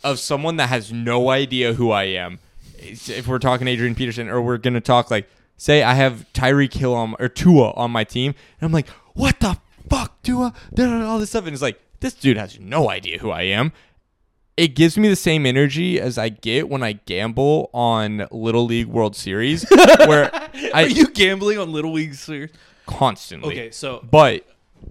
of 0.03 0.19
someone 0.19 0.57
that 0.57 0.69
has 0.69 0.91
no 0.91 1.29
idea 1.29 1.73
who 1.73 1.91
I 1.91 2.03
am. 2.03 2.39
If 2.77 3.27
we're 3.27 3.39
talking 3.39 3.67
Adrian 3.67 3.95
Peterson, 3.95 4.29
or 4.29 4.41
we're 4.41 4.57
gonna 4.57 4.81
talk 4.81 5.11
like, 5.11 5.29
say 5.57 5.83
I 5.83 5.93
have 5.93 6.25
Tyreek 6.33 6.73
Hill 6.73 6.93
on 6.93 7.15
or 7.19 7.29
Tua 7.29 7.71
on 7.71 7.91
my 7.91 8.03
team, 8.03 8.33
and 8.59 8.65
I'm 8.65 8.71
like, 8.71 8.87
what 9.13 9.39
the 9.39 9.57
fuck, 9.89 10.21
Tua? 10.23 10.53
All 10.79 11.19
this 11.19 11.29
stuff, 11.29 11.45
and 11.45 11.53
it's 11.53 11.61
like, 11.61 11.79
this 11.99 12.13
dude 12.13 12.37
has 12.37 12.59
no 12.59 12.89
idea 12.89 13.19
who 13.19 13.29
I 13.29 13.43
am. 13.43 13.73
It 14.61 14.75
gives 14.75 14.95
me 14.95 15.07
the 15.07 15.15
same 15.15 15.47
energy 15.47 15.99
as 15.99 16.19
I 16.19 16.29
get 16.29 16.69
when 16.69 16.83
I 16.83 16.93
gamble 16.93 17.71
on 17.73 18.27
Little 18.29 18.65
League 18.65 18.85
World 18.85 19.15
Series, 19.15 19.65
where 20.05 20.29
I 20.71 20.83
Are 20.83 20.87
you 20.87 21.09
gambling 21.09 21.57
on 21.57 21.73
Little 21.73 21.93
League 21.93 22.13
Series? 22.13 22.51
constantly. 22.85 23.53
Okay, 23.55 23.71
so 23.71 24.05
But 24.11 24.45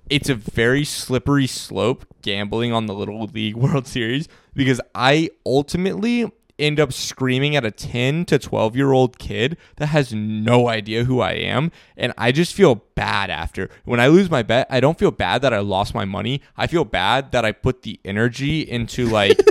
it's 0.09 0.29
a 0.29 0.35
very 0.35 0.85
slippery 0.85 1.47
slope 1.47 2.05
gambling 2.23 2.73
on 2.73 2.87
the 2.87 2.95
Little 2.95 3.25
League 3.27 3.55
World 3.55 3.87
Series 3.87 4.27
because 4.55 4.81
I 4.93 5.31
ultimately 5.47 6.33
end 6.61 6.79
up 6.79 6.93
screaming 6.93 7.57
at 7.57 7.65
a 7.65 7.71
10 7.71 8.27
to 8.27 8.39
12 8.39 8.77
year 8.77 8.93
old 8.93 9.19
kid 9.19 9.57
that 9.77 9.87
has 9.87 10.13
no 10.13 10.69
idea 10.69 11.05
who 11.05 11.21
I 11.21 11.33
am. 11.33 11.73
And 11.97 12.13
I 12.17 12.33
just 12.33 12.55
feel 12.55 12.83
bad 12.95 13.31
after. 13.31 13.69
When 13.85 13.99
I 13.99 14.09
lose 14.09 14.31
my 14.31 14.43
bet, 14.43 14.67
I 14.71 14.81
don't 14.81 14.99
feel 14.99 15.11
bad 15.11 15.43
that 15.43 15.53
I 15.53 15.59
lost 15.59 15.95
my 15.95 16.05
money. 16.05 16.43
I 16.57 16.67
feel 16.67 16.85
bad 16.85 17.33
that 17.33 17.45
I 17.45 17.53
put 17.53 17.83
the 17.83 17.99
energy 18.05 18.61
into 18.61 19.07
like. 19.07 19.39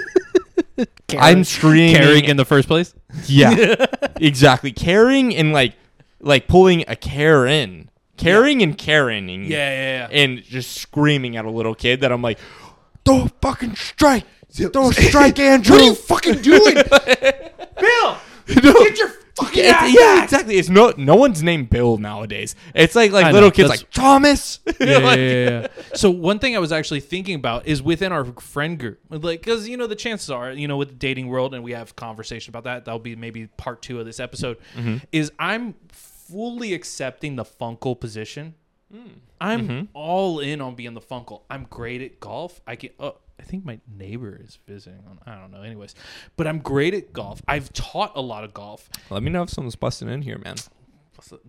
I'm 1.18 1.44
screaming. 1.44 1.96
carrying 1.96 2.26
in 2.26 2.38
the 2.38 2.46
first 2.46 2.68
place. 2.68 2.94
Yeah, 3.26 3.86
exactly. 4.16 4.72
Caring 4.72 5.36
and 5.36 5.52
like, 5.52 5.74
like 6.22 6.48
pulling 6.48 6.86
a 6.88 6.96
Karen, 6.96 7.90
carrying 8.18 8.62
and 8.62 8.78
Karening. 8.78 9.48
Yeah, 9.48 9.70
yeah, 9.70 10.08
yeah. 10.08 10.08
And 10.12 10.44
just 10.44 10.78
screaming 10.78 11.36
at 11.36 11.46
a 11.46 11.50
little 11.50 11.76
kid 11.76 12.02
that 12.02 12.12
I'm 12.12 12.22
like, 12.22 12.40
don't 13.04 13.34
fucking 13.42 13.76
strike, 13.76 14.26
don't 14.72 14.94
strike, 15.10 15.40
Andrew. 15.40 15.76
What 15.76 15.82
are 15.82 15.86
you 15.86 15.96
fucking 15.96 16.42
doing, 16.42 16.76
Bill? 17.80 18.18
No. 18.64 18.74
Get 18.74 18.98
your 18.98 19.10
fucking 19.36 19.60
It's- 19.60 19.76
ass 19.76 19.94
yeah, 19.94 20.16
back. 20.16 20.24
exactly. 20.24 20.56
It's 20.58 20.70
no 20.70 20.92
no 20.98 21.16
one's 21.16 21.44
named 21.44 21.70
Bill 21.70 21.98
nowadays. 21.98 22.56
It's 22.74 22.96
like 22.96 23.12
like 23.12 23.26
I 23.26 23.30
know, 23.30 23.36
little 23.36 23.52
kids 23.52 23.70
like 23.70 23.92
Thomas. 23.92 24.60
yeah, 24.80 24.98
Like- 24.98 25.20
yeah, 25.20 25.50
yeah. 25.50 25.68
So 25.94 26.10
one 26.10 26.40
thing 26.40 26.56
I 26.56 26.60
was 26.60 26.72
actually 26.72 27.02
thinking 27.02 27.36
about 27.36 27.68
is 27.68 27.84
within 27.84 28.12
our 28.12 28.26
friend 28.42 28.80
group, 28.80 29.00
like, 29.12 29.42
because 29.42 29.68
you 29.70 29.78
know 29.78 29.86
the 29.86 29.96
chances 29.96 30.32
are, 30.32 30.52
you 30.52 30.68
know, 30.68 30.78
with 30.78 30.90
the 30.90 30.96
dating 30.96 31.28
world, 31.28 31.54
and 31.54 31.64
we 31.64 31.74
have 31.74 31.96
conversation 31.96 32.50
about 32.50 32.64
that. 32.64 32.86
That'll 32.86 32.98
be 33.00 33.16
maybe 33.16 33.46
part 33.56 33.84
two 33.84 34.00
of 34.00 34.08
this 34.08 34.20
episode. 34.20 34.58
Mm-hmm. 34.76 34.98
Is 35.12 35.32
I'm 35.38 35.76
fully 35.92 36.74
accepting 36.74 37.36
the 37.36 37.46
Funkle 37.46 38.00
position. 38.00 38.56
Mm. 38.92 39.10
I'm 39.40 39.68
Mm-hmm. 39.68 39.86
all 39.94 40.40
in 40.40 40.60
on 40.60 40.74
being 40.74 40.96
the 40.96 41.02
Funkle. 41.02 41.44
I'm 41.52 41.68
great 41.70 42.02
at 42.02 42.20
golf. 42.20 42.60
I 42.66 42.76
can. 42.78 42.90
Oh, 43.00 43.16
I 43.40 43.44
think 43.44 43.64
my 43.66 43.80
neighbor 43.88 44.40
is 44.44 44.60
visiting. 44.68 45.00
I 45.26 45.36
don't 45.36 45.52
know. 45.52 45.62
Anyways, 45.62 45.96
but 46.36 46.46
I'm 46.46 46.60
great 46.60 46.94
at 46.94 47.14
golf. 47.14 47.42
I've 47.48 47.72
taught 47.74 48.12
a 48.16 48.22
lot 48.22 48.44
of 48.44 48.54
golf. 48.54 48.90
Let 49.10 49.24
me 49.24 49.30
know 49.32 49.44
if 49.44 49.50
someone's 49.50 49.76
busting 49.76 50.10
in 50.10 50.22
here, 50.22 50.38
man. 50.38 50.56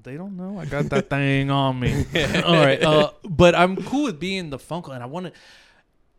They 0.02 0.16
don't 0.16 0.36
know 0.36 0.58
I 0.58 0.64
got 0.64 0.86
that 0.86 1.08
thing 1.10 1.48
on 1.50 1.78
me. 1.78 2.04
All 2.44 2.54
right, 2.54 2.82
uh, 2.82 3.10
but 3.22 3.54
I'm 3.54 3.76
cool 3.84 4.04
with 4.04 4.18
being 4.18 4.50
the 4.50 4.58
Funkle, 4.58 4.94
and 4.94 5.02
I 5.02 5.06
want 5.06 5.26
to. 5.26 5.32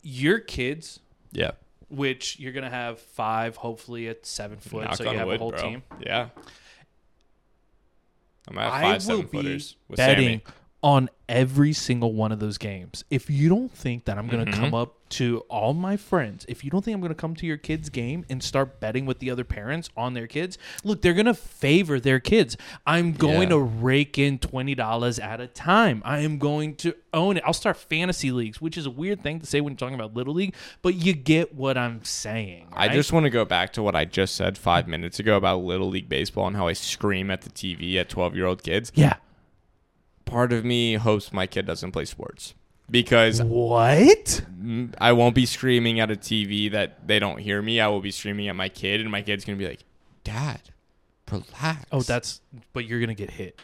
Your 0.02 0.40
kids, 0.40 1.00
Yeah. 1.32 1.52
which 1.88 2.38
you're 2.40 2.52
gonna 2.52 2.70
have 2.70 2.98
five, 3.00 3.56
hopefully 3.56 4.08
at 4.08 4.26
seven 4.26 4.58
foot, 4.58 4.84
Knock 4.84 4.96
so 4.96 5.04
you 5.10 5.16
have 5.18 5.26
wood, 5.26 5.36
a 5.36 5.38
whole 5.38 5.50
bro. 5.50 5.60
team. 5.60 5.82
Yeah. 6.00 6.30
I'm 8.48 8.58
at 8.58 8.72
I 8.72 8.80
five 8.80 8.92
will 8.94 9.00
seven 9.00 9.20
be 9.22 9.28
footers 9.38 9.76
with 9.88 9.96
betting 9.98 10.24
Sammy. 10.40 10.44
On 10.82 11.08
every 11.28 11.72
single 11.72 12.12
one 12.12 12.32
of 12.32 12.40
those 12.40 12.58
games. 12.58 13.04
If 13.08 13.30
you 13.30 13.48
don't 13.48 13.70
think 13.72 14.04
that 14.06 14.18
I'm 14.18 14.26
going 14.26 14.44
to 14.44 14.50
Mm-hmm. 14.52 14.60
come 14.60 14.74
up 14.74 14.96
to 15.10 15.38
all 15.48 15.72
my 15.74 15.96
friends, 15.96 16.44
if 16.48 16.64
you 16.64 16.70
don't 16.70 16.84
think 16.84 16.94
I'm 16.94 17.00
going 17.00 17.10
to 17.10 17.14
come 17.14 17.36
to 17.36 17.46
your 17.46 17.56
kid's 17.56 17.88
game 17.88 18.24
and 18.28 18.42
start 18.42 18.80
betting 18.80 19.06
with 19.06 19.18
the 19.20 19.30
other 19.30 19.44
parents 19.44 19.88
on 19.96 20.14
their 20.14 20.26
kids, 20.26 20.58
look, 20.82 21.00
they're 21.00 21.14
going 21.14 21.26
to 21.26 21.34
favor 21.34 22.00
their 22.00 22.18
kids. 22.18 22.56
I'm 22.86 23.12
going 23.12 23.42
Yeah. 23.42 23.48
to 23.50 23.58
rake 23.60 24.18
in 24.18 24.38
$20 24.40 25.22
at 25.22 25.40
a 25.40 25.46
time. 25.46 26.02
I 26.04 26.18
am 26.20 26.38
going 26.38 26.74
to 26.76 26.94
own 27.14 27.36
it. 27.36 27.42
I'll 27.46 27.52
start 27.52 27.76
fantasy 27.76 28.32
leagues, 28.32 28.60
which 28.60 28.76
is 28.76 28.84
a 28.86 28.90
weird 28.90 29.22
thing 29.22 29.38
to 29.40 29.46
say 29.46 29.60
when 29.60 29.74
you're 29.74 29.78
talking 29.78 29.94
about 29.94 30.14
little 30.14 30.34
league, 30.34 30.54
but 30.82 30.96
you 30.96 31.12
get 31.12 31.54
what 31.54 31.78
I'm 31.78 32.02
saying. 32.04 32.68
I 32.72 32.88
just 32.88 33.12
want 33.12 33.24
to 33.24 33.30
go 33.30 33.44
back 33.44 33.72
to 33.74 33.82
what 33.82 33.94
I 33.94 34.04
just 34.04 34.34
said 34.34 34.58
five 34.58 34.88
minutes 34.88 35.18
ago 35.20 35.36
about 35.36 35.62
Little 35.62 35.88
League 35.88 36.08
Baseball 36.08 36.48
and 36.48 36.56
how 36.56 36.66
I 36.66 36.72
scream 36.72 37.30
at 37.30 37.42
the 37.42 37.50
TV 37.50 37.96
at 37.96 38.08
12 38.08 38.34
year 38.34 38.46
old 38.46 38.62
kids. 38.64 38.90
Yeah. 38.94 39.14
Part 40.32 40.52
of 40.52 40.64
me 40.64 40.94
hopes 40.94 41.32
my 41.32 41.46
kid 41.46 41.66
doesn't 41.66 41.92
play 41.92 42.04
sports 42.06 42.54
because 42.90 43.42
What? 43.42 44.42
mm, 44.60 44.94
I 44.98 45.12
won't 45.12 45.34
be 45.34 45.46
screaming 45.46 46.00
at 46.00 46.10
a 46.10 46.16
TV 46.16 46.70
that 46.72 47.06
they 47.06 47.18
don't 47.18 47.38
hear 47.38 47.60
me. 47.62 47.80
I 47.80 47.88
will 47.88 48.00
be 48.00 48.10
screaming 48.10 48.48
at 48.48 48.56
my 48.56 48.68
kid, 48.68 49.00
and 49.00 49.10
my 49.10 49.22
kid's 49.22 49.44
to 49.44 49.54
be 49.54 49.66
like, 49.68 49.84
Dad, 50.24 50.60
relax. 51.30 51.84
Oh, 51.92 52.00
that's 52.02 52.40
but 52.72 52.86
you're 52.86 53.00
gonna 53.00 53.14
get 53.14 53.30
hit. 53.30 53.60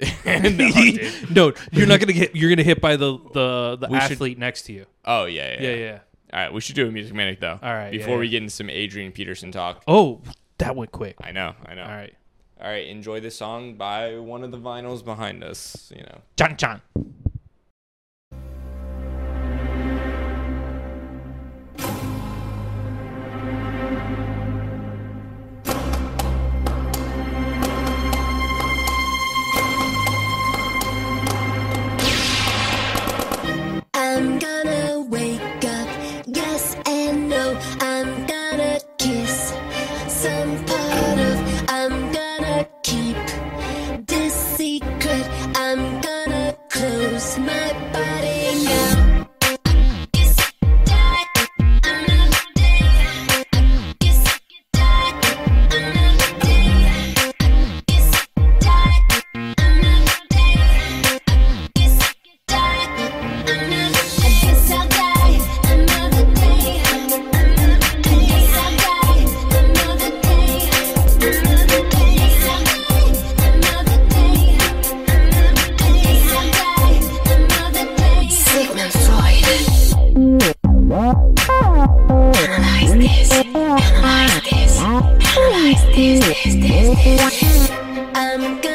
no, 0.26 1.30
no, 1.30 1.52
you're 1.70 1.86
not 1.86 2.00
gonna 2.00 2.12
get. 2.12 2.34
You're 2.34 2.50
gonna 2.50 2.62
hit 2.62 2.80
by 2.80 2.96
the 2.96 3.18
the, 3.32 3.76
the 3.80 3.88
We 3.90 4.00
should- 4.00 4.12
athlete 4.12 4.38
next 4.38 4.62
to 4.62 4.72
you. 4.72 4.86
Oh, 5.04 5.24
yeah, 5.26 5.54
yeah. 5.54 5.68
Yeah, 5.68 5.74
yeah. 5.76 5.98
All 6.32 6.40
right, 6.40 6.52
we 6.52 6.60
should 6.60 6.74
do 6.76 6.88
a 6.88 6.90
music 6.90 7.14
manic 7.14 7.40
though. 7.40 7.58
All 7.62 7.72
right, 7.74 7.92
yeah, 7.92 7.98
Before 7.98 8.16
we 8.18 8.28
get 8.28 8.42
into 8.42 8.54
some 8.54 8.70
Adrian 8.70 9.12
Peterson 9.12 9.52
talk. 9.52 9.82
Oh, 9.86 10.22
that 10.58 10.74
went 10.74 10.90
quick. 10.90 11.16
I 11.20 11.30
know, 11.32 11.54
I 11.66 11.74
know. 11.74 11.82
All 11.82 11.88
right, 11.90 12.14
All 12.62 12.70
right, 12.70 12.86
enjoy 12.86 13.18
this 13.18 13.34
song 13.34 13.74
by 13.74 14.18
one 14.18 14.44
of 14.44 14.52
the 14.52 14.58
vinyls 14.58 15.04
behind 15.04 15.42
us, 15.42 15.92
you 15.92 16.02
know. 16.02 16.20
John 16.36 16.56
John. 16.56 16.80
Analyze 85.34 85.82
this. 85.96 86.20
This. 86.26 86.54
This. 86.56 87.40
This. 87.40 87.70
I'm 88.14 88.60
gonna 88.60 88.71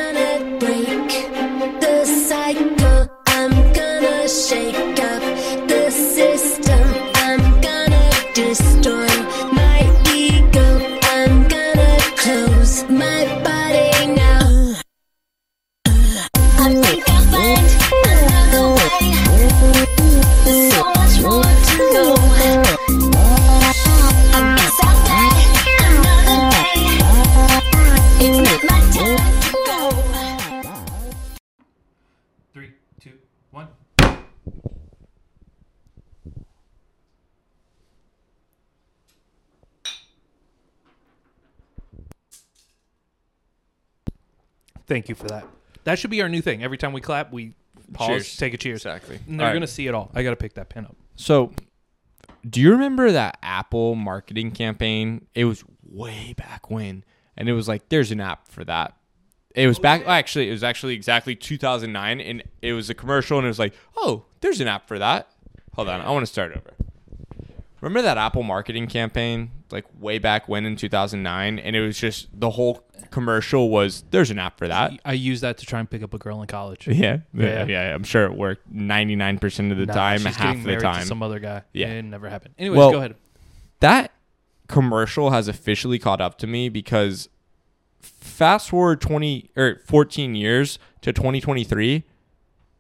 Thank 44.88 45.10
you 45.10 45.16
for 45.16 45.28
that. 45.28 45.46
That 45.84 46.00
should 46.00 46.12
be 46.12 46.22
our 46.22 46.30
new 46.30 46.42
thing. 46.42 46.64
Every 46.64 46.78
time 46.78 46.94
we 46.94 47.02
clap, 47.02 47.32
we 47.32 47.54
pause, 47.94 48.08
Cheers. 48.08 48.38
take 48.38 48.54
a 48.54 48.58
cheers. 48.58 48.82
Exactly. 48.86 49.20
And 49.28 49.40
they're 49.40 49.48
All 49.48 49.52
right. 49.52 49.56
gonna 49.56 49.68
see 49.68 49.88
it 49.88 49.94
all. 49.94 50.12
I 50.14 50.24
gotta 50.24 50.36
pick 50.36 50.54
that 50.56 50.70
pin 50.70 50.86
up. 50.86 50.96
So, 51.16 51.52
do 52.48 52.62
you 52.62 52.72
remember 52.72 53.12
that 53.12 53.38
Apple 53.42 53.96
marketing 53.96 54.52
campaign? 54.52 55.26
It 55.34 55.46
was 55.46 55.64
way 55.84 56.34
back 56.38 56.70
when, 56.70 57.04
and 57.36 57.48
it 57.50 57.54
was 57.54 57.68
like, 57.68 57.90
"There's 57.90 58.12
an 58.12 58.20
app 58.20 58.48
for 58.48 58.64
that." 58.66 58.96
It 59.56 59.68
was 59.68 59.80
back. 59.80 60.04
Oh, 60.06 60.10
actually, 60.12 60.50
it 60.50 60.52
was 60.52 60.64
actually 60.64 60.94
exactly 60.94 61.36
2009, 61.36 62.20
and 62.22 62.44
it 62.62 62.74
was 62.74 62.90
a 62.90 62.94
commercial, 62.94 63.38
and 63.38 63.46
it 63.46 63.50
was 63.50 63.60
like, 63.60 63.74
"Oh, 63.96 64.26
there's 64.42 64.62
an 64.62 64.68
app 64.68 64.88
for 64.88 65.00
that." 65.00 65.30
Hold 65.76 65.90
on, 65.90 66.02
I 66.02 66.10
want 66.12 66.26
to 66.26 66.32
start 66.32 66.52
over. 66.56 66.74
Remember 67.82 68.02
that 68.02 68.18
Apple 68.18 68.42
marketing 68.44 68.88
campaign, 68.88 69.52
like 69.72 69.86
way 70.00 70.18
back 70.18 70.48
when 70.50 70.66
in 70.66 70.76
2009, 70.76 71.60
and 71.60 71.76
it 71.76 71.82
was 71.82 72.00
just 72.00 72.28
the 72.34 72.50
whole 72.52 72.84
commercial 73.12 73.70
was, 73.70 74.04
"There's 74.10 74.32
an 74.32 74.40
app 74.40 74.58
for 74.58 74.68
that." 74.68 74.94
I 75.06 75.14
used 75.14 75.44
that 75.44 75.58
to 75.60 75.66
try 75.66 75.80
and 75.80 75.88
pick 75.90 76.02
up 76.02 76.14
a 76.14 76.18
girl 76.18 76.42
in 76.42 76.48
college. 76.48 76.88
Yeah, 76.92 77.20
Yeah. 77.34 77.66
yeah, 77.66 77.66
yeah. 77.66 77.94
I'm 77.94 78.04
sure 78.04 78.26
it 78.26 78.34
worked 78.36 78.74
99% 78.74 79.72
of 79.72 79.78
the 79.78 79.86
Nah, 79.86 79.94
time, 79.94 80.20
she's 80.22 80.36
half 80.36 80.64
the 80.64 80.78
time. 80.78 81.02
to 81.02 81.08
some 81.08 81.22
other 81.22 81.40
guy. 81.40 81.62
Yeah. 81.74 81.88
it 81.90 82.02
never 82.04 82.30
happened. 82.30 82.56
Anyways, 82.58 82.78
Well- 82.78 82.92
go 82.92 82.98
ahead. 82.98 83.16
that 83.82 84.12
commercial 84.68 85.30
has 85.30 85.48
officially 85.48 86.00
caught 86.00 86.20
up 86.20 86.38
to 86.40 86.48
me 86.48 86.68
because 86.70 87.30
fast 88.02 88.70
forward 88.70 89.00
20 89.02 89.50
or 89.56 89.82
14 89.86 90.36
years 90.36 90.80
to 91.02 91.14
2023 91.14 92.04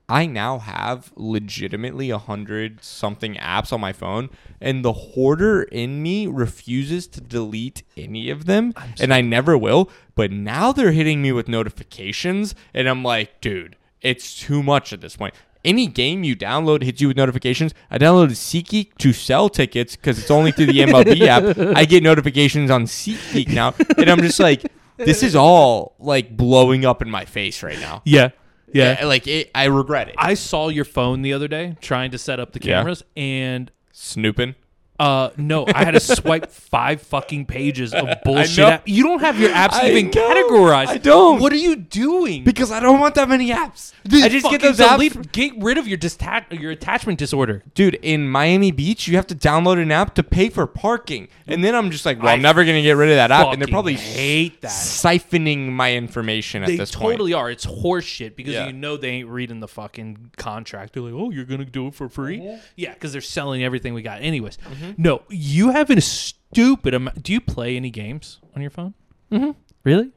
i 0.09 0.25
now 0.25 0.59
have 0.59 1.11
legitimately 1.15 2.09
a 2.09 2.17
hundred 2.17 2.83
something 2.83 3.35
apps 3.35 3.71
on 3.73 3.81
my 3.81 3.93
phone 3.93 4.29
and 4.61 4.83
the 4.83 4.93
hoarder 4.93 5.63
in 5.63 6.01
me 6.01 6.27
refuses 6.27 7.07
to 7.07 7.21
delete 7.21 7.83
any 7.95 8.29
of 8.29 8.45
them 8.45 8.73
and 8.99 9.13
i 9.13 9.21
never 9.21 9.57
will 9.57 9.89
but 10.15 10.31
now 10.31 10.71
they're 10.71 10.91
hitting 10.91 11.21
me 11.21 11.31
with 11.31 11.47
notifications 11.47 12.55
and 12.73 12.87
i'm 12.87 13.03
like 13.03 13.39
dude 13.41 13.75
it's 14.01 14.37
too 14.39 14.61
much 14.61 14.93
at 14.93 15.01
this 15.01 15.15
point 15.15 15.33
any 15.67 15.85
game 15.87 16.23
you 16.23 16.35
download 16.35 16.81
hits 16.81 17.01
you 17.01 17.09
with 17.09 17.17
notifications. 17.17 17.73
I 17.91 17.97
downloaded 17.97 18.31
SeatGeek 18.31 18.97
to 18.99 19.11
sell 19.11 19.49
tickets 19.49 19.95
because 19.95 20.17
it's 20.17 20.31
only 20.31 20.51
through 20.51 20.67
the 20.67 20.79
MLB 20.79 21.21
app. 21.27 21.75
I 21.75 21.85
get 21.85 22.03
notifications 22.03 22.71
on 22.71 22.85
SeatGeek 22.85 23.49
now, 23.49 23.75
and 23.97 24.09
I'm 24.09 24.21
just 24.21 24.39
like, 24.39 24.71
this 24.95 25.23
is 25.23 25.35
all 25.35 25.95
like 25.99 26.35
blowing 26.35 26.85
up 26.85 27.01
in 27.01 27.09
my 27.09 27.25
face 27.25 27.61
right 27.63 27.79
now. 27.79 28.01
Yeah, 28.05 28.29
yeah. 28.73 28.97
Eh, 28.99 29.05
like 29.05 29.27
it, 29.27 29.49
I 29.55 29.65
regret 29.65 30.09
it. 30.09 30.15
I 30.17 30.33
saw 30.33 30.69
your 30.69 30.85
phone 30.85 31.21
the 31.21 31.33
other 31.33 31.47
day 31.47 31.77
trying 31.81 32.11
to 32.11 32.17
set 32.17 32.39
up 32.39 32.53
the 32.53 32.59
Yeah. 32.61 32.77
cameras, 32.79 33.03
and 33.15 33.71
Snooping. 33.91 34.55
Uh, 34.99 35.29
no, 35.37 35.65
I 35.67 35.83
had 35.83 35.91
to 35.91 35.99
swipe 35.99 36.49
five 36.51 37.01
fucking 37.01 37.45
pages 37.45 37.93
of 37.93 38.07
bullshit. 38.23 38.59
App. 38.65 38.87
You 38.87 39.03
don't 39.03 39.19
have 39.19 39.39
your 39.39 39.51
apps 39.51 39.73
I 39.73 39.89
even 39.91 40.05
know. 40.07 40.11
categorized. 40.11 40.87
I 40.87 40.97
don't. 40.97 41.39
What 41.39 41.51
are 41.53 41.57
you 41.57 41.75
doing? 41.75 42.43
because 42.43 42.71
I 42.71 42.79
don't 42.79 42.99
want 42.99 43.15
that 43.15 43.29
many 43.29 43.49
apps. 43.51 43.93
I 44.11 44.29
just 44.29 44.49
get 44.49 44.61
those 44.61 44.77
apps. 44.79 44.91
delete- 45.11 45.31
Get 45.31 45.53
rid 45.57 45.77
of 45.77 45.87
your 45.87 45.97
dista- 45.97 46.59
your 46.59 46.71
attachment 46.71 47.19
disorder. 47.19 47.63
Dude, 47.75 47.95
in 47.95 48.27
Miami 48.29 48.71
Beach, 48.71 49.07
you 49.07 49.15
have 49.17 49.27
to 49.27 49.35
download 49.35 49.81
an 49.81 49.91
app 49.91 50.15
to 50.15 50.23
pay 50.23 50.49
for 50.49 50.65
parking. 50.65 51.27
And 51.45 51.63
then 51.63 51.75
I'm 51.75 51.91
just 51.91 52.05
like, 52.05 52.21
well, 52.21 52.33
I'm 52.33 52.41
never 52.41 52.63
going 52.65 52.75
to 52.77 52.81
get 52.81 52.93
rid 52.93 53.09
of 53.09 53.15
that 53.15 53.31
app. 53.31 53.47
And 53.47 53.61
they're 53.61 53.67
fucking 53.67 53.73
probably 53.73 53.95
hate 53.95 54.61
that. 54.61 54.71
siphoning 54.71 55.71
my 55.71 55.93
information 55.93 56.63
at 56.63 56.67
this 56.67 56.77
point. 56.77 56.77
They 56.77 56.81
this 56.83 56.91
totally 56.91 57.33
are. 57.33 57.49
It's 57.51 57.65
horseshit 57.65 58.35
because 58.35 58.53
Yeah. 58.53 58.67
you 58.67 58.73
know 58.73 58.97
they 58.97 59.09
ain't 59.09 59.29
reading 59.29 59.59
the 59.59 59.67
fucking 59.67 60.31
contract. 60.37 60.93
They're 60.93 61.03
like, 61.03 61.13
"Oh, 61.13 61.29
you're 61.31 61.45
gonna 61.45 61.65
do 61.65 61.87
it 61.87 61.95
for 61.95 62.09
free?" 62.09 62.39
Mm-hmm. 62.39 62.57
Yeah, 62.75 62.93
because 62.93 63.11
they're 63.11 63.21
selling 63.21 63.63
everything 63.63 63.93
we 63.93 64.01
got. 64.01 64.21
Anyways, 64.21 64.57
no, 64.97 65.21
you 65.29 65.71
have 65.71 65.89
a 65.89 65.99
stupid 66.01 66.93
amount. 66.93 67.23
Do 67.23 67.33
you 67.33 67.41
play 67.41 67.75
any 67.75 67.89
games 67.89 68.39
on 68.55 68.61
your 68.61 68.71
phone? 68.71 68.93
Mm-hmm. 69.31 69.51
Really? 69.83 70.11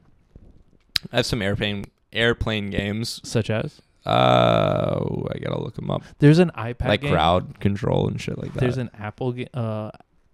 I 1.11 1.17
have 1.17 1.25
some 1.25 1.41
airplane 1.41 1.85
airplane 2.13 2.69
games. 2.69 3.19
Such 3.23 3.49
as 3.49 3.81
Uh, 4.05 4.99
I 5.33 5.39
gotta 5.39 5.61
look 5.61 5.75
them 5.75 5.89
up. 5.91 6.03
there's 6.19 6.39
an 6.39 6.51
iPad 6.57 6.87
like 6.87 7.01
game. 7.01 7.11
crowd 7.13 7.59
control 7.59 8.07
and 8.07 8.19
shit 8.21 8.37
like 8.37 8.53
that. 8.53 8.59
There's 8.59 8.77
an 8.77 8.89
Apple 8.97 9.31
ga- 9.33 9.47
uh, 9.53 9.91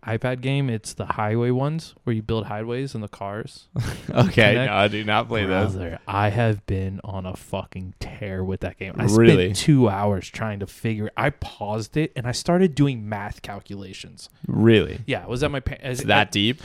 iPad 0.08 0.42
game. 0.42 0.70
It's 0.70 0.94
the 0.94 1.06
highway 1.06 1.52
ones 1.52 1.94
where 2.04 2.16
you 2.16 2.22
build 2.22 2.46
highways 2.46 2.96
in 2.96 3.02
the 3.02 3.08
cars. 3.08 3.68
okay, 4.10 4.56
no, 4.56 4.74
I 4.74 4.88
do 4.88 5.04
not 5.04 5.28
play 5.28 5.46
those. 5.46 5.74
Brother, 5.74 6.00
I 6.08 6.30
have 6.30 6.66
been 6.66 7.02
on 7.04 7.26
a 7.26 7.36
fucking 7.36 7.96
tear 8.00 8.44
with 8.44 8.62
that 8.62 8.78
game. 8.80 8.94
I 8.98 9.04
Really? 9.06 9.54
spent 9.54 9.58
two 9.58 9.90
hours 9.90 10.30
trying 10.30 10.60
to 10.60 10.68
figure. 10.68 11.12
I 11.18 11.30
paused 11.32 11.98
it 11.98 12.12
and 12.16 12.26
I 12.28 12.32
started 12.32 12.74
doing 12.76 13.08
math 13.08 13.42
calculations. 13.42 14.30
Really? 14.48 15.02
Yeah, 15.06 15.24
I 15.24 15.28
was 15.28 15.44
at 15.44 15.52
my 15.52 15.62
It's 15.84 16.04
that 16.04 16.32
deep? 16.32 16.62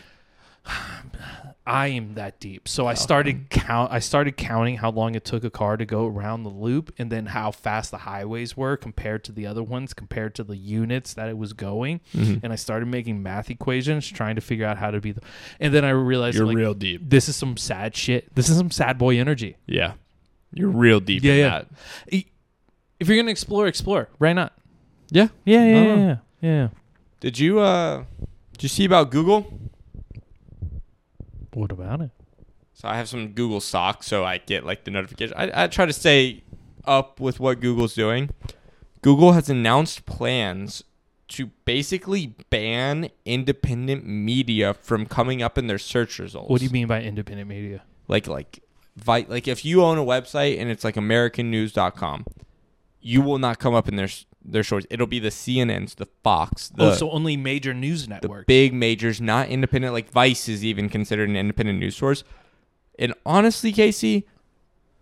I 1.64 1.88
am 1.88 2.14
that 2.14 2.40
deep. 2.40 2.66
So 2.66 2.88
I 2.88 2.94
started 2.94 3.48
count. 3.48 3.92
I 3.92 4.00
started 4.00 4.36
counting 4.36 4.78
how 4.78 4.90
long 4.90 5.14
it 5.14 5.24
took 5.24 5.44
a 5.44 5.50
car 5.50 5.76
to 5.76 5.84
go 5.86 6.06
around 6.08 6.42
the 6.42 6.48
loop, 6.50 6.92
and 6.98 7.10
then 7.10 7.26
how 7.26 7.52
fast 7.52 7.92
the 7.92 7.98
highways 7.98 8.56
were 8.56 8.76
compared 8.76 9.22
to 9.24 9.32
the 9.32 9.46
other 9.46 9.62
ones, 9.62 9.94
compared 9.94 10.34
to 10.34 10.44
the 10.44 10.56
units 10.56 11.14
that 11.14 11.28
it 11.28 11.38
was 11.38 11.52
going. 11.52 12.00
Mm-hmm. 12.16 12.44
And 12.44 12.52
I 12.52 12.56
started 12.56 12.86
making 12.88 13.22
math 13.22 13.48
equations, 13.48 14.08
trying 14.08 14.34
to 14.34 14.40
figure 14.40 14.66
out 14.66 14.76
how 14.76 14.90
to 14.90 15.00
be 15.00 15.12
the. 15.12 15.22
And 15.60 15.72
then 15.72 15.84
I 15.84 15.90
realized 15.90 16.36
You're 16.36 16.46
like, 16.46 16.56
real 16.56 16.74
deep. 16.74 17.02
This 17.08 17.28
is 17.28 17.36
some 17.36 17.56
sad 17.56 17.94
shit. 17.94 18.34
This 18.34 18.48
is 18.48 18.56
some 18.56 18.72
sad 18.72 18.98
boy 18.98 19.18
energy. 19.20 19.56
Yeah. 19.66 19.92
You're 20.52 20.68
real 20.68 20.98
deep 20.98 21.22
Yeah, 21.22 21.32
in 21.32 21.38
yeah. 21.38 21.62
that. 22.10 22.24
If 22.98 23.08
you're 23.08 23.16
gonna 23.16 23.30
explore, 23.30 23.68
explore. 23.68 24.08
Why 24.18 24.32
not? 24.32 24.52
Yeah. 25.10 25.28
Yeah, 25.44 25.64
yeah, 25.64 25.82
yeah, 25.84 25.96
yeah, 25.96 26.16
yeah. 26.40 26.68
Did 27.20 27.38
you 27.38 27.60
uh 27.60 28.04
did 28.52 28.64
you 28.64 28.68
see 28.68 28.84
about 28.84 29.10
Google? 29.10 29.46
What 31.54 31.70
about 31.70 32.00
it? 32.00 32.10
So 32.74 32.88
I 32.88 32.96
have 32.96 33.08
some 33.08 33.28
Google 33.28 33.60
stock, 33.60 34.02
so 34.02 34.24
I 34.24 34.38
get 34.38 34.64
like 34.64 34.84
the 34.84 34.90
notification. 34.90 35.36
I, 35.36 35.64
I 35.64 35.66
try 35.66 35.86
to 35.86 35.92
stay 35.92 36.42
up 36.84 37.20
with 37.20 37.38
what 37.38 37.60
Google's 37.60 37.94
doing. 37.94 38.30
Google 39.02 39.32
has 39.32 39.50
announced 39.50 40.06
plans 40.06 40.84
to 41.28 41.46
basically 41.64 42.34
ban 42.50 43.08
independent 43.24 44.06
media 44.06 44.74
from 44.74 45.06
coming 45.06 45.42
up 45.42 45.58
in 45.58 45.66
their 45.66 45.78
search 45.78 46.18
results. 46.18 46.50
What 46.50 46.60
do 46.60 46.64
you 46.64 46.70
mean 46.70 46.86
by 46.86 47.02
independent 47.02 47.48
media? 47.48 47.82
Like 48.08 48.26
like 48.26 48.60
like 49.06 49.48
if 49.48 49.64
you 49.64 49.82
own 49.82 49.98
a 49.98 50.04
website 50.04 50.60
and 50.60 50.70
it's 50.70 50.84
like 50.84 50.96
americannews.com, 50.96 52.26
you 53.00 53.22
will 53.22 53.38
not 53.38 53.58
come 53.58 53.74
up 53.74 53.88
in 53.88 53.96
their 53.96 54.10
their 54.44 54.62
shorts. 54.62 54.86
It'll 54.90 55.06
be 55.06 55.18
the 55.18 55.28
CNNs, 55.28 55.96
the 55.96 56.06
Fox, 56.22 56.68
the 56.68 56.90
oh, 56.90 56.94
so 56.94 57.10
only 57.10 57.36
major 57.36 57.74
news 57.74 58.06
the 58.06 58.44
big 58.46 58.74
majors, 58.74 59.20
not 59.20 59.48
independent. 59.48 59.92
Like 59.92 60.10
Vice 60.10 60.48
is 60.48 60.64
even 60.64 60.88
considered 60.88 61.28
an 61.28 61.36
independent 61.36 61.78
news 61.78 61.96
source. 61.96 62.24
And 62.98 63.14
honestly, 63.24 63.72
Casey, 63.72 64.26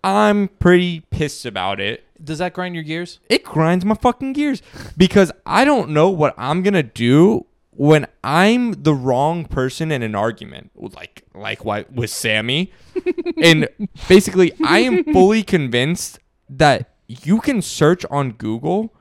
I'm 0.02 0.48
pretty 0.48 1.00
pissed 1.10 1.44
about 1.44 1.80
it. 1.80 2.04
Does 2.22 2.38
that 2.38 2.52
grind 2.52 2.74
your 2.74 2.84
gears? 2.84 3.18
It 3.28 3.44
grinds 3.44 3.84
my 3.84 3.94
fucking 3.94 4.34
gears 4.34 4.62
because 4.96 5.32
I 5.46 5.64
don't 5.64 5.90
know 5.90 6.10
what 6.10 6.34
I'm 6.36 6.62
gonna 6.62 6.82
do 6.82 7.46
when 7.72 8.06
I'm 8.22 8.82
the 8.82 8.94
wrong 8.94 9.46
person 9.46 9.90
in 9.90 10.02
an 10.02 10.14
argument, 10.14 10.70
like 10.74 11.24
like 11.34 11.64
what 11.64 11.90
with 11.92 12.10
Sammy, 12.10 12.72
and 13.42 13.68
basically 14.08 14.52
I 14.64 14.80
am 14.80 15.04
fully 15.04 15.42
convinced 15.42 16.18
that 16.48 16.90
you 17.06 17.40
can 17.40 17.62
search 17.62 18.04
on 18.10 18.32
Google 18.32 18.94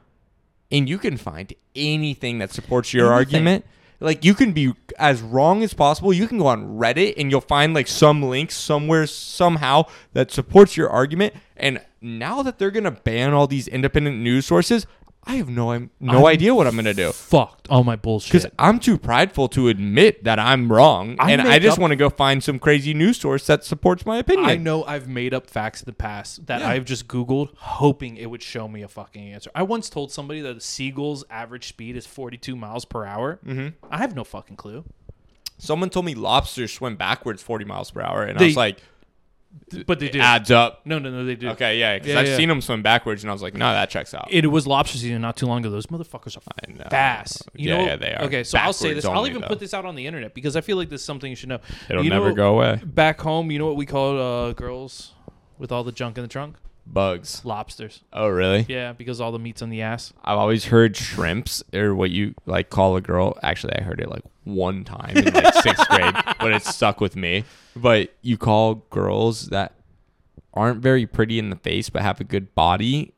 and 0.72 0.88
you 0.90 0.98
can 0.98 1.18
find 1.18 1.54
anything 1.76 2.40
that 2.40 2.52
supports 2.52 2.94
your 2.94 3.14
Anything. 3.14 3.36
argument. 3.36 3.66
Like 4.02 4.24
you 4.24 4.34
can 4.34 4.54
be 4.54 4.74
as 4.98 5.22
wrong 5.22 5.62
as 5.62 5.74
possible. 5.74 6.14
You 6.14 6.28
can 6.28 6.38
go 6.38 6.48
on 6.48 6.78
Reddit 6.78 7.16
and 7.18 7.30
you'll 7.30 7.42
find 7.42 7.74
like 7.74 7.88
some 7.88 8.24
links 8.24 8.56
somewhere 8.56 9.06
somehow 9.08 9.86
that 10.14 10.32
supports 10.32 10.78
your 10.78 10.90
argument. 10.90 11.34
And 11.58 11.82
now 12.02 12.42
that 12.44 12.60
they're 12.60 12.72
gonna 12.72 12.92
ban 12.92 13.34
all 13.34 13.46
these 13.46 13.68
independent 13.68 14.18
news 14.20 14.46
sources, 14.46 14.88
I 15.24 15.36
have 15.36 15.50
no 15.50 15.72
I'm, 15.72 15.92
no 16.00 16.20
I'm 16.20 16.26
idea 16.26 16.56
what 16.56 16.66
I'm 16.66 16.76
gonna 16.76 16.94
do 16.94 17.12
Fucked 17.12 17.68
all 17.70 17.84
my 17.84 17.96
bullshit. 17.96 18.32
because 18.32 18.52
I'm 18.58 18.80
too 18.80 18.98
prideful 18.98 19.48
to 19.50 19.68
admit 19.68 20.24
that 20.24 20.40
I'm 20.40 20.72
wrong, 20.72 21.18
I 21.20 21.32
and 21.32 21.42
I 21.42 21.60
just 21.60 21.78
want 21.78 21.92
to 21.92 21.96
go 21.96 22.10
find 22.10 22.44
some 22.44 22.58
crazy 22.58 22.94
news 22.96 23.20
source 23.20 23.46
that 23.48 23.64
supports 23.64 24.06
my 24.06 24.18
opinion. 24.18 24.50
I 24.50 24.56
know 24.56 24.84
I've 24.86 25.08
made 25.08 25.34
up 25.34 25.48
facts 25.48 25.82
in 25.82 25.86
the 25.86 25.94
past 25.94 26.48
that 26.48 26.62
Yeah. 26.62 26.70
I've 26.70 26.86
just 26.86 27.08
Googled 27.08 27.50
hoping 27.58 28.18
it 28.18 28.28
would 28.32 28.42
show 28.42 28.68
me 28.68 28.82
a 28.82 28.88
fucking 28.88 29.32
answer. 29.34 29.52
I 29.54 29.64
once 29.64 29.90
told 29.90 30.12
somebody 30.12 30.42
that 30.42 30.58
a 30.58 30.62
seagull's 30.62 31.24
average 31.30 31.68
speed 31.68 31.96
is 31.96 32.08
42 32.08 32.56
miles 32.56 32.86
per 32.86 33.06
hour. 33.06 33.40
Mm-hmm. 33.46 33.68
I 33.92 33.98
have 33.98 34.16
no 34.16 34.24
fucking 34.24 34.56
clue. 34.56 34.84
Someone 35.62 35.90
told 35.90 36.06
me 36.06 36.16
lobsters 36.16 36.72
swim 36.72 36.96
backwards 36.96 37.44
40 37.44 37.66
miles 37.66 37.92
per 37.92 38.02
hour, 38.02 38.24
and 38.24 38.40
I 38.40 38.44
was 38.46 38.56
like, 38.56 38.80
But 39.86 40.00
they 40.00 40.10
do. 40.10 40.20
adds 40.20 40.52
up. 40.52 40.86
No, 40.86 41.00
no, 41.00 41.10
no, 41.12 41.26
they 41.26 41.36
do. 41.36 41.50
Okay, 41.50 41.80
yeah, 41.80 41.96
because 41.98 42.10
Yeah, 42.14 42.20
I've 42.20 42.28
yeah. 42.28 42.38
seen 42.38 42.50
them 42.50 42.62
swim 42.62 42.82
backwards, 42.82 43.24
and 43.24 43.30
I 43.30 43.34
was 43.34 43.42
like, 43.42 43.54
no, 43.54 43.72
that 43.72 43.90
checks 43.90 44.14
out. 44.14 44.28
It 44.32 44.46
was 44.48 44.66
lobster 44.68 44.98
season 44.98 45.22
not 45.22 45.38
too 45.38 45.46
long 45.48 45.60
ago. 45.60 45.70
Those 45.70 45.88
motherfuckers 45.88 46.38
are 46.38 46.72
know. 46.72 46.86
fast. 46.90 47.48
You 47.56 47.70
Yeah, 47.70 47.78
know, 47.78 47.86
yeah, 47.86 47.96
they 47.96 48.14
are. 48.14 48.24
Okay, 48.26 48.44
so 48.44 48.58
I'll 48.60 48.74
say 48.74 48.94
this. 48.94 49.06
I'll 49.06 49.28
even 49.28 49.42
though. 49.42 49.48
put 49.48 49.60
this 49.60 49.74
out 49.74 49.86
on 49.86 49.96
the 49.96 50.06
internet 50.08 50.34
because 50.34 50.56
I 50.56 50.62
feel 50.62 50.78
like 50.78 50.90
this 50.90 51.02
is 51.02 51.06
something 51.06 51.30
you 51.30 51.36
should 51.36 51.50
know. 51.50 51.60
It'll 51.90 52.04
You 52.04 52.10
never 52.10 52.30
know- 52.30 52.36
go 52.36 52.56
away. 52.56 52.80
Back 52.84 53.22
home, 53.22 53.52
you 53.52 53.60
know 53.60 53.66
what 53.66 53.76
we 53.76 53.86
call 53.86 54.20
uh, 54.20 54.54
girls 54.54 55.14
with 55.58 55.72
all 55.72 55.84
the 55.84 55.92
junk 55.92 56.18
in 56.18 56.24
the 56.24 56.28
trunk? 56.30 56.56
Bugs. 56.86 57.44
Lobsters. 57.46 58.02
Oh, 58.12 58.28
really? 58.30 58.66
Yeah, 58.68 58.94
because 58.94 59.22
all 59.22 59.32
the 59.32 59.38
meat's 59.40 59.62
on 59.62 59.70
the 59.70 59.84
ass. 59.84 60.12
I've 60.24 60.40
always 60.40 60.66
heard 60.66 60.98
shrimps 60.98 61.64
or 61.74 61.94
what 61.94 62.10
you 62.10 62.34
like 62.48 62.70
call 62.72 62.96
a 62.96 63.02
girl. 63.02 63.38
Actually, 63.44 63.76
I 63.78 63.82
heard 63.84 64.00
it 64.00 64.10
like 64.10 64.24
one 64.46 64.84
time 64.86 65.16
in 65.16 65.32
like 65.32 65.54
sixth 65.56 65.88
grade, 65.90 66.16
but 66.40 66.52
it 66.52 66.64
stuck 66.64 67.00
with 67.00 67.16
me. 67.16 67.44
But 67.82 68.14
you 68.22 68.38
call 68.38 68.76
girls 68.90 69.48
that 69.48 69.74
aren't 70.54 70.82
very 70.82 71.06
pretty 71.06 71.40
in 71.40 71.50
the 71.50 71.56
face 71.56 71.90
but 71.90 72.02
have 72.02 72.20
a 72.20 72.24
good 72.24 72.54
body 72.56 73.14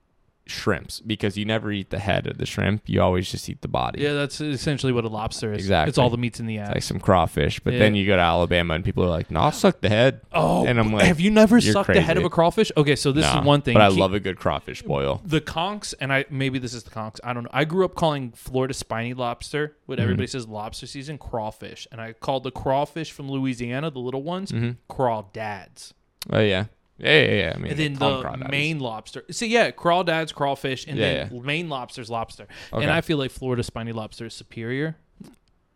shrimps 0.48 1.00
because 1.00 1.38
you 1.38 1.46
never 1.46 1.72
eat 1.72 1.92
the 1.92 2.00
head 2.00 2.28
of 2.28 2.38
the 2.38 2.46
shrimp. 2.46 2.84
You 2.88 3.02
always 3.02 3.30
just 3.32 3.48
eat 3.50 3.62
the 3.62 3.68
body. 3.68 4.02
Yeah, 4.02 4.14
that's 4.14 4.42
essentially 4.42 4.92
what 4.92 5.06
a 5.06 5.08
lobster 5.08 5.54
is. 5.54 5.60
Exactly. 5.60 5.90
It's 5.90 5.98
all 5.98 6.10
the 6.10 6.18
meat's 6.18 6.40
in 6.40 6.46
the 6.48 6.58
ass. 6.58 6.74
Like 6.74 6.84
some 6.84 7.00
crawfish. 7.00 7.60
But 7.60 7.74
Yeah. 7.74 7.80
then 7.80 7.96
you 7.96 8.06
go 8.08 8.16
to 8.16 8.22
Alabama 8.22 8.74
and 8.74 8.84
people 8.84 9.04
are 9.06 9.10
like, 9.10 9.30
"No, 9.32 9.40
I'll 9.42 9.52
suck 9.52 9.82
the 9.82 9.90
head." 9.90 10.22
Oh, 10.34 10.66
and 10.66 10.80
I'm 10.80 10.92
like, 10.92 11.06
have 11.06 11.20
you 11.20 11.32
never 11.32 11.58
"You're 11.58 11.74
sucked 11.74 11.94
the 11.94 12.02
head 12.02 12.18
of 12.18 12.26
a 12.26 12.30
crawfish? 12.30 12.72
Okay, 12.76 12.96
so 12.96 13.12
this 13.12 13.26
Nah, 13.26 13.40
is 13.42 13.46
one 13.46 13.62
thing. 13.62 13.76
But 13.76 13.84
I 13.84 13.90
Keep- 13.90 14.00
love 14.00 14.14
a 14.14 14.20
good 14.20 14.38
crawfish 14.38 14.82
boil. 14.82 15.22
the 15.24 15.42
conchs, 15.42 15.94
and 16.02 16.12
I 16.12 16.26
maybe 16.30 16.60
this 16.60 16.74
is 16.74 16.84
the 16.84 16.92
conchs. 16.92 17.20
I 17.24 17.34
don't 17.34 17.44
know. 17.44 17.50
I 17.54 17.64
grew 17.66 17.86
up 17.86 17.96
calling 17.96 18.32
Florida 18.32 18.74
spiny 18.74 19.14
lobster, 19.14 19.78
what 19.86 19.98
Mm-hmm. 19.98 20.04
everybody 20.04 20.28
says 20.28 20.48
lobster 20.48 20.88
season, 20.88 21.18
crawfish, 21.18 21.88
and 21.92 22.02
I 22.02 22.14
called 22.14 22.44
the 22.44 22.52
crawfish 22.52 23.12
from 23.12 23.30
Louisiana, 23.30 23.90
the 23.92 24.00
little 24.00 24.24
ones, 24.24 24.52
crawdads. 24.90 25.94
Oh 26.32 26.40
yeah, 26.40 26.66
yeah, 27.02 27.22
yeah. 27.22 27.34
yeah. 27.34 27.54
I 27.56 27.58
mean, 27.60 27.72
And 27.72 27.80
then 27.80 27.94
the 27.96 28.48
Maine 28.50 28.80
lobster. 28.80 29.24
So 29.32 29.46
yeah, 29.46 29.72
crawdads, 29.72 30.34
crawfish, 30.34 30.86
and 30.88 30.98
Yeah, 30.98 31.26
then 31.26 31.44
Maine 31.44 31.70
lobster's 31.70 32.10
lobster. 32.10 32.48
Okay. 32.72 32.84
And 32.84 32.92
I 32.92 33.02
feel 33.02 33.18
like 33.18 33.32
Florida 33.32 33.64
spiny 33.64 33.92
lobster 33.92 34.26
is 34.28 34.34
superior. 34.34 34.96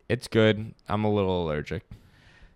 It's 0.08 0.28
good. 0.28 0.74
I'm 0.88 1.04
a 1.04 1.12
little 1.12 1.44
allergic. 1.44 1.82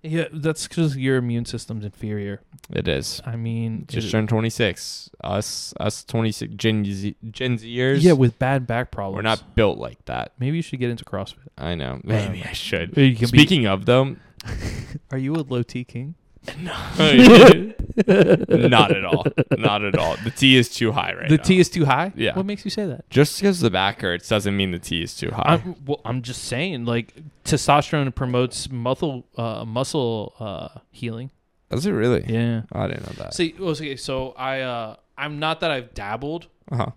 Yeah, 0.03 0.29
that's 0.33 0.67
because 0.67 0.97
your 0.97 1.17
immune 1.17 1.45
system's 1.45 1.85
inferior. 1.85 2.41
It 2.71 2.89
is. 2.89 3.21
I 3.27 3.37
mean, 3.37 3.85
Just 3.87 4.11
turned 4.11 4.31
26. 4.31 5.11
Us, 5.23 5.75
us 5.79 6.05
26 6.05 6.55
Gen 6.55 6.85
Z, 6.87 7.17
Gen 7.31 7.59
Zers. 7.59 8.03
yeah, 8.03 8.13
with 8.13 8.39
bad 8.39 8.67
back 8.67 8.91
problems. 8.93 9.17
we're 9.17 9.23
not 9.29 9.55
built 9.55 9.77
like 9.79 10.03
that. 10.07 10.33
Maybe 10.39 10.57
you 10.57 10.63
should 10.63 10.79
get 10.81 10.89
into 10.89 11.05
CrossFit. 11.05 11.49
I 11.59 11.75
know. 11.75 12.01
Maybe 12.03 12.43
I 12.43 12.53
should. 12.53 12.95
Can 12.95 13.13
be- 13.15 13.27
Speaking 13.27 13.67
of 13.67 13.85
them, 13.85 14.21
Are 15.11 15.19
you 15.19 15.35
a 15.35 15.43
low 15.43 15.63
T 15.63 15.85
king? 15.85 16.15
not 18.07 18.91
at 18.95 19.05
all. 19.05 19.25
Not 19.59 19.85
at 19.85 19.97
all. 19.97 20.17
The 20.25 20.31
T 20.31 20.57
is 20.57 20.69
too 20.69 20.93
high 20.93 21.15
right 21.15 21.29
the 21.29 21.37
now. 21.37 21.43
T 21.43 21.59
is 21.59 21.69
too 21.69 21.85
high. 21.85 22.13
Yeah. 22.17 22.37
What 22.37 22.47
makes 22.47 22.65
you 22.65 22.71
say 22.71 22.87
that? 22.87 23.09
Just 23.11 23.41
because 23.41 23.61
the 23.61 23.71
back 23.71 24.01
hurts 24.01 24.29
doesn't 24.29 24.57
mean 24.57 24.71
the 24.71 24.79
T 24.79 25.03
is 25.03 25.17
too 25.17 25.31
high. 25.31 25.45
I'm, 25.65 25.77
well, 25.87 26.01
I'm 26.05 26.23
just 26.23 26.45
saying, 26.45 26.85
like 26.85 27.15
testosterone 27.45 28.15
promotes 28.15 28.71
muscle 28.71 29.27
uh, 29.37 29.65
muscle 29.65 30.35
uh, 30.41 30.81
healing. 30.91 31.31
Does 31.71 31.87
it 31.87 31.93
really? 31.93 32.25
Yeah. 32.27 32.63
I 32.73 32.89
didn't 32.89 33.07
know 33.07 33.25
that. 33.25 33.35
See, 33.35 33.55
okay, 33.59 33.97
so 33.97 34.33
I 34.33 34.61
uh, 34.61 34.97
I'm 35.17 35.39
not 35.39 35.61
that 35.61 35.71
I've 35.71 35.95
dabbled. 35.95 36.49
Uh 36.71 36.77
huh. 36.77 36.91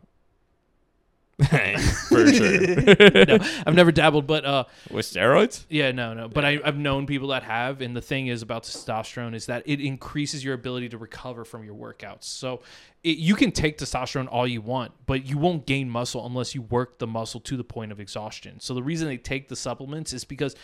For 2.10 2.32
sure. 2.32 3.26
no, 3.26 3.40
I've 3.66 3.74
never 3.74 3.92
dabbled, 3.92 4.28
but 4.28 4.46
uh, 4.46 4.66
With 4.92 5.06
steroids? 5.06 5.66
yeah, 5.70 5.92
no, 5.92 6.14
no. 6.14 6.28
But 6.28 6.46
I, 6.46 6.60
I've 6.64 6.78
known 6.78 7.08
people 7.08 7.30
that 7.30 7.44
have, 7.44 7.82
and 7.82 7.96
the 7.96 8.02
thing 8.02 8.28
is 8.28 8.42
about 8.42 8.64
testosterone 8.64 9.34
is 9.34 9.48
that 9.48 9.64
it 9.66 9.82
increases 9.82 10.44
your 10.44 10.54
ability 10.54 10.90
to 10.90 10.98
recover 10.98 11.44
from 11.44 11.64
your 11.64 11.74
workouts. 11.74 12.26
So 12.26 12.62
it, 13.04 13.18
you 13.18 13.36
can 13.36 13.52
take 13.52 13.80
testosterone 13.80 14.28
all 14.32 14.48
you 14.48 14.62
want, 14.62 14.92
but 15.08 15.26
you 15.26 15.38
won't 15.40 15.66
gain 15.66 15.90
muscle 15.90 16.26
unless 16.26 16.54
you 16.54 16.62
work 16.62 17.00
the 17.00 17.08
muscle 17.08 17.40
to 17.42 17.58
the 17.58 17.64
point 17.64 17.92
of 17.92 18.00
exhaustion. 18.00 18.60
So 18.60 18.76
the 18.76 18.84
reason 18.84 19.08
they 19.08 19.18
take 19.18 19.48
the 19.48 19.56
supplements 19.56 20.14
is 20.14 20.24
because, 20.26 20.56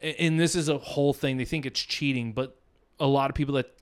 and 0.00 0.38
this 0.38 0.54
is 0.54 0.68
a 0.68 0.78
whole 0.78 1.12
thing. 1.12 1.38
They 1.38 1.44
think 1.44 1.66
it's 1.66 1.80
cheating, 1.80 2.32
but 2.32 2.56
a 3.00 3.06
lot 3.06 3.30
of 3.30 3.34
people 3.34 3.54
that 3.54 3.72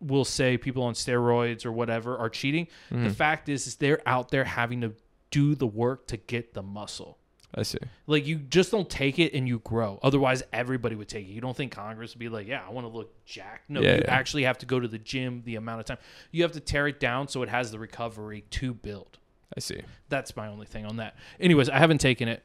will 0.00 0.24
say 0.24 0.58
people 0.58 0.82
on 0.82 0.94
steroids 0.94 1.64
or 1.64 1.72
whatever 1.72 2.18
are 2.18 2.28
cheating. 2.28 2.66
The 2.90 3.08
fact 3.10 3.48
is, 3.48 3.66
is 3.66 3.76
they're 3.76 4.02
out 4.04 4.30
there 4.30 4.44
having 4.44 4.82
to 4.82 4.92
do 5.30 5.54
the 5.54 5.66
work 5.66 6.06
to 6.08 6.16
get 6.16 6.54
the 6.54 6.62
muscle. 6.62 7.18
I 7.54 7.62
see. 7.62 7.78
Like 8.06 8.26
you 8.26 8.36
just 8.36 8.70
don't 8.70 8.88
take 8.90 9.18
it 9.18 9.32
and 9.32 9.48
you 9.48 9.60
grow. 9.60 9.98
Otherwise, 10.02 10.42
everybody 10.52 10.94
would 10.94 11.08
take 11.08 11.26
it. 11.26 11.30
You 11.30 11.40
don't 11.40 11.56
think 11.56 11.72
Congress 11.72 12.12
would 12.14 12.18
be 12.18 12.28
like, 12.28 12.46
"Yeah, 12.46 12.62
I 12.66 12.70
want 12.70 12.86
to 12.86 12.92
look 12.92 13.24
jacked." 13.24 13.70
No, 13.70 13.80
Yeah, 13.80 13.94
you 13.94 14.02
yeah. 14.04 14.12
actually 14.12 14.42
have 14.42 14.58
to 14.58 14.66
go 14.66 14.78
to 14.78 14.88
the 14.88 14.98
gym 14.98 15.42
the 15.44 15.56
amount 15.56 15.80
of 15.80 15.86
time. 15.86 15.98
You 16.32 16.42
have 16.42 16.52
to 16.52 16.60
tear 16.60 16.86
it 16.88 17.00
down 17.00 17.28
so 17.28 17.42
it 17.42 17.48
has 17.48 17.70
the 17.70 17.78
recovery 17.78 18.44
to 18.50 18.74
build. 18.74 19.18
I 19.56 19.60
see. 19.60 19.80
That's 20.08 20.36
my 20.36 20.48
only 20.48 20.66
thing 20.66 20.84
on 20.84 20.96
that. 20.96 21.16
Anyways, 21.40 21.70
I 21.70 21.78
haven't 21.78 21.98
taken 21.98 22.28
it, 22.28 22.42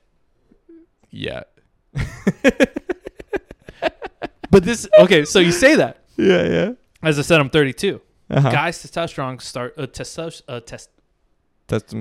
yet. 1.10 1.50
but 4.50 4.64
this 4.64 4.88
okay. 5.00 5.26
So 5.26 5.40
you 5.40 5.52
say 5.52 5.76
that. 5.76 6.04
Yeah, 6.16 6.48
yeah. 6.48 6.72
As 7.04 7.18
I 7.18 7.24
said, 7.24 7.40
I'm 7.42 7.50
32. 7.50 8.00
Uh-huh. 8.30 8.52
Guys, 8.52 8.78
testosterone 8.82 9.42
start 9.42 9.74
uh, 9.78 9.88
testos 9.88 10.42
uh, 10.48 10.60
test 10.62 10.90
That's 11.68 11.94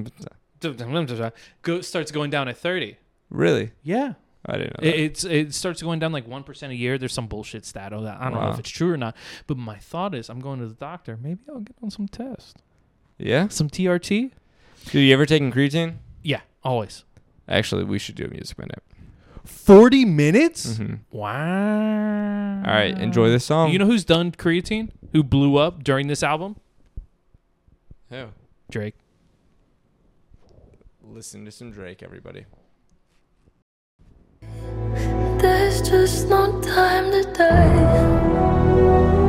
go 1.62 1.80
starts 1.80 2.10
going 2.10 2.30
down 2.30 2.48
at 2.48 2.56
30. 2.56 2.96
really. 3.30 3.72
Yeah. 3.82 4.14
I 4.46 4.56
didn't 4.56 4.82
know. 4.82 4.88
It, 4.88 4.94
it's 4.94 5.24
it 5.24 5.54
starts 5.54 5.82
going 5.82 5.98
down 5.98 6.12
like 6.12 6.26
one 6.26 6.44
percent 6.44 6.72
a 6.72 6.74
year. 6.74 6.96
There's 6.96 7.12
some 7.12 7.26
bullshit 7.26 7.66
stat 7.66 7.92
on 7.92 8.04
that. 8.04 8.18
I 8.20 8.30
don't 8.30 8.40
know 8.42 8.50
if 8.50 8.58
it's 8.58 8.70
true 8.70 8.90
or 8.90 8.96
not. 8.96 9.14
But 9.46 9.58
my 9.58 9.76
thought 9.76 10.14
is, 10.14 10.30
I'm 10.30 10.40
going 10.40 10.60
to 10.60 10.66
the 10.66 10.74
doctor. 10.74 11.18
Maybe 11.20 11.40
I'll 11.48 11.60
get 11.60 11.76
on 11.82 11.90
some 11.90 12.08
test, 12.08 12.56
yeah. 13.18 13.48
some 13.48 13.68
TRT. 13.68 14.30
Dude, 14.86 14.94
you 14.94 15.12
ever 15.12 15.26
taken 15.26 15.52
creatine? 15.52 15.96
Yeah, 16.22 16.40
always. 16.64 17.04
Actually, 17.48 17.84
we 17.84 17.98
should 17.98 18.14
do 18.14 18.24
a 18.24 18.28
music 18.28 18.58
minute. 18.58 18.82
Forty 19.44 20.06
minutes. 20.06 20.78
Mm-hmm. 20.78 20.94
Wow. 21.16 22.62
All 22.66 22.72
right, 22.72 22.98
enjoy 22.98 23.28
this 23.28 23.44
song. 23.44 23.70
You 23.72 23.78
know 23.78 23.86
who's 23.86 24.06
done 24.06 24.32
creatine? 24.32 24.88
Who 25.12 25.22
blew 25.22 25.56
up 25.56 25.84
during 25.84 26.06
this 26.06 26.22
album? 26.22 26.56
Who? 28.08 28.28
Drake. 28.70 28.94
Listen 31.12 31.44
to 31.44 31.50
some 31.50 31.72
Drake, 31.72 32.04
everybody. 32.04 32.46
There's 35.40 35.82
just 35.82 36.28
no 36.28 36.60
time 36.60 37.10
to 37.10 37.24
die. 37.32 39.19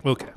Okay. 0.04 0.30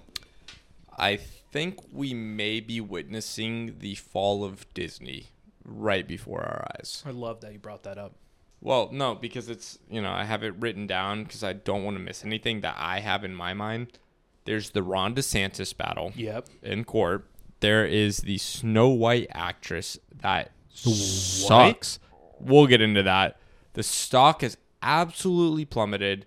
I 0.98 1.18
think 1.18 1.80
we 1.92 2.14
may 2.14 2.60
be 2.60 2.82
witnessing 2.82 3.76
the 3.80 3.96
fall 3.96 4.44
of 4.44 4.72
Disney 4.74 5.28
right 5.64 6.08
before 6.08 6.42
our 6.42 6.68
eyes. 6.78 7.04
I 7.06 7.12
love 7.12 7.42
that 7.42 7.54
you 7.54 7.60
brought 7.60 7.84
that 7.84 7.98
up. 7.98 8.14
Well, 8.62 8.90
no, 8.92 9.16
because 9.16 9.50
it's, 9.50 9.78
you 9.90 10.02
know, 10.02 10.12
I 10.12 10.24
have 10.24 10.44
it 10.44 10.56
written 10.60 10.88
down 10.88 11.24
because 11.24 11.44
I 11.44 11.54
don't 11.54 11.84
want 11.84 11.98
to 11.98 12.04
miss 12.04 12.24
anything 12.24 12.62
that 12.62 12.76
I 12.78 13.00
have 13.00 13.24
in 13.24 13.36
my 13.36 13.54
mind. 13.54 14.00
There's 14.46 14.70
the 14.72 14.84
Ron 14.84 15.16
DeSantis 15.16 15.76
battle 15.76 16.14
Yep. 16.16 16.48
in 16.62 16.84
court. 16.86 17.28
There 17.60 17.86
is 17.86 18.18
the 18.20 18.38
Snow 18.38 18.90
White 18.90 19.28
actress 19.32 19.98
that 20.22 20.52
sucks. 20.74 22.00
We'll 22.40 22.68
get 22.68 22.82
into 22.82 23.04
that. 23.04 23.38
The 23.74 23.84
stock 23.84 24.42
has 24.42 24.58
absolutely 24.82 25.66
plummeted. 25.66 26.26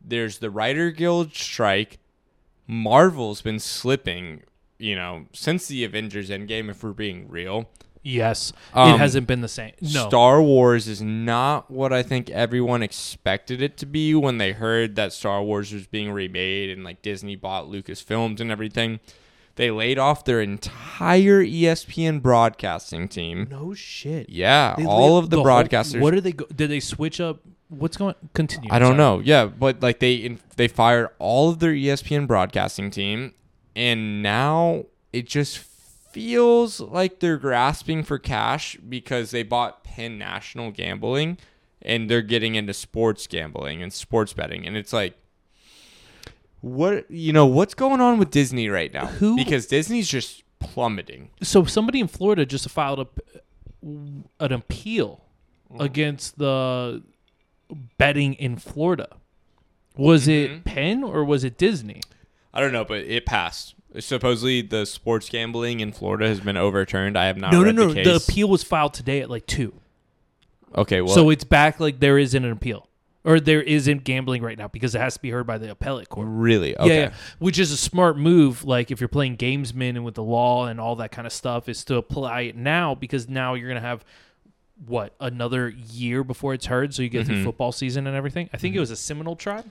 There's 0.00 0.38
the 0.38 0.50
Writer 0.50 0.90
Guild 0.90 1.34
strike. 1.34 1.98
Marvel's 2.66 3.42
been 3.42 3.58
slipping, 3.58 4.42
you 4.78 4.94
know, 4.94 5.26
since 5.32 5.66
the 5.68 5.84
Avengers 5.84 6.30
Endgame, 6.30 6.68
if 6.70 6.82
we're 6.82 6.92
being 6.92 7.28
real. 7.28 7.68
Yes. 8.02 8.50
it 8.72 8.76
Um, 8.78 8.98
hasn't 9.00 9.26
been 9.26 9.40
the 9.40 9.48
same. 9.48 9.72
No. 9.80 10.08
Star 10.08 10.40
Wars 10.40 10.86
is 10.86 11.02
not 11.02 11.70
what 11.70 11.92
I 11.92 12.04
think 12.04 12.30
everyone 12.30 12.82
expected 12.82 13.60
it 13.60 13.76
to 13.78 13.86
be 13.86 14.14
when 14.14 14.38
they 14.38 14.52
heard 14.52 14.94
that 14.94 15.12
Star 15.12 15.42
Wars 15.42 15.72
was 15.72 15.88
being 15.88 16.12
remade 16.12 16.70
and 16.70 16.84
like 16.84 17.02
Disney 17.02 17.34
bought 17.34 17.66
Lucasfilms 17.66 18.38
and 18.40 18.52
everything. 18.52 19.00
They 19.56 19.70
laid 19.72 19.98
off 19.98 20.24
their 20.24 20.40
entire 20.40 21.42
ESPN 21.42 22.20
broadcasting 22.22 23.08
team. 23.08 23.48
no 23.50 23.74
shit. 23.74 24.28
Yeah, 24.28 24.74
They 24.78 24.84
all 24.84 25.18
of 25.18 25.30
the, 25.30 25.38
whole- 25.38 25.46
broadcasters. 25.46 26.00
what 26.00 26.12
did 26.14 26.24
they? 26.24 26.32
Go- 26.32 26.46
did 26.54 26.70
they 26.70 26.78
switch 26.80 27.20
up? 27.20 27.40
What's 27.68 27.96
going? 27.96 28.14
Continue. 28.34 28.68
I 28.72 28.78
don't 28.78 28.90
Sorry. 28.90 28.98
know. 28.98 29.20
Yeah, 29.24 29.46
but 29.46 29.82
like 29.82 29.98
they 29.98 30.14
in- 30.14 30.38
they 30.56 30.68
fired 30.68 31.08
all 31.18 31.50
of 31.50 31.58
their 31.58 31.72
ESPN 31.72 32.26
broadcasting 32.26 32.90
team, 32.90 33.34
and 33.74 34.22
now 34.22 34.84
it 35.12 35.26
just 35.26 35.58
feels 35.58 36.80
like 36.80 37.18
they're 37.20 37.36
grasping 37.38 38.02
for 38.04 38.18
cash 38.18 38.76
because 38.88 39.32
they 39.32 39.42
bought 39.42 39.82
Penn 39.84 40.16
National 40.16 40.70
Gambling, 40.70 41.38
and 41.82 42.08
they're 42.08 42.22
getting 42.22 42.54
into 42.54 42.72
sports 42.72 43.26
gambling 43.26 43.82
and 43.82 43.92
sports 43.92 44.32
betting, 44.32 44.66
and 44.66 44.76
it's 44.76 44.92
like. 44.92 45.16
What 46.62 47.08
you 47.10 47.32
know? 47.32 47.46
What's 47.46 47.74
going 47.74 48.00
on 48.00 48.18
with 48.18 48.30
Disney 48.30 48.68
right 48.68 48.92
now? 48.92 49.06
Who- 49.06 49.36
Because 49.36 49.66
Disney's 49.66 50.08
just 50.08 50.42
plummeting. 50.58 51.30
So 51.42 51.64
somebody 51.64 52.00
in 52.00 52.08
Florida 52.08 52.44
just 52.46 52.68
filed 52.70 53.00
a, 53.00 53.06
an 53.82 54.52
appeal 54.52 55.22
Mm-hmm. 55.72 55.80
against 55.82 56.38
the 56.38 57.02
betting 57.98 58.34
in 58.34 58.56
Florida. 58.56 59.08
Was 59.96 60.26
Mm-hmm. 60.26 60.54
it 60.54 60.64
Penn 60.64 61.02
or 61.02 61.24
was 61.24 61.42
it 61.44 61.56
Disney? 61.58 62.02
I 62.52 62.60
don't 62.60 62.72
know, 62.72 62.84
but 62.84 62.98
it 62.98 63.26
passed. 63.26 63.74
Supposedly, 63.98 64.60
the 64.62 64.84
sports 64.84 65.28
gambling 65.28 65.80
in 65.80 65.92
Florida 65.92 66.28
has 66.28 66.40
been 66.40 66.56
overturned. 66.56 67.16
I 67.16 67.26
have 67.26 67.36
not 67.38 67.52
no, 67.52 67.62
no, 67.64 67.70
no. 67.70 67.92
the 67.94 68.02
The, 68.02 68.16
appeal 68.16 68.48
was 68.48 68.62
filed 68.62 68.92
today 68.94 69.20
at 69.22 69.30
like 69.30 69.46
two. 69.46 69.72
okay, 70.74 71.00
well, 71.00 71.14
so 71.14 71.30
it's 71.30 71.44
back. 71.44 71.80
Like 71.80 72.00
there 72.00 72.18
isn't 72.18 72.44
an 72.44 72.52
appeal, 72.52 72.88
or 73.24 73.40
there 73.40 73.62
isn't 73.62 74.04
gambling 74.04 74.42
right 74.42 74.58
now 74.58 74.68
because 74.68 74.94
it 74.94 75.00
has 75.00 75.14
to 75.14 75.20
be 75.22 75.30
heard 75.30 75.46
by 75.46 75.56
the 75.56 75.70
appellate 75.70 76.10
court. 76.10 76.26
really, 76.30 76.76
okay. 76.78 76.88
Yeah, 76.94 77.00
yeah, 77.04 77.14
which 77.38 77.58
is 77.58 77.72
a 77.72 77.76
smart 77.76 78.18
move. 78.18 78.64
Like 78.64 78.90
if 78.90 79.00
you're 79.00 79.08
playing 79.08 79.38
gamesman 79.38 79.90
and 79.90 80.04
with 80.04 80.14
the 80.14 80.22
law 80.22 80.66
and 80.66 80.78
all 80.78 80.96
that 80.96 81.10
kind 81.12 81.26
of 81.26 81.32
stuff, 81.32 81.66
is 81.68 81.82
to 81.86 81.96
apply 81.96 82.42
it 82.42 82.56
now 82.56 82.94
because 82.94 83.30
now 83.30 83.54
you're 83.54 83.68
gonna 83.68 83.80
have 83.80 84.04
what 84.84 85.14
another 85.20 85.68
year 85.68 86.22
before 86.24 86.52
it's 86.54 86.66
heard, 86.66 86.94
so 86.94 87.02
you 87.02 87.08
get 87.08 87.22
Mm-hmm. 87.26 87.34
through 87.34 87.44
football 87.44 87.72
season 87.72 88.06
and 88.06 88.16
everything. 88.16 88.50
I 88.52 88.56
think 88.56 88.74
it 88.76 88.80
was 88.80 88.90
a 88.90 88.96
Seminole 88.96 89.36
tribe. 89.36 89.70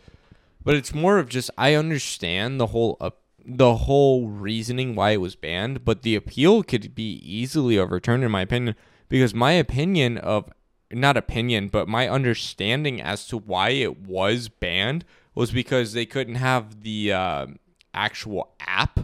But 0.63 0.75
it's 0.75 0.93
more 0.93 1.19
of 1.19 1.29
just 1.29 1.51
I 1.57 1.75
understand 1.75 2.59
the 2.59 2.67
whole 2.67 2.97
uh, 2.99 3.11
the 3.45 3.75
whole 3.75 4.27
reasoning 4.27 4.95
why 4.95 5.11
it 5.11 5.21
was 5.21 5.35
banned, 5.35 5.85
but 5.85 6.01
the 6.01 6.15
appeal 6.15 6.63
could 6.63 6.95
be 6.95 7.17
easily 7.23 7.77
overturned 7.77 8.23
in 8.23 8.31
my 8.31 8.41
opinion 8.41 8.75
because 9.07 9.35
my 9.35 9.51
opinion 9.51 10.17
of 10.17 10.51
not 10.91 11.17
opinion, 11.17 11.67
but 11.67 11.87
my 11.87 12.09
understanding 12.09 12.99
as 13.01 13.27
to 13.27 13.37
why 13.37 13.69
it 13.69 13.99
was 13.99 14.49
banned 14.49 15.05
was 15.35 15.51
because 15.51 15.93
they 15.93 16.05
couldn't 16.07 16.35
have 16.35 16.81
the 16.81 17.11
uh, 17.13 17.45
actual 17.93 18.51
app 18.59 19.01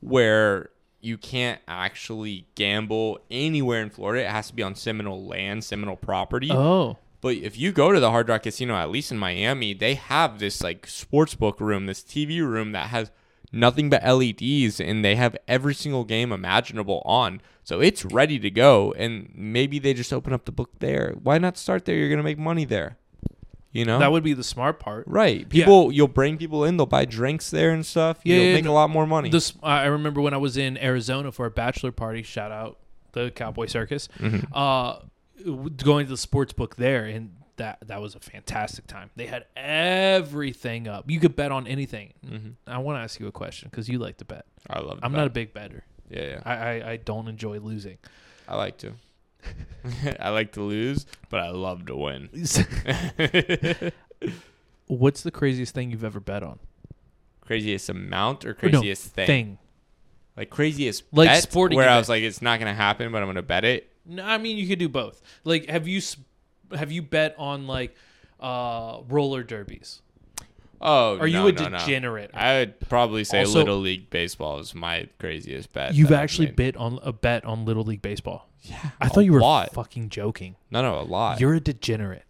where 0.00 0.70
you 1.00 1.16
can't 1.18 1.60
actually 1.66 2.46
gamble 2.54 3.18
anywhere 3.30 3.82
in 3.82 3.90
Florida. 3.90 4.24
It 4.26 4.30
has 4.30 4.48
to 4.48 4.54
be 4.54 4.62
on 4.62 4.74
Seminole 4.74 5.24
land, 5.26 5.64
Seminole 5.64 5.96
property. 5.96 6.50
Oh, 6.50 6.96
But 7.20 7.36
if 7.36 7.58
you 7.58 7.72
go 7.72 7.92
to 7.92 8.00
the 8.00 8.10
Hard 8.10 8.28
Rock 8.28 8.44
Casino, 8.44 8.74
at 8.74 8.90
least 8.90 9.12
in 9.12 9.18
Miami, 9.18 9.74
they 9.74 9.94
have 9.94 10.38
this 10.38 10.62
like 10.62 10.86
sports 10.86 11.34
book 11.34 11.60
room, 11.60 11.86
this 11.86 12.02
TV 12.02 12.40
room 12.40 12.72
that 12.72 12.88
has 12.88 13.10
nothing 13.52 13.90
but 13.90 14.02
LEDs, 14.04 14.80
and 14.80 15.04
they 15.04 15.16
have 15.16 15.36
every 15.48 15.74
single 15.74 16.04
game 16.04 16.32
imaginable 16.32 17.02
on. 17.04 17.40
So 17.64 17.80
it's 17.80 18.04
ready 18.04 18.38
to 18.38 18.50
go, 18.50 18.92
and 18.92 19.30
maybe 19.34 19.78
they 19.78 19.92
just 19.92 20.12
open 20.12 20.32
up 20.32 20.44
the 20.44 20.52
book 20.52 20.70
there. 20.78 21.14
Why 21.22 21.38
not 21.38 21.58
start 21.58 21.84
there? 21.84 21.96
You're 21.96 22.10
gonna 22.10 22.22
make 22.22 22.38
money 22.38 22.64
there. 22.64 22.96
You 23.72 23.84
know 23.84 24.00
that 24.00 24.10
would 24.10 24.24
be 24.24 24.32
the 24.32 24.44
smart 24.44 24.80
part. 24.80 25.04
right. 25.06 25.48
People, 25.48 25.92
you'll 25.92 26.08
bring 26.08 26.38
people 26.38 26.64
in. 26.64 26.76
They'll 26.76 26.86
buy 26.86 27.04
drinks 27.04 27.50
there 27.50 27.70
and 27.70 27.86
stuff. 27.86 28.18
Yeah, 28.24 28.36
you'll 28.36 28.44
yeah, 28.46 28.54
make 28.54 28.64
no, 28.64 28.72
a 28.72 28.74
lot 28.74 28.90
more 28.90 29.06
money. 29.06 29.30
This 29.30 29.52
I 29.62 29.86
remember 29.86 30.20
when 30.20 30.34
I 30.34 30.38
was 30.38 30.56
in 30.56 30.76
Arizona 30.78 31.30
for 31.30 31.46
a 31.46 31.50
bachelor 31.50 31.92
party. 31.92 32.22
Shout 32.22 32.50
out 32.50 32.78
the 33.12 33.30
Cowboy 33.30 33.66
Circus. 33.66 34.08
Mm-hmm. 34.18 34.52
Uh, 34.52 34.98
going 35.76 36.06
to 36.06 36.10
the 36.10 36.16
sports 36.16 36.52
book 36.52 36.76
there, 36.76 37.04
and 37.04 37.36
that 37.56 37.78
that 37.86 38.00
was 38.00 38.16
a 38.16 38.20
fantastic 38.20 38.86
time. 38.88 39.10
They 39.14 39.26
had 39.26 39.46
everything 39.54 40.88
up. 40.88 41.08
You 41.08 41.20
could 41.20 41.36
bet 41.36 41.52
on 41.52 41.66
anything. 41.66 42.12
I 42.66 42.78
want 42.78 42.98
to 42.98 43.02
ask 43.02 43.20
you 43.20 43.28
a 43.28 43.32
question 43.32 43.68
because 43.70 43.88
you 43.88 43.98
like 43.98 44.16
to 44.16 44.24
bet. 44.24 44.46
I 44.68 44.80
love. 44.80 44.98
I'm 45.02 45.12
bet. 45.12 45.18
not 45.18 45.26
a 45.28 45.30
big 45.30 45.54
better. 45.54 45.84
Yeah, 46.10 46.22
yeah. 46.22 46.40
I, 46.44 46.54
I, 46.54 46.90
I 46.90 46.96
don't 46.96 47.28
enjoy 47.28 47.60
losing. 47.60 47.98
I 48.48 48.56
like 48.56 48.78
to. 48.78 48.94
I 50.20 50.28
like 50.30 50.52
to 50.52 50.62
lose, 50.62 51.06
but 51.30 51.40
I 51.40 51.50
love 51.50 51.86
to 51.86 51.96
win. 51.96 52.28
What's 54.86 55.22
the 55.22 55.30
craziest 55.30 55.74
thing 55.74 55.90
you've 55.90 56.04
ever 56.04 56.20
bet 56.20 56.42
on? 56.42 56.58
Craziest 57.42 57.88
amount 57.88 58.44
or 58.44 58.50
Or 58.50 58.68
no, 58.68 58.80
craziest 58.80 59.06
thing? 59.12 59.26
Thing. 59.26 59.58
Like 60.36 60.50
craziest 60.50 61.04
Like 61.12 61.28
bet, 61.28 61.42
sporting 61.42 61.76
where 61.76 61.88
I 61.88 61.98
was 61.98 62.08
like, 62.08 62.22
it's 62.22 62.42
not 62.42 62.58
gonna 62.58 62.74
happen, 62.74 63.10
but 63.12 63.22
I'm 63.22 63.28
gonna 63.28 63.42
bet 63.42 63.64
it. 63.64 63.90
No, 64.06 64.24
I 64.24 64.38
mean 64.38 64.56
you 64.56 64.66
could 64.68 64.78
do 64.78 64.88
both. 64.88 65.20
Like, 65.44 65.68
have 65.68 65.86
you 65.86 65.98
s- 65.98 66.16
have 66.76 66.90
you 66.92 67.02
bet 67.02 67.34
on 67.38 67.66
like 67.66 67.94
uh 68.40 69.00
roller 69.08 69.42
derbies? 69.42 70.00
Oh, 70.82 71.16
Are 71.16 71.18
no, 71.18 71.24
you 71.26 71.46
a 71.48 71.52
no, 71.52 71.68
no. 71.68 71.78
degenerate? 71.78 72.30
I 72.32 72.60
would 72.60 72.80
probably 72.88 73.24
say 73.24 73.40
Also- 73.40 73.58
Little 73.58 73.78
League 73.80 74.08
baseball 74.10 74.58
is 74.60 74.74
my 74.74 75.08
craziest 75.18 75.72
bet. 75.72 75.94
You've 75.94 76.12
actually 76.12 76.46
bet 76.52 76.76
on 76.76 76.98
a 77.02 77.12
bet 77.12 77.44
on 77.44 77.64
Little 77.66 77.84
League 77.84 78.00
baseball. 78.02 78.48
yeah, 78.62 78.90
I 79.00 79.08
thought 79.08 79.20
you 79.26 79.32
were 79.32 79.40
lot. 79.40 79.72
fucking 79.74 80.08
joking. 80.08 80.56
no, 80.70 80.80
no, 80.82 80.98
a 80.98 81.02
lot. 81.02 81.38
You're 81.40 81.54
a 81.54 81.60
degenerate. 81.60 82.24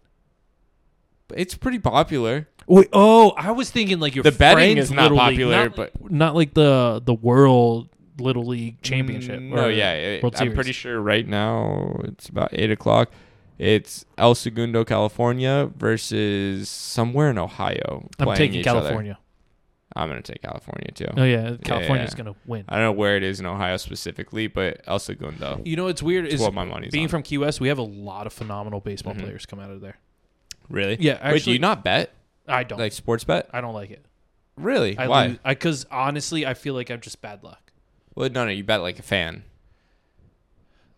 But 1.27 1.39
it's 1.39 1.55
pretty 1.55 1.79
popular. 1.79 2.49
Wait, 2.67 2.89
oh, 2.93 3.31
I 3.37 3.51
was 3.51 3.69
thinking 3.71 3.99
like 3.99 4.15
your 4.15 4.23
The 4.23 4.31
betting 4.33 4.77
is 4.77 4.91
not 4.91 5.03
Little 5.11 5.17
League, 5.17 5.33
popular, 5.37 5.55
not 5.69 5.75
but- 5.75 6.11
not 6.11 6.35
like 6.35 6.53
the 6.53 7.01
the 7.03 7.13
World 7.13 7.87
Little 8.19 8.45
League 8.45 8.81
Championship. 8.81 9.39
Mm, 9.39 9.49
No, 9.55 9.67
yeah, 9.69 9.93
it- 9.93 10.41
I'm 10.41 10.53
pretty 10.53 10.73
sure 10.73 10.99
right 10.99 11.25
now 11.27 11.99
it's 12.03 12.27
about 12.27 12.49
eight 12.51 12.69
o'clock. 12.69 13.11
It's 13.57 14.05
El 14.17 14.33
Segundo, 14.35 14.83
California 14.83 15.69
versus 15.77 16.67
somewhere 16.69 17.29
in 17.29 17.37
Ohio. 17.37 18.09
I'm 18.19 18.25
playing 18.25 18.37
taking 18.37 18.59
each 18.61 18.67
other. 18.67 18.79
California. 18.81 19.17
I'm 19.95 20.07
gonna 20.07 20.21
take 20.21 20.41
California 20.41 20.89
too. 20.93 21.07
Oh 21.17 21.23
yeah, 21.23 21.57
California's 21.63 22.11
yeah. 22.13 22.17
gonna 22.17 22.35
win. 22.45 22.63
I 22.69 22.75
don't 22.75 22.83
know 22.85 22.91
where 22.93 23.17
it 23.17 23.23
is 23.23 23.39
in 23.41 23.45
Ohio 23.45 23.75
specifically, 23.77 24.47
but 24.47 24.81
El 24.87 24.99
Segundo. 24.99 25.61
You 25.65 25.75
know 25.75 25.87
it's 25.87 26.01
weird 26.01 26.25
is 26.27 26.39
what 26.39 26.53
my 26.53 26.63
money's 26.63 26.91
being 26.91 27.05
on. 27.05 27.09
from 27.09 27.23
Key 27.23 27.37
West, 27.37 27.59
we 27.59 27.67
have 27.67 27.77
a 27.77 27.81
lot 27.83 28.25
of 28.25 28.31
phenomenal 28.33 28.79
baseball 28.79 29.13
Mhm. 29.13 29.19
players 29.21 29.45
come 29.45 29.59
out 29.59 29.69
of 29.69 29.81
there. 29.81 29.97
Really? 30.69 30.95
Yeah, 30.99 31.31
Wait, 31.31 31.43
do 31.43 31.51
you 31.51 31.59
not 31.59 31.83
bet 31.83 32.13
I 32.47 32.63
don't. 32.63 32.79
like 32.79 32.93
sports 32.93 33.25
bet? 33.25 33.49
I 33.51 33.59
don't 33.59 33.73
like 33.73 33.91
it. 33.91 34.05
Really? 34.55 34.97
I 34.97 35.07
Why? 35.07 35.27
lose 35.27 35.37
because 35.43 35.85
honestly, 35.91 36.45
I 36.45 36.53
feel 36.53 36.73
like 36.73 36.89
I'm 36.89 37.01
just 37.01 37.21
bad 37.21 37.43
luck. 37.43 37.73
Well, 38.15 38.29
no, 38.29 38.45
no, 38.45 38.51
you 38.51 38.63
bet 38.63 38.81
like 38.81 38.97
a 38.97 39.03
fan. 39.03 39.43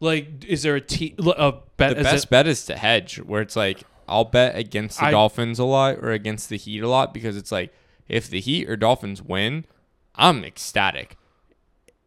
Like, 0.04 0.44
is 0.46 0.64
there 0.64 0.76
a 0.76 0.82
te- 0.82 1.16
a 1.18 1.54
bet? 1.78 1.96
The 1.98 2.04
best 2.04 2.26
it- 2.26 2.30
bet 2.30 2.48
is 2.48 2.66
to 2.66 2.76
hedge, 2.78 3.18
where 3.18 3.42
it's 3.42 3.56
like 3.56 3.84
I'll 4.08 4.26
bet 4.26 4.56
against 4.58 5.00
the 5.00 5.06
I- 5.06 5.12
Dolphins 5.12 5.60
a 5.60 5.64
lot 5.64 5.96
or 5.98 6.12
against 6.12 6.50
the 6.50 6.58
Heat 6.58 6.82
a 6.84 6.90
lot 6.90 7.14
because 7.14 7.38
it's 7.38 7.52
like 7.52 7.74
if 8.08 8.30
the 8.30 8.40
Heat 8.42 8.70
or 8.70 8.76
Dolphins 8.76 9.22
win, 9.22 9.66
I'm 10.16 10.44
ecstatic. 10.44 11.16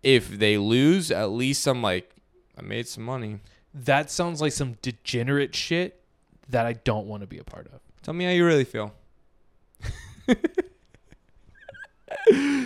If 0.02 0.38
they 0.38 0.58
lose, 0.58 1.10
at 1.10 1.30
least 1.30 1.66
I'm 1.66 1.82
like 1.82 2.14
I 2.58 2.62
made 2.62 2.86
some 2.86 3.04
money. 3.04 3.40
that 3.74 4.10
sounds 4.10 4.40
like 4.40 4.52
some 4.52 4.76
degenerate 4.82 5.54
shit 5.54 6.00
that 6.48 6.64
I 6.66 6.74
don't 6.74 7.06
want 7.06 7.22
to 7.22 7.26
be 7.26 7.38
a 7.38 7.44
part 7.44 7.66
of. 7.66 7.80
Tell 8.02 8.14
me 8.14 8.24
how 8.24 8.30
you 8.30 8.44
really 8.46 8.64
feel. 8.64 8.92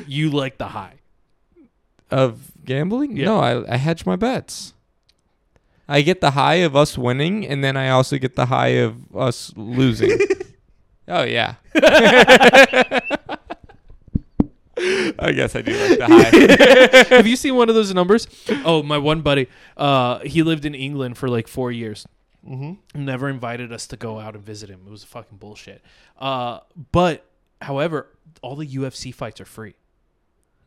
You 0.07 0.31
like 0.31 0.59
the 0.59 0.69
high. 0.69 0.95
of 2.11 2.51
gambling? 2.65 3.17
Yeah. 3.17 3.27
No, 3.27 3.39
I, 3.41 3.75
I 3.75 3.77
hedge 3.77 4.05
my 4.05 4.17
bets. 4.17 4.75
I 5.91 6.03
get 6.03 6.21
the 6.21 6.31
high 6.31 6.63
of 6.63 6.77
us 6.77 6.97
winning, 6.97 7.45
and 7.45 7.65
then 7.65 7.77
I 7.77 7.89
also 7.89 8.17
get 8.17 8.37
the 8.37 8.47
high 8.47 8.79
of 8.79 8.95
us 9.15 9.53
losing. 9.57 10.17
oh 11.09 11.25
yeah. 11.25 11.57
I 15.19 15.33
guess 15.33 15.57
I 15.57 15.63
do 15.63 15.73
like 15.73 15.99
the 15.99 16.07
high. 16.07 17.15
Have 17.17 17.27
you 17.27 17.35
seen 17.35 17.57
one 17.57 17.69
of 17.69 17.75
those 17.75 17.93
numbers? 17.93 18.29
Oh, 18.65 18.85
my 18.85 18.99
one 18.99 19.21
buddy. 19.23 19.49
Uh, 19.77 20.21
he 20.21 20.45
lived 20.45 20.65
in 20.65 20.77
England 20.77 21.19
for 21.19 21.29
like 21.29 21.49
four 21.49 21.73
years. 21.73 22.07
Mm-hmm. 22.49 23.05
Never 23.05 23.29
invited 23.29 23.73
us 23.73 23.89
to 23.89 23.97
go 23.97 24.21
out 24.21 24.37
and 24.37 24.45
visit 24.45 24.71
him. 24.71 24.83
It 24.87 24.91
was 24.91 25.03
fucking 25.03 25.39
bullshit. 25.39 25.83
Uh, 26.19 26.61
but 26.93 27.27
however, 27.61 28.07
all 28.43 28.55
the 28.55 28.67
UFC 28.67 29.13
fights 29.13 29.41
are 29.41 29.45
free. 29.45 29.75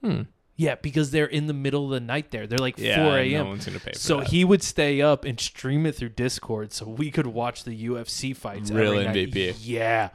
Hmm. 0.03 0.23
Yeah, 0.55 0.75
because 0.75 1.09
they're 1.11 1.25
in 1.25 1.47
the 1.47 1.53
middle 1.53 1.85
of 1.85 1.89
the 1.91 1.99
night 1.99 2.29
there. 2.31 2.45
They're 2.45 2.59
like 2.59 2.77
Yeah, 2.77 2.97
4 2.97 3.03
no 3.05 3.15
a.m. 3.17 3.47
one's 3.47 3.65
gonna 3.65 3.79
pay 3.79 3.93
for 3.93 3.97
so 3.99 4.19
that. 4.19 4.27
he 4.27 4.45
would 4.45 4.61
stay 4.61 5.01
up 5.01 5.25
and 5.25 5.39
stream 5.39 5.85
it 5.87 5.95
through 5.95 6.09
Discord 6.09 6.71
so 6.71 6.85
we 6.87 7.09
could 7.09 7.25
watch 7.27 7.63
the 7.63 7.87
UFC 7.87 8.35
fights. 8.35 8.69
Real 8.69 8.93
every 8.93 9.03
night. 9.05 9.31
MVP. 9.31 9.55
Yeah. 9.61 10.09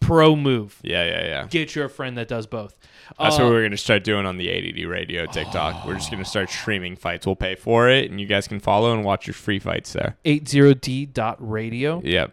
Pro 0.00 0.36
move. 0.36 0.78
Yeah, 0.82 1.04
yeah, 1.06 1.24
yeah. 1.24 1.46
Get 1.48 1.74
your 1.74 1.88
friend 1.88 2.16
that 2.18 2.28
does 2.28 2.46
both. 2.46 2.78
That's 3.18 3.36
Uh, 3.38 3.42
what 3.44 3.50
we're 3.52 3.62
gonna 3.62 3.76
start 3.78 4.04
doing 4.04 4.26
on 4.26 4.36
the 4.36 4.48
80D 4.48 4.84
Radio 4.86 5.24
TikTok. 5.26 5.86
We're 5.86 5.94
just 5.94 6.10
gonna 6.10 6.24
start 6.24 6.50
streaming 6.50 6.94
fights. 6.94 7.24
We'll 7.26 7.34
pay 7.36 7.54
for 7.54 7.88
it, 7.88 8.10
and 8.10 8.20
you 8.20 8.26
guys 8.26 8.46
can 8.46 8.60
follow 8.60 8.92
and 8.92 9.02
watch 9.04 9.26
your 9.26 9.34
free 9.34 9.58
fights 9.58 9.94
there. 9.94 10.16
80d.radio 10.24 12.02
Yep. 12.04 12.32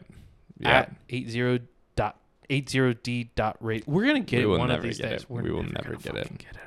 Yeah. 0.59 0.69
at 0.69 0.91
80 1.09 1.61
dot 1.95 2.17
80d 2.49 3.29
dot 3.35 3.57
radio. 3.59 3.85
We're 3.87 4.05
gonna 4.05 4.19
get 4.21 4.37
We 4.39 4.43
it 4.43 4.47
will 4.47 4.57
one 4.59 4.69
of 4.71 4.77
never 4.77 4.87
these 4.87 4.97
get 4.99 5.09
days. 5.09 5.21
it. 5.23 5.29
We're 5.29 5.43
We 5.43 5.51
will 5.51 5.63
never 5.63 5.93
gonna 5.93 5.97
get 5.97 6.15
it. 6.15 6.23
fucking 6.23 6.37
get 6.37 6.55
it? 6.55 6.64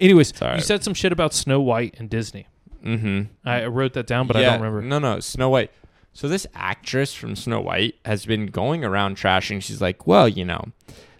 Anyways, 0.00 0.40
all 0.40 0.54
you 0.54 0.60
said 0.60 0.84
some 0.84 0.94
shit 0.94 1.12
about 1.12 1.34
Snow 1.34 1.60
White 1.60 1.96
and 1.98 2.08
Disney. 2.08 2.46
Mm-hmm. 2.84 3.48
I 3.48 3.66
wrote 3.66 3.94
that 3.94 4.06
down, 4.06 4.26
but 4.26 4.36
I 4.36 4.42
don't 4.42 4.60
remember. 4.60 4.82
No, 4.82 4.98
no, 4.98 5.20
Snow 5.20 5.48
White. 5.48 5.70
So 6.12 6.28
this 6.28 6.46
actress 6.54 7.14
from 7.14 7.36
Snow 7.36 7.60
White 7.60 7.96
has 8.04 8.26
been 8.26 8.46
going 8.46 8.84
around 8.84 9.16
trashing. 9.16 9.62
She's 9.62 9.80
like, 9.80 10.06
well, 10.06 10.28
you 10.28 10.44
know, 10.44 10.72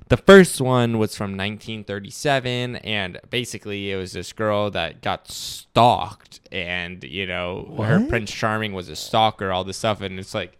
the 0.09 0.16
first 0.16 0.61
one 0.61 0.99
was 0.99 1.14
from 1.14 1.33
1937, 1.33 2.76
and 2.76 3.20
basically 3.31 3.91
it 3.91 3.97
was 3.97 4.12
this 4.12 4.33
girl 4.33 4.70
that 4.70 5.03
got 5.03 5.31
stalked, 5.31 6.41
and 6.51 7.05
you 7.05 7.26
know, 7.26 7.74
her 7.79 8.05
Prince 8.09 8.33
Charming 8.33 8.72
was 8.72 8.89
a 8.89 8.97
stalker, 8.97 9.53
all 9.53 9.64
this 9.64 9.76
stuff, 9.76 10.01
and 10.01 10.18
it's 10.18 10.35
like, 10.35 10.59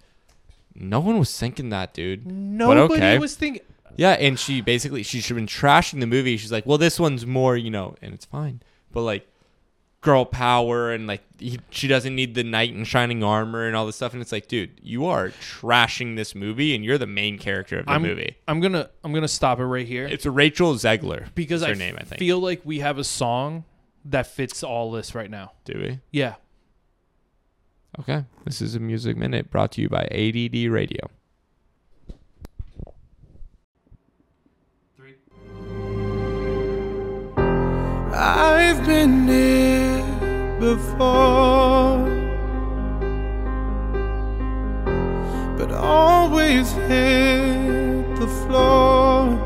no 0.75 1.01
one 1.01 1.19
was 1.19 1.37
thinking 1.37 1.71
that, 1.71 1.95
dude. 1.95 2.25
But 2.25 2.33
Nobody 2.33 3.01
okay. 3.01 3.19
was 3.19 3.35
thinking. 3.35 3.63
Yeah, 3.99 4.13
and 4.13 4.39
she 4.39 4.61
basically 4.63 5.03
she's 5.03 5.29
been 5.29 5.47
trashing 5.47 6.01
the 6.01 6.07
movie. 6.07 6.37
She's 6.39 6.53
like, 6.53 6.65
"Well, 6.65 6.79
this 6.79 6.99
one's 6.99 7.27
more, 7.27 7.57
you 7.57 7.69
know, 7.71 7.97
and 8.01 8.15
it's 8.15 8.25
fine." 8.25 8.63
But 8.93 9.03
like 9.03 9.29
girl 10.01 10.25
power 10.25 10.93
and 10.93 11.09
like 11.09 11.23
he, 11.41 11.59
she 11.71 11.89
doesn't 11.89 12.15
need 12.15 12.37
the 12.37 12.45
knight 12.45 12.73
in 12.73 12.85
shining 12.85 13.25
armor 13.25 13.67
and 13.67 13.75
all 13.75 13.85
this 13.85 13.97
stuff 13.97 14.13
and 14.13 14.23
it's 14.23 14.31
like, 14.31 14.47
"Dude, 14.47 14.71
you 14.81 15.07
are 15.07 15.31
trashing 15.31 16.15
this 16.15 16.37
movie 16.37 16.75
and 16.77 16.85
you're 16.85 16.97
the 16.99 17.07
main 17.09 17.37
character 17.39 17.81
of 17.81 17.87
the 17.87 17.93
I'm 17.93 18.03
movie." 18.03 18.37
I'm 18.47 18.61
gonna 18.61 18.89
I'm 19.03 19.13
gonna 19.13 19.27
stop 19.27 19.59
it 19.59 19.65
right 19.65 19.87
here 19.87 20.07
It's 20.07 20.25
Rachel 20.25 20.75
Zegler. 20.75 21.35
because 21.35 21.63
her 21.65 21.73
I 21.73 21.75
name, 21.75 21.97
I 21.99 22.05
think. 22.05 22.21
feel 22.21 22.39
like 22.39 22.61
we 22.65 22.79
have 22.79 22.97
a 22.99 23.05
song 23.05 23.65
that 24.05 24.29
fits 24.29 24.63
all 24.63 24.93
this 24.93 25.17
right 25.17 25.29
now. 25.31 25.51
Do 25.65 25.77
we? 25.77 25.99
Yeah. 26.13 26.37
Okay. 27.99 28.25
This 28.45 28.63
is 28.63 28.77
a 28.77 28.81
music 28.81 29.17
minute 29.17 29.51
brought 29.51 29.73
to 29.73 29.81
you 29.83 29.89
by 29.89 30.09
80D 30.13 30.71
Radio. 30.71 31.11
I've 38.21 38.85
been 38.85 39.29
here 39.29 40.03
before, 40.59 42.05
but 45.57 45.71
always 45.71 46.73
hit 46.73 48.17
the 48.17 48.27
floor. 48.27 49.39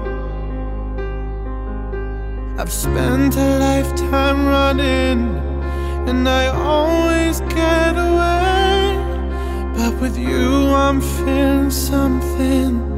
I've 2.59 2.73
spent 2.73 3.37
a 3.37 3.59
lifetime 3.59 4.47
running, 4.47 5.37
and 6.09 6.27
I 6.27 6.47
always 6.47 7.41
get 7.41 7.93
away. 7.99 8.97
But 9.77 10.01
with 10.01 10.17
you, 10.17 10.69
I'm 10.69 11.03
feeling 11.03 11.71
something 11.71 12.92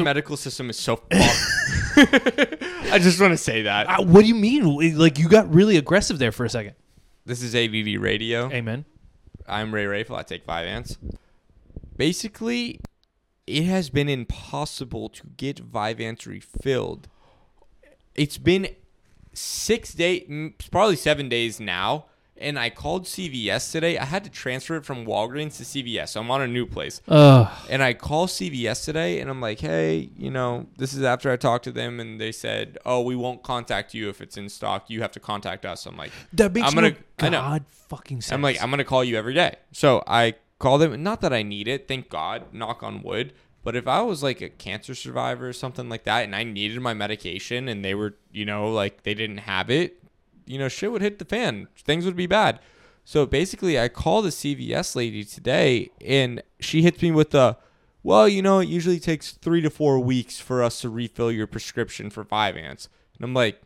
Our 0.00 0.04
medical 0.04 0.36
system 0.36 0.70
is 0.70 0.78
so 0.78 0.96
fucked. 1.10 1.14
I 2.90 2.98
just 3.00 3.20
want 3.20 3.32
to 3.32 3.36
say 3.36 3.62
that. 3.62 3.86
Uh, 3.86 4.02
what 4.02 4.22
do 4.22 4.26
you 4.26 4.34
mean? 4.34 4.96
Like 4.96 5.18
you 5.18 5.28
got 5.28 5.52
really 5.52 5.76
aggressive 5.76 6.18
there 6.18 6.32
for 6.32 6.44
a 6.44 6.50
second. 6.50 6.74
This 7.24 7.42
is 7.42 7.54
80D 7.54 8.00
Radio. 8.00 8.50
Amen. 8.50 8.84
I'm 9.46 9.74
Ray 9.74 9.84
Rafel. 9.84 10.16
I 10.16 10.22
take 10.22 10.46
Vyvanse. 10.46 10.96
Basically, 11.96 12.80
it 13.46 13.64
has 13.64 13.90
been 13.90 14.08
impossible 14.08 15.08
to 15.10 15.26
get 15.36 15.70
Vyvanse 15.70 16.26
refilled. 16.26 17.08
It's 18.14 18.38
been 18.38 18.68
six 19.32 19.94
days, 19.94 20.52
probably 20.70 20.96
seven 20.96 21.28
days 21.28 21.60
now, 21.60 22.06
and 22.40 22.58
I 22.58 22.70
called 22.70 23.04
CVS 23.04 23.72
today. 23.72 23.98
I 23.98 24.04
had 24.04 24.24
to 24.24 24.30
transfer 24.30 24.76
it 24.76 24.84
from 24.84 25.04
Walgreens 25.04 25.56
to 25.58 25.64
CVS. 25.64 26.10
So 26.10 26.20
I'm 26.20 26.30
on 26.30 26.42
a 26.42 26.46
new 26.46 26.66
place. 26.66 27.00
Ugh. 27.08 27.48
And 27.68 27.82
I 27.82 27.92
call 27.94 28.26
CVS 28.26 28.84
today 28.84 29.20
and 29.20 29.30
I'm 29.30 29.40
like, 29.40 29.60
hey, 29.60 30.10
you 30.16 30.30
know, 30.30 30.66
this 30.76 30.94
is 30.94 31.02
after 31.02 31.30
I 31.30 31.36
talked 31.36 31.64
to 31.64 31.72
them 31.72 32.00
and 32.00 32.20
they 32.20 32.32
said, 32.32 32.78
oh, 32.86 33.00
we 33.02 33.16
won't 33.16 33.42
contact 33.42 33.94
you 33.94 34.08
if 34.08 34.20
it's 34.20 34.36
in 34.36 34.48
stock. 34.48 34.88
You 34.88 35.02
have 35.02 35.12
to 35.12 35.20
contact 35.20 35.66
us. 35.66 35.86
I'm 35.86 35.96
like, 35.96 36.12
That 36.32 36.52
makes 36.52 36.68
I'm 36.68 36.74
gonna, 36.74 36.96
no. 37.22 37.30
God 37.30 37.64
fucking 37.70 38.20
sense. 38.20 38.32
I'm 38.32 38.42
like, 38.42 38.62
I'm 38.62 38.70
gonna 38.70 38.84
call 38.84 39.04
you 39.04 39.16
every 39.16 39.34
day. 39.34 39.56
So 39.72 40.02
I 40.06 40.34
call 40.58 40.78
them. 40.78 41.02
Not 41.02 41.20
that 41.20 41.32
I 41.32 41.42
need 41.42 41.68
it, 41.68 41.88
thank 41.88 42.08
God, 42.08 42.52
knock 42.52 42.82
on 42.82 43.02
wood. 43.02 43.32
But 43.64 43.76
if 43.76 43.86
I 43.86 44.00
was 44.02 44.22
like 44.22 44.40
a 44.40 44.48
cancer 44.48 44.94
survivor 44.94 45.48
or 45.48 45.52
something 45.52 45.88
like 45.88 46.04
that, 46.04 46.24
and 46.24 46.34
I 46.34 46.44
needed 46.44 46.80
my 46.80 46.94
medication, 46.94 47.68
and 47.68 47.84
they 47.84 47.94
were, 47.94 48.14
you 48.32 48.44
know, 48.46 48.72
like 48.72 49.02
they 49.02 49.14
didn't 49.14 49.38
have 49.38 49.68
it, 49.68 49.97
you 50.48 50.58
know, 50.58 50.68
shit 50.68 50.90
would 50.90 51.02
hit 51.02 51.18
the 51.18 51.24
fan. 51.24 51.68
Things 51.76 52.04
would 52.04 52.16
be 52.16 52.26
bad. 52.26 52.60
So 53.04 53.24
basically, 53.26 53.78
I 53.78 53.88
called 53.88 54.26
the 54.26 54.30
CVS 54.30 54.94
lady 54.94 55.24
today, 55.24 55.90
and 56.04 56.42
she 56.60 56.82
hits 56.82 57.00
me 57.00 57.10
with 57.10 57.30
the, 57.30 57.56
well, 58.02 58.28
you 58.28 58.42
know, 58.42 58.58
it 58.58 58.68
usually 58.68 59.00
takes 59.00 59.32
three 59.32 59.60
to 59.62 59.70
four 59.70 59.98
weeks 59.98 60.38
for 60.38 60.62
us 60.62 60.80
to 60.82 60.90
refill 60.90 61.32
your 61.32 61.46
prescription 61.46 62.10
for 62.10 62.24
Vyvanse. 62.24 62.88
And 63.16 63.24
I'm 63.24 63.34
like, 63.34 63.62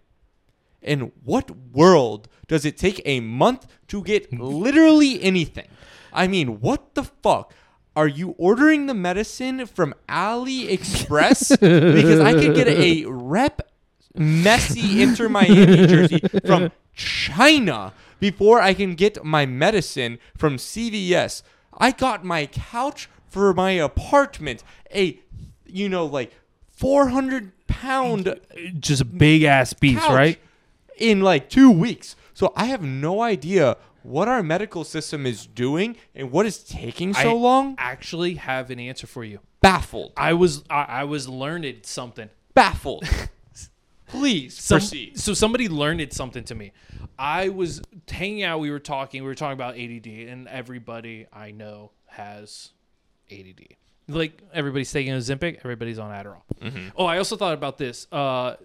in 0.81 1.13
what 1.25 1.51
world 1.51 2.29
does 2.47 2.65
it 2.65 2.77
take 2.77 3.01
a 3.05 3.21
month 3.21 3.67
to 3.89 4.03
get 4.03 4.33
literally 4.39 5.23
anything? 5.23 5.69
I 6.13 6.29
mean, 6.29 6.61
what 6.61 6.95
the 6.95 7.05
fuck? 7.05 7.53
Are 7.95 8.09
you 8.09 8.35
ordering 8.39 8.87
the 8.87 8.95
medicine 8.95 9.67
from 9.67 9.95
AliExpress? 10.09 11.61
because 11.95 12.21
I 12.21 12.33
could 12.33 12.55
get 12.55 12.69
a 12.69 13.05
rep 13.07 13.72
Messi 14.17 15.01
Inter 15.01 15.29
Miami 15.29 15.87
jersey 15.87 16.21
from 16.45 16.71
China 16.95 17.93
before 18.21 18.61
I 18.61 18.75
can 18.75 18.95
get 18.95 19.25
my 19.25 19.47
medicine 19.47 20.19
from 20.37 20.57
CVS. 20.57 21.43
I 21.77 21.91
got 21.91 22.25
my 22.25 22.47
couch 22.47 23.09
for 23.29 23.55
my 23.55 23.71
apartment, 23.73 24.63
a 24.95 25.19
you 25.67 25.89
know 25.89 26.05
like 26.05 26.33
400 26.71 27.53
pound 27.67 28.39
Just 28.79 29.03
a 29.03 29.05
big 29.05 29.43
ass 29.45 29.73
beast, 29.73 30.07
right? 30.09 30.39
in 30.99 31.21
like 31.21 31.49
two 31.49 31.71
weeks. 31.71 32.15
So 32.35 32.53
I 32.55 32.67
have 32.67 32.83
no 32.83 33.23
idea 33.23 33.77
what 34.03 34.29
our 34.29 34.43
medical 34.43 34.85
system 34.85 35.27
is 35.27 35.47
doing 35.47 35.97
and 36.15 36.31
what 36.31 36.45
is 36.45 36.59
taking 36.59 37.15
so 37.15 37.31
I 37.31 37.33
long. 37.33 37.75
Actually, 37.79 38.35
have 38.35 38.71
an 38.71 38.79
answer 38.79 39.07
for 39.07 39.25
you. 39.25 39.41
Baffled. 39.61 40.13
I 40.17 40.33
was 40.35 40.65
I, 40.69 40.83
I 40.83 41.05
was 41.05 41.29
learned 41.29 41.75
something. 41.83 42.29
Baffled. 42.55 43.05
Please 44.13 44.59
Some- 44.59 44.79
proceed. 44.79 45.19
So 45.19 45.35
somebody 45.35 45.69
learned 45.69 46.13
something 46.13 46.45
to 46.45 46.55
me. 46.55 46.73
I 47.19 47.49
was 47.49 47.83
hanging 48.11 48.43
out. 48.43 48.61
We 48.61 48.71
were 48.71 48.79
talking. 48.79 49.23
We 49.23 49.29
were 49.29 49.35
talking 49.35 49.55
about 49.55 49.75
ADD, 49.77 50.07
and 50.29 50.47
everybody 50.49 51.27
I 51.33 51.51
know 51.51 51.93
has 52.07 52.71
ADD. 53.31 53.75
Like 54.09 54.41
everybody's 54.53 54.93
taking 54.93 55.13
Ozempic. 55.15 55.59
Everybody's 55.59 55.99
on 55.99 56.11
Adderall. 56.11 56.43
Oh, 56.97 57.07
I 57.07 57.19
also 57.19 57.37
thought 57.37 57.55
about 57.55 57.79
this. 57.79 58.07
Uh, 58.13 58.57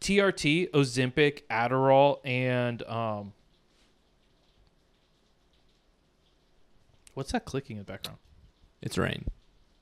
TRT, 0.00 0.70
Ozempic, 0.70 1.42
Adderall, 1.50 2.18
and 2.24 2.82
um, 2.84 3.32
what's 7.14 7.32
that 7.32 7.44
clicking 7.44 7.76
in 7.76 7.82
the 7.82 7.84
background? 7.90 8.18
It's 8.80 8.96
rain. 8.98 9.26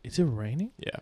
Is 0.04 0.18
it 0.18 0.24
raining? 0.24 0.70
Yeah. 0.78 0.98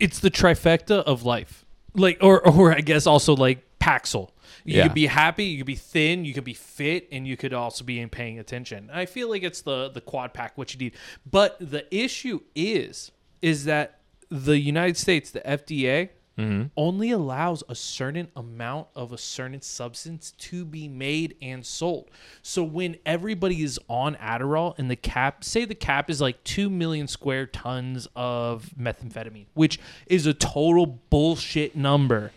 It's 0.00 0.18
the 0.20 0.30
trifecta 0.30 1.02
of 1.04 1.22
life. 1.24 1.64
Like 1.94 2.18
or 2.20 2.46
or 2.56 2.72
I 2.72 2.80
guess 2.80 3.06
also 3.06 3.34
like 3.36 3.62
Paxil. 3.78 4.30
You 4.64 4.76
Yeah. 4.76 4.82
could 4.84 4.94
be 4.94 5.06
happy, 5.06 5.44
you 5.44 5.58
could 5.58 5.66
be 5.66 5.74
thin, 5.74 6.24
you 6.24 6.34
could 6.34 6.44
be 6.44 6.54
fit, 6.54 7.08
and 7.10 7.26
you 7.26 7.36
could 7.36 7.54
also 7.54 7.82
be 7.84 7.98
in 7.98 8.10
paying 8.10 8.38
attention. 8.38 8.90
I 8.92 9.06
feel 9.06 9.28
like 9.30 9.42
it's 9.42 9.62
the 9.62 9.88
the 9.88 10.00
quad 10.00 10.34
pack 10.34 10.58
what 10.58 10.72
you 10.74 10.78
need. 10.78 10.94
But 11.30 11.56
the 11.60 11.84
issue 11.94 12.40
is 12.54 13.10
is 13.42 13.64
that 13.64 14.00
the 14.28 14.58
United 14.58 14.96
States, 14.96 15.30
the 15.30 15.40
FDA, 15.40 16.10
only 16.76 17.10
allows 17.10 17.62
a 17.68 17.74
certain 17.74 18.28
amount 18.36 18.88
of 18.94 19.12
a 19.12 19.18
certain 19.18 19.60
substance 19.60 20.32
to 20.32 20.64
be 20.64 20.88
made 20.88 21.36
and 21.40 21.64
sold. 21.64 22.10
So 22.42 22.62
when 22.62 22.96
everybody 23.04 23.62
is 23.62 23.78
on 23.88 24.16
Adderall 24.16 24.78
and 24.78 24.90
the 24.90 24.96
cap, 24.96 25.44
say 25.44 25.64
the 25.64 25.74
cap 25.74 26.10
is 26.10 26.20
like 26.20 26.42
2 26.44 26.70
million 26.70 27.08
square 27.08 27.46
tons 27.46 28.08
of 28.14 28.70
methamphetamine, 28.78 29.46
which 29.54 29.78
is 30.06 30.26
a 30.26 30.34
total 30.34 30.86
bullshit 30.86 31.76
number. 31.76 32.32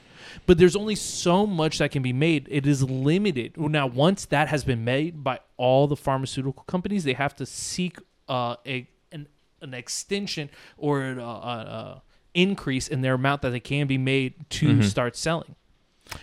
But 0.45 0.57
there's 0.57 0.75
only 0.75 0.95
so 0.95 1.45
much 1.45 1.77
that 1.77 1.91
can 1.91 2.01
be 2.01 2.13
made. 2.13 2.47
It 2.49 2.65
is 2.65 2.83
limited. 2.83 3.57
Now, 3.57 3.87
once 3.87 4.25
that 4.25 4.47
has 4.49 4.63
been 4.63 4.83
made 4.83 5.23
by 5.23 5.39
all 5.57 5.87
the 5.87 5.95
pharmaceutical 5.95 6.63
companies, 6.63 7.03
they 7.03 7.13
have 7.13 7.35
to 7.37 7.45
seek 7.45 7.97
uh, 8.27 8.55
a 8.65 8.87
an, 9.11 9.27
an 9.61 9.73
extension 9.73 10.49
or 10.77 11.01
an 11.01 11.19
uh, 11.19 11.27
uh, 11.27 11.99
increase 12.33 12.87
in 12.87 13.01
their 13.01 13.15
amount 13.15 13.41
that 13.41 13.51
they 13.51 13.59
can 13.59 13.87
be 13.87 13.97
made 13.97 14.49
to 14.51 14.67
mm-hmm. 14.67 14.81
start 14.83 15.15
selling. 15.15 15.55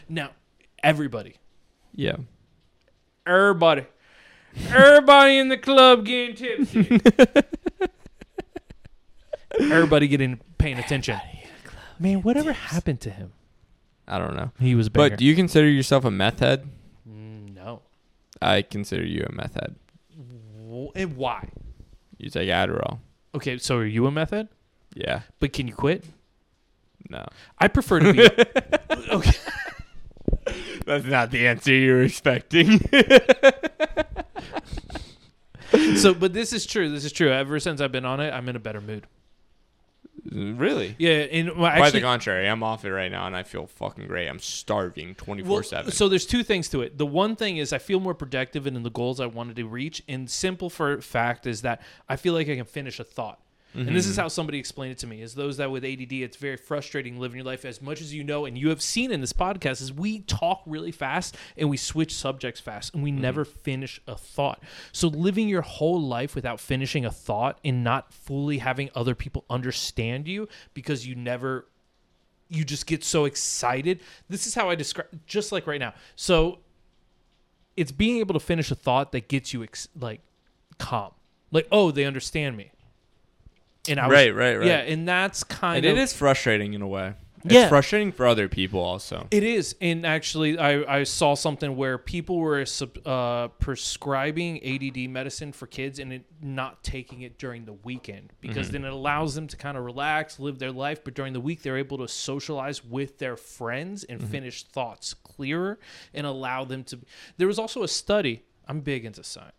Now, 0.08 0.30
everybody, 0.82 1.36
Yeah. 1.94 2.16
everybody, 3.26 3.86
everybody 4.68 5.38
in 5.38 5.48
the 5.48 5.58
club 5.58 6.04
getting 6.04 6.36
tipsy. 6.36 7.00
everybody 9.60 10.08
getting 10.08 10.40
paying 10.58 10.78
attention. 10.78 11.20
Man, 11.98 12.22
whatever 12.22 12.52
happened 12.52 13.00
to 13.02 13.10
him? 13.10 13.32
I 14.08 14.18
don't 14.18 14.34
know. 14.34 14.50
He 14.58 14.74
was. 14.74 14.88
But 14.88 15.18
do 15.18 15.24
you 15.24 15.36
consider 15.36 15.68
yourself 15.68 16.04
a 16.04 16.10
meth 16.10 16.40
head? 16.40 16.68
Mm, 17.08 17.54
no. 17.54 17.82
I 18.42 18.62
consider 18.62 19.04
you 19.04 19.24
a 19.28 19.32
meth 19.32 19.54
head. 19.54 19.76
And 20.16 20.90
eh, 20.94 21.04
why? 21.04 21.48
You 22.18 22.30
take 22.30 22.48
Adderall. 22.48 22.98
Okay, 23.34 23.58
so 23.58 23.76
are 23.76 23.86
you 23.86 24.06
a 24.06 24.10
method? 24.10 24.48
Yeah. 24.94 25.20
But 25.38 25.52
can 25.52 25.66
you 25.68 25.74
quit? 25.74 26.04
No. 27.08 27.26
I 27.58 27.68
prefer 27.68 28.00
to 28.00 28.12
be. 28.12 28.22
okay. 29.10 29.32
That's 30.84 31.04
not 31.04 31.30
the 31.30 31.46
answer 31.46 31.72
you 31.72 31.92
were 31.92 32.02
expecting. 32.02 32.80
So, 35.96 36.14
but 36.14 36.32
this 36.32 36.52
is 36.52 36.66
true. 36.66 36.90
This 36.90 37.04
is 37.04 37.12
true. 37.12 37.30
Ever 37.30 37.60
since 37.60 37.80
I've 37.80 37.92
been 37.92 38.04
on 38.04 38.20
it, 38.20 38.32
I'm 38.32 38.48
in 38.48 38.56
a 38.56 38.60
better 38.60 38.80
mood. 38.80 39.06
really? 40.32 40.96
Yeah, 40.98 41.10
and 41.10 41.56
well, 41.56 41.78
By 41.78 41.90
the 41.90 42.00
contrary, 42.00 42.48
I'm 42.48 42.62
off 42.62 42.84
it 42.84 42.92
right 42.92 43.10
now 43.10 43.26
and 43.26 43.36
I 43.36 43.42
feel 43.42 43.66
fucking 43.66 44.06
great. 44.06 44.28
I'm 44.28 44.38
starving 44.38 45.14
24 45.14 45.50
well, 45.50 45.62
7. 45.62 45.92
so 45.92 46.08
there's 46.08 46.26
two 46.26 46.42
things 46.42 46.68
to 46.70 46.82
it. 46.82 46.98
The 46.98 47.06
one 47.06 47.36
thing 47.36 47.56
is 47.56 47.72
I 47.72 47.78
feel 47.78 48.00
more 48.00 48.14
productive 48.14 48.66
and 48.66 48.76
in 48.76 48.82
the 48.82 48.90
goals 48.90 49.20
I 49.20 49.26
wanted 49.26 49.56
to 49.56 49.66
reach. 49.66 50.02
And 50.08 50.28
simple 50.30 50.70
for 50.70 51.00
fact 51.00 51.46
is 51.46 51.62
that 51.62 51.80
I 52.08 52.16
feel 52.16 52.34
like 52.34 52.48
I 52.48 52.56
can 52.56 52.64
finish 52.64 52.98
a 52.98 53.04
thought. 53.04 53.40
And 53.72 53.88
this 53.94 54.06
is 54.06 54.12
Mm-hmm. 54.14 54.22
how 54.22 54.28
somebody 54.28 54.58
explained 54.58 54.92
it 54.92 54.98
to 54.98 55.06
me: 55.06 55.22
is 55.22 55.34
those 55.34 55.58
that 55.58 55.70
with 55.70 55.84
ADD, 55.84 56.12
it's 56.12 56.36
very 56.36 56.56
frustrating 56.56 57.18
living 57.20 57.36
your 57.36 57.44
life 57.46 57.64
as 57.64 57.80
much 57.80 58.00
as 58.00 58.12
you 58.12 58.24
know, 58.24 58.44
and 58.44 58.58
you 58.58 58.68
have 58.70 58.82
seen 58.82 59.12
in 59.12 59.20
this 59.20 59.32
podcast 59.32 59.80
is 59.80 59.92
we 59.92 60.20
talk 60.20 60.62
really 60.66 60.90
fast 60.90 61.36
and 61.56 61.70
we 61.70 61.76
switch 61.76 62.12
subjects 62.14 62.60
fast, 62.60 62.92
and 62.94 63.02
we 63.02 63.12
Mm-hmm. 63.12 63.20
never 63.20 63.44
finish 63.44 64.00
a 64.08 64.16
thought. 64.16 64.60
So 64.90 65.06
living 65.08 65.48
your 65.48 65.62
whole 65.62 66.00
life 66.02 66.34
without 66.34 66.58
finishing 66.58 67.04
a 67.04 67.10
thought 67.12 67.58
and 67.64 67.84
not 67.84 68.12
fully 68.12 68.58
having 68.58 68.90
other 68.94 69.14
people 69.14 69.44
understand 69.48 70.26
you 70.26 70.48
because 70.74 71.06
you 71.06 71.14
never 71.14 71.66
you 72.48 72.64
just 72.64 72.86
get 72.86 73.04
so 73.04 73.24
excited. 73.26 74.00
This 74.28 74.48
is 74.48 74.54
how 74.56 74.68
I 74.68 74.74
describe 74.74 75.06
just 75.26 75.52
like 75.52 75.68
right 75.68 75.78
now. 75.78 75.94
So 76.16 76.58
it's 77.76 77.92
being 77.92 78.18
able 78.18 78.32
to 78.34 78.40
finish 78.40 78.72
a 78.72 78.74
thought 78.74 79.12
that 79.12 79.28
gets 79.28 79.52
you 79.54 79.62
ex- 79.62 79.86
like 79.98 80.20
calm. 80.78 81.12
Like, 81.52 81.68
oh, 81.70 81.92
they 81.92 82.04
understand 82.04 82.56
me. 82.56 82.72
And 83.90 84.00
I 84.00 84.06
was, 84.06 84.14
Right, 84.14 84.34
right, 84.34 84.56
right. 84.56 84.66
Yeah, 84.66 84.78
and 84.78 85.06
that's 85.06 85.44
kind 85.44 85.78
and 85.78 85.86
of 85.86 85.98
it 85.98 86.00
is 86.00 86.12
frustrating 86.14 86.74
in 86.74 86.82
a 86.82 86.88
way. 86.88 87.14
It's 87.42 87.54
Yeah. 87.54 87.68
frustrating 87.70 88.12
for 88.12 88.26
other 88.26 88.48
people 88.48 88.80
also. 88.80 89.26
It 89.30 89.42
is, 89.42 89.74
and 89.80 90.04
actually, 90.04 90.58
I, 90.58 90.98
I 90.98 91.04
saw 91.04 91.32
something 91.34 91.74
where 91.74 91.96
people 91.96 92.36
were 92.36 92.66
uh, 93.06 93.48
prescribing 93.58 94.62
ADD 94.62 95.08
medicine 95.08 95.52
for 95.52 95.66
kids 95.66 95.98
and 95.98 96.12
it, 96.12 96.24
not 96.42 96.84
taking 96.84 97.22
it 97.22 97.38
during 97.38 97.64
the 97.64 97.72
weekend 97.72 98.34
because 98.42 98.66
Mm-hmm. 98.66 98.72
then 98.82 98.84
it 98.84 98.92
allows 98.92 99.34
them 99.34 99.46
to 99.46 99.56
kind 99.56 99.78
of 99.78 99.84
relax, 99.86 100.38
live 100.38 100.58
their 100.58 100.70
life. 100.70 101.02
But 101.02 101.14
during 101.14 101.32
the 101.32 101.40
week, 101.40 101.62
they're 101.62 101.78
able 101.78 101.96
to 101.98 102.08
socialize 102.08 102.84
with 102.84 103.16
their 103.18 103.36
friends 103.38 104.04
and 104.04 104.20
Mm-hmm. 104.20 104.30
finish 104.30 104.64
thoughts 104.64 105.14
clearer 105.14 105.78
and 106.12 106.26
allow 106.26 106.64
them 106.66 106.84
to. 106.84 106.98
There 107.38 107.46
was 107.46 107.58
also 107.58 107.82
a 107.82 107.88
study. 107.88 108.42
I'm 108.68 108.80
big 108.80 109.06
into 109.06 109.24
science. 109.24 109.54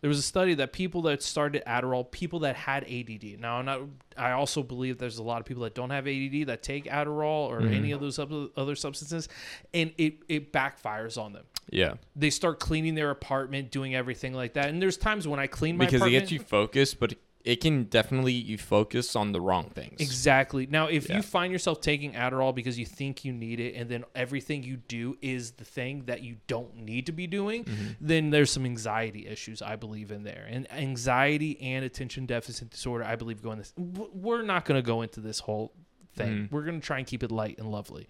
There 0.00 0.08
was 0.08 0.18
a 0.18 0.22
study 0.22 0.54
that 0.54 0.72
people 0.72 1.02
that 1.02 1.22
started 1.22 1.62
Adderall, 1.66 2.08
people 2.08 2.40
that 2.40 2.54
had 2.54 2.84
ADD. 2.84 3.40
Now, 3.40 3.56
I'm 3.56 3.64
not. 3.64 3.80
I 4.16 4.32
also 4.32 4.62
believe 4.62 4.98
there's 4.98 5.18
a 5.18 5.22
lot 5.22 5.40
of 5.40 5.46
people 5.46 5.64
that 5.64 5.74
don't 5.74 5.90
have 5.90 6.06
ADD 6.06 6.46
that 6.46 6.62
take 6.62 6.84
Adderall 6.84 7.48
or 7.48 7.60
mm-hmm. 7.60 7.74
any 7.74 7.90
of 7.92 8.00
those 8.00 8.18
other 8.18 8.76
substances, 8.76 9.28
and 9.74 9.92
it 9.98 10.14
it 10.28 10.52
backfires 10.52 11.20
on 11.20 11.32
them. 11.32 11.44
Yeah. 11.70 11.94
They 12.16 12.30
start 12.30 12.60
cleaning 12.60 12.94
their 12.94 13.10
apartment, 13.10 13.70
doing 13.70 13.94
everything 13.94 14.34
like 14.34 14.54
that. 14.54 14.68
And 14.68 14.80
there's 14.80 14.96
times 14.96 15.28
when 15.28 15.38
I 15.38 15.46
clean 15.46 15.76
my 15.76 15.84
apartment. 15.84 16.04
Because 16.04 16.16
it 16.16 16.20
gets 16.20 16.32
you 16.32 16.40
focused, 16.40 16.98
but 16.98 17.12
it 17.12 17.18
can 17.56 17.84
definitely 17.84 18.32
you 18.32 18.58
focus 18.58 19.16
on 19.16 19.32
the 19.32 19.40
wrong 19.40 19.70
things. 19.70 20.00
Exactly. 20.00 20.66
Now, 20.66 20.86
if 20.86 21.08
Yeah. 21.08 21.16
you 21.16 21.22
find 21.22 21.52
yourself 21.52 21.80
taking 21.80 22.12
Adderall 22.12 22.54
because 22.54 22.78
you 22.78 22.84
think 22.86 23.24
you 23.24 23.32
need 23.32 23.58
it, 23.60 23.74
and 23.74 23.88
then 23.90 24.04
everything 24.14 24.62
you 24.62 24.76
do 24.76 25.16
is 25.22 25.52
the 25.52 25.64
thing 25.64 26.04
that 26.06 26.22
you 26.22 26.36
don't 26.46 26.76
need 26.76 27.06
to 27.06 27.12
be 27.12 27.26
doing, 27.26 27.64
Mm-hmm. 27.64 27.86
then 28.00 28.30
there's 28.30 28.50
some 28.50 28.64
anxiety 28.64 29.26
issues, 29.26 29.62
I 29.62 29.76
believe, 29.76 30.10
in 30.12 30.24
there. 30.24 30.46
And 30.48 30.70
anxiety 30.72 31.58
and 31.60 31.84
attention 31.84 32.26
deficit 32.26 32.70
disorder, 32.70 33.04
I 33.04 33.16
believe, 33.16 33.42
go 33.42 33.52
in 33.52 33.58
this. 33.58 33.72
We're 33.76 34.42
not 34.42 34.64
going 34.64 34.78
to 34.80 34.86
go 34.86 35.02
into 35.02 35.20
this 35.20 35.40
whole 35.40 35.72
thing. 36.14 36.32
Mm-hmm. 36.46 36.54
We're 36.54 36.64
going 36.64 36.80
to 36.80 36.86
try 36.86 36.98
and 36.98 37.06
keep 37.06 37.22
it 37.22 37.30
light 37.32 37.58
and 37.58 37.70
lovely. 37.70 38.06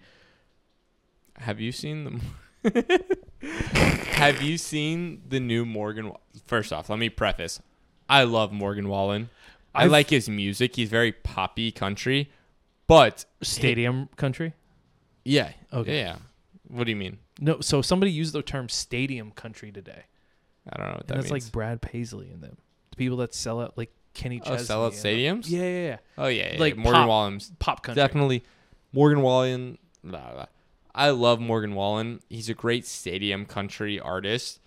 Have 1.37 1.59
you 1.61 1.71
seen 1.71 2.03
the 2.63 3.05
Have 3.41 4.41
you 4.41 4.57
seen 4.57 5.21
the 5.27 5.39
new 5.39 5.65
Morgan 5.65 6.11
First 6.45 6.73
off, 6.73 6.89
let 6.89 6.99
me 6.99 7.07
preface. 7.09 7.61
I 8.09 8.23
love 8.23 8.51
Morgan 8.51 8.89
Wallen. 8.89 9.29
I 9.75 9.83
I've- 9.83 9.91
like 9.91 10.09
his 10.09 10.27
music. 10.27 10.75
He's 10.75 10.89
very 10.89 11.11
poppy 11.11 11.71
country. 11.71 12.31
But 12.87 13.25
Stadium 13.43 14.09
country. 14.15 14.53
yeah. 15.23 15.51
Okay. 15.71 15.99
Yeah. 15.99 16.17
What 16.67 16.85
do 16.85 16.89
you 16.91 16.95
mean? 16.95 17.19
No, 17.39 17.61
so 17.61 17.81
somebody 17.81 18.11
used 18.11 18.33
the 18.33 18.41
term 18.41 18.67
stadium 18.67 19.31
country 19.31 19.71
today. 19.71 20.03
I 20.71 20.77
don't 20.77 20.87
know 20.87 20.91
what 20.93 20.99
And 21.01 21.09
that 21.09 21.15
that's 21.21 21.31
means. 21.31 21.45
like 21.45 21.51
Brad 21.51 21.81
Paisley 21.81 22.29
and 22.31 22.41
them. 22.41 22.57
The 22.91 22.95
people 22.97 23.17
that 23.17 23.33
sell 23.35 23.61
out 23.61 23.77
like 23.77 23.91
Kenny 24.15 24.41
oh, 24.43 24.49
Chesney. 24.49 24.65
sell 24.65 24.85
out 24.85 24.93
and- 24.93 25.01
stadiums. 25.01 25.43
Yeah, 25.49 25.61
yeah, 25.61 25.87
yeah. 25.87 25.97
Oh 26.17 26.27
yeah, 26.27 26.53
yeah 26.53 26.59
Like. 26.59 26.77
Morgan 26.77 27.01
pop- 27.01 27.07
Wallen's 27.07 27.51
Pop 27.59 27.83
country. 27.83 28.01
definitely 28.01 28.43
Morgan 28.91 29.21
Wallen. 29.21 29.77
Blah, 30.03 30.31
blah. 30.33 30.45
I 30.95 31.11
love 31.11 31.39
Morgan 31.39 31.75
Wallen. 31.75 32.21
He's 32.29 32.49
a 32.49 32.53
great 32.55 32.85
stadium 32.87 33.45
country 33.45 33.99
artist. 33.99 34.59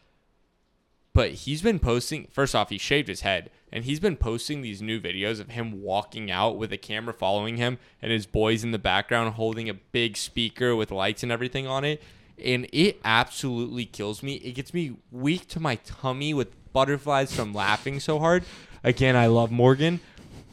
But 1.15 1.33
he's 1.33 1.61
been 1.61 1.79
posting. 1.79 2.29
First 2.31 2.55
off, 2.55 2.71
he 2.71 2.79
shaved 2.79 3.09
his 3.09 3.21
head, 3.21 3.51
and 3.71 3.85
he's 3.85 4.01
been 4.01 4.17
posting 4.17 4.63
these 4.63 4.81
new 4.81 4.99
videos 5.01 5.41
of 5.41 5.51
him 5.51 5.83
walking 5.83 6.31
out 6.31 6.57
with 6.57 6.73
a 6.73 6.79
camera 6.79 7.13
following 7.13 7.59
him, 7.59 7.79
and 8.01 8.11
his 8.11 8.27
boys 8.27 8.65
in 8.65 8.71
the 8.71 8.79
background 8.79 9.35
holding 9.35 9.69
a 9.69 9.75
big 9.75 10.17
speaker 10.17 10.75
with 10.75 10.91
lights 10.91 11.23
and 11.23 11.31
everything 11.31 11.67
on 11.67 11.85
it. 11.85 12.03
And 12.43 12.67
it 12.73 12.99
absolutely 13.05 13.85
kills 13.85 14.23
me. 14.23 14.37
It 14.37 14.53
gets 14.53 14.73
me 14.73 14.97
weak 15.11 15.49
to 15.49 15.61
my 15.61 15.77
tummy 15.77 16.33
with 16.33 16.49
butterflies 16.73 17.35
from 17.35 17.53
laughing 17.53 18.01
so 18.01 18.19
hard. 18.19 18.45
Again, 18.83 19.15
I 19.15 19.27
love 19.27 19.51
Morgan, 19.51 20.01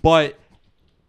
but 0.01 0.37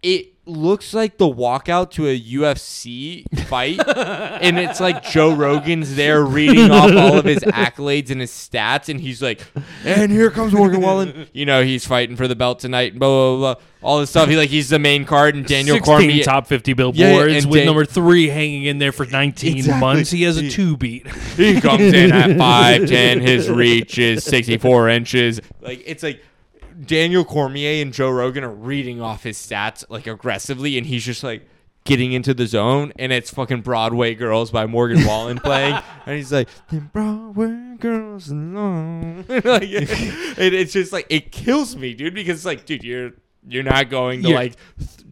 it 0.02 0.26
looks 0.46 0.94
like 0.94 1.16
the 1.18 1.26
walkout 1.28 1.90
to 1.92 2.08
a 2.08 2.18
UFC 2.20 3.24
fight, 3.46 3.78
and 3.86 4.58
it's 4.58 4.80
like 4.80 5.04
Joe 5.04 5.34
Rogan's 5.34 5.94
there 5.94 6.24
reading 6.24 6.70
off 6.70 6.90
all 6.90 7.18
of 7.18 7.24
his 7.24 7.38
accolades 7.40 8.10
and 8.10 8.20
his 8.20 8.30
stats, 8.32 8.88
and 8.88 9.00
he's 9.00 9.22
like, 9.22 9.40
"And 9.84 10.10
here 10.10 10.30
comes 10.30 10.52
Morgan 10.52 10.80
Wallen. 10.80 11.28
You 11.32 11.46
know, 11.46 11.62
he's 11.62 11.86
fighting 11.86 12.16
for 12.16 12.26
the 12.26 12.34
belt 12.36 12.58
tonight. 12.58 12.98
Blah 12.98 13.36
blah 13.36 13.54
blah. 13.54 13.62
All 13.82 13.98
this 14.00 14.10
stuff. 14.10 14.28
He 14.28 14.36
like 14.36 14.50
he's 14.50 14.68
the 14.70 14.78
main 14.78 15.04
card, 15.04 15.34
and 15.36 15.46
Daniel 15.46 15.76
16 15.76 15.84
Cormier. 15.94 16.22
top 16.24 16.46
50 16.46 16.70
Yeah, 16.72 16.74
billboards 16.74 17.34
and 17.44 17.46
with 17.50 17.58
Dan- 17.60 17.66
number 17.66 17.84
three 17.84 18.28
hanging 18.28 18.64
in 18.64 18.78
there 18.78 18.92
for 18.92 19.06
19 19.06 19.56
Exactly. 19.58 19.80
months. 19.80 20.10
He 20.10 20.22
has 20.24 20.36
a 20.36 20.50
two 20.50 20.76
beat. 20.76 21.06
he 21.36 21.60
comes 21.60 21.92
in 21.94 22.12
at 22.12 22.36
five 22.38 22.86
ten. 22.88 23.20
His 23.20 23.48
reach 23.48 23.98
is 23.98 24.24
sixty 24.24 24.58
four 24.58 24.88
inches. 24.88 25.40
Like 25.60 25.82
it's 25.86 26.02
like 26.02 26.22
Daniel 26.84 27.24
Cormier 27.24 27.82
and 27.82 27.92
Joe 27.92 28.10
Rogan 28.10 28.44
are 28.44 28.50
reading 28.52 29.00
off 29.00 29.22
his 29.24 29.36
stats 29.38 29.84
like 29.88 30.06
aggressively, 30.06 30.78
and 30.78 30.86
he's 30.86 31.04
just 31.04 31.22
like 31.22 31.46
getting 31.84 32.12
into 32.12 32.32
the 32.34 32.46
zone. 32.46 32.92
And 32.98 33.12
it's 33.12 33.30
fucking 33.30 33.62
Broadway 33.62 34.14
Girls 34.14 34.50
by 34.50 34.66
Morgan 34.66 35.04
Wallen 35.06 35.38
playing, 35.38 35.76
and 36.06 36.16
he's 36.16 36.32
like, 36.32 36.48
"Them 36.68 36.90
Broadway 36.92 37.76
girls 37.78 38.30
alone." 38.30 39.24
like, 39.28 39.42
it, 39.44 40.54
it's 40.54 40.72
just 40.72 40.92
like 40.92 41.06
it 41.10 41.32
kills 41.32 41.76
me, 41.76 41.94
dude, 41.94 42.14
because 42.14 42.38
it's 42.38 42.46
like, 42.46 42.64
dude, 42.66 42.84
you're. 42.84 43.12
You're 43.48 43.62
not 43.62 43.88
going 43.88 44.22
to 44.24 44.28
Yeah. 44.28 44.34
like 44.34 44.56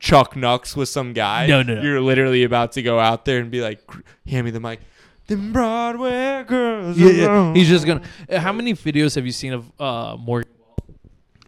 Chuck 0.00 0.36
Nux 0.36 0.76
with 0.76 0.90
some 0.90 1.14
guy. 1.14 1.46
No, 1.46 1.62
no, 1.62 1.76
no. 1.76 1.80
You're 1.82 2.02
literally 2.02 2.44
about 2.44 2.72
to 2.72 2.82
go 2.82 2.98
out 2.98 3.24
there 3.24 3.40
and 3.40 3.50
be 3.50 3.62
like, 3.62 3.80
hand 4.26 4.44
me 4.44 4.50
the 4.50 4.60
mic. 4.60 4.80
Them 5.28 5.50
Broadway 5.50 6.44
girls. 6.46 6.98
Yeah, 6.98 7.08
yeah. 7.10 7.54
He's 7.54 7.70
just 7.70 7.86
gonna. 7.86 8.02
How 8.30 8.52
many 8.52 8.74
videos 8.74 9.14
have 9.14 9.24
you 9.24 9.32
seen 9.32 9.54
of 9.54 9.72
uh 9.80 10.18
Morgan? 10.18 10.52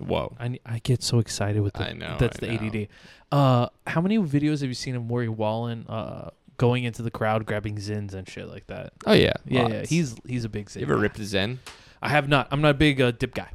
Whoa. 0.01 0.37
I 0.41 0.59
I 0.67 0.79
get 0.81 1.03
so 1.03 1.19
excited 1.19 1.61
with 1.63 1.75
the, 1.75 1.89
I 1.89 1.93
know, 1.93 2.17
That's 2.19 2.39
I 2.43 2.47
the 2.47 2.53
know. 2.55 2.67
ADD. 2.83 2.89
Uh, 3.33 3.69
how 3.87 4.01
many 4.01 4.19
videos 4.19 4.61
have 4.61 4.69
you 4.69 4.75
seen 4.75 4.97
of 4.97 5.03
Morgan 5.05 5.37
Wallen 5.37 5.87
uh 5.89 6.31
going 6.57 6.85
into 6.85 7.03
the 7.03 7.11
crowd 7.11 7.47
grabbing 7.47 7.77
Zyns 7.77 8.13
and 8.15 8.29
shit 8.29 8.49
like 8.49 8.67
that? 8.69 8.93
Oh 9.07 9.13
yeah. 9.13 9.35
Yeah, 9.47 9.69
yeah. 9.69 9.83
He's 9.87 10.17
he's 10.27 10.45
a 10.45 10.49
big 10.49 10.67
Zyn. 10.67 10.77
You 10.77 10.83
ever 10.87 10.97
guy. 10.97 11.03
ripped 11.03 11.19
a 11.19 11.23
Zyn? 11.23 11.59
I 12.03 12.09
have 12.09 12.29
not. 12.29 12.49
I'm 12.51 12.61
not 12.61 12.71
a 12.71 12.75
big 12.75 13.01
uh, 13.01 13.11
dip 13.13 13.35
guy. 13.35 13.51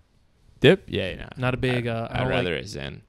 Dip? 0.60 0.84
Yeah, 0.88 1.10
yeah. 1.10 1.30
Not 1.38 1.54
a 1.54 1.58
big. 1.58 1.88
Uh, 1.88 2.08
I 2.10 2.16
I'd 2.16 2.20
don't 2.22 2.30
rather 2.30 2.56
like, 2.56 2.66
a 2.66 2.68
Zyn. 2.68 3.02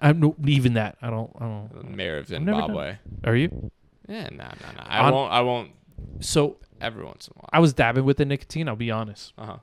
I'm 0.00 0.20
no, 0.20 0.36
even 0.46 0.74
that. 0.74 0.96
I 1.02 1.10
don't. 1.10 1.30
I 1.38 1.44
don't. 1.44 1.90
Mayor 1.96 2.18
of 2.18 2.28
Zimbabwe. 2.28 2.96
Are 3.24 3.34
you? 3.36 3.70
Yeah, 4.08 4.28
no, 4.30 4.44
no, 4.44 4.44
no. 4.76 4.82
I 4.84 5.00
On- 5.06 5.12
won't. 5.12 5.32
I 5.32 5.40
won't. 5.40 5.70
So 6.20 6.56
Every 6.80 7.04
once 7.04 7.26
in 7.28 7.32
a 7.34 7.40
while. 7.40 7.48
I 7.52 7.58
was 7.60 7.72
dabbing 7.72 8.04
with 8.04 8.18
the 8.18 8.24
nicotine. 8.26 8.68
I'll 8.68 8.76
be 8.76 8.90
honest. 8.90 9.32
Uh 9.38 9.46
huh. 9.46 9.56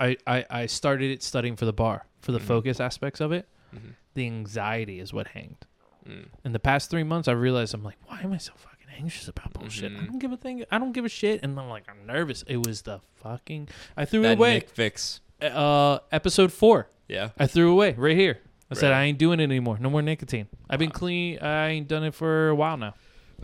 I, 0.00 0.16
I, 0.26 0.44
I 0.50 0.66
started 0.66 1.10
it 1.10 1.22
studying 1.22 1.56
for 1.56 1.64
the 1.66 1.72
bar 1.72 2.06
for 2.20 2.32
the 2.32 2.38
Mhm. 2.38 2.42
focus 2.42 2.80
aspects 2.80 3.20
of 3.20 3.32
it. 3.32 3.48
Mhm. 3.74 3.94
The 4.14 4.26
anxiety 4.26 5.00
is 5.00 5.12
what 5.12 5.28
hanged. 5.28 5.66
Mm. 6.08 6.26
In 6.44 6.52
the 6.52 6.58
past 6.58 6.90
three 6.90 7.02
months, 7.04 7.28
I 7.28 7.32
realized 7.32 7.74
I'm 7.74 7.82
like, 7.82 7.96
why 8.06 8.20
am 8.22 8.32
I 8.32 8.36
so 8.38 8.52
fucking 8.56 8.86
anxious 8.98 9.28
about 9.28 9.52
bullshit? 9.54 9.92
I 9.92 9.96
Mhm. 9.96 10.06
don't 10.06 10.18
give 10.18 10.32
a 10.32 10.36
thing. 10.36 10.64
I 10.70 10.78
don't 10.78 10.92
give 10.92 11.04
a 11.04 11.08
shit. 11.08 11.42
And 11.42 11.58
I'm 11.58 11.68
like, 11.68 11.84
I'm 11.88 12.06
nervous. 12.06 12.42
It 12.46 12.66
was 12.66 12.82
the 12.82 13.00
fucking. 13.16 13.68
I 13.96 14.04
threw 14.04 14.24
it 14.24 14.32
away. 14.38 14.54
Nick 14.54 14.68
Fix. 14.68 15.20
Uh, 15.40 15.98
episode 16.12 16.52
four. 16.52 16.88
Yeah. 17.08 17.30
I 17.38 17.46
threw 17.46 17.70
away 17.72 17.94
right 17.98 18.16
here. 18.16 18.38
I 18.70 18.74
said 18.74 18.92
I 18.92 19.04
ain't 19.04 19.18
doing 19.18 19.40
it 19.40 19.44
anymore. 19.44 19.78
No 19.78 19.88
more 19.90 20.02
nicotine. 20.02 20.48
I've 20.68 20.78
been 20.78 20.88
Wow. 20.88 20.94
clean. 20.98 21.38
I 21.40 21.68
ain't 21.68 21.86
done 21.88 22.02
it 22.04 22.14
for 22.14 22.48
a 22.48 22.54
while 22.54 22.76
now. 22.76 22.94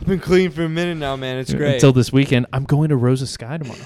I've 0.01 0.07
been 0.07 0.19
clean 0.21 0.51
for 0.51 0.63
a 0.65 0.69
minute 0.69 0.97
now, 0.97 1.15
man. 1.17 1.39
It's 1.39 1.53
great. 1.53 1.75
Until 1.75 1.93
this 1.93 2.13
weekend, 2.13 2.47
I'm 2.53 2.65
going 2.65 2.89
to 2.89 2.97
Rosa 2.97 3.27
Sky 3.27 3.59
tomorrow. 3.59 3.81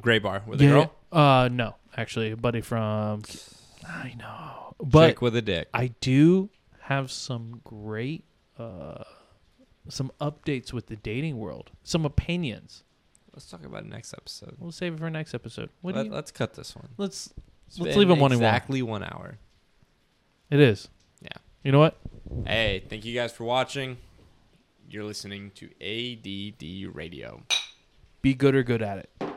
Gray 0.00 0.18
bar 0.18 0.42
with 0.46 0.60
a 0.60 0.66
girl. 0.66 0.94
Uh, 1.10 1.48
no, 1.50 1.76
actually, 1.96 2.30
a 2.32 2.36
buddy 2.36 2.60
from. 2.60 3.22
I 3.86 4.14
know, 4.18 4.74
but 4.82 5.08
Chick 5.08 5.22
with 5.22 5.36
a 5.36 5.42
dick. 5.42 5.68
I 5.72 5.88
do 6.00 6.50
have 6.80 7.10
some 7.10 7.60
great, 7.64 8.24
uh, 8.58 9.04
some 9.88 10.12
updates 10.20 10.72
with 10.72 10.86
the 10.86 10.96
dating 10.96 11.38
world. 11.38 11.70
Some 11.84 12.04
opinions. 12.04 12.84
Let's 13.32 13.48
talk 13.48 13.64
about 13.64 13.84
it 13.84 13.88
next 13.88 14.12
episode. 14.12 14.56
We'll 14.58 14.72
save 14.72 14.94
it 14.94 14.98
for 14.98 15.08
next 15.10 15.32
episode. 15.32 15.70
What 15.80 15.94
do 15.94 16.02
let's 16.04 16.30
cut 16.30 16.54
this 16.54 16.74
one. 16.74 16.88
Let's. 16.96 17.32
It's 17.68 17.78
Let's 17.78 17.96
leave 17.96 18.08
one 18.08 18.14
and 18.14 18.20
one. 18.20 18.32
Exactly 18.32 18.80
one 18.80 19.04
hour. 19.04 19.38
It 20.50 20.58
is. 20.58 20.88
Yeah. 21.20 21.28
You 21.62 21.72
know 21.72 21.80
what? 21.80 21.98
Hey, 22.46 22.82
thank 22.88 23.04
you 23.04 23.14
guys 23.14 23.30
for 23.32 23.44
watching. 23.44 23.98
You're 24.90 25.04
listening 25.04 25.50
to 25.56 25.68
80D 25.80 26.88
Radio. 26.94 27.42
Be 28.22 28.32
good 28.32 28.54
or 28.54 28.62
good 28.62 28.80
at 28.80 28.98
it. 28.98 29.27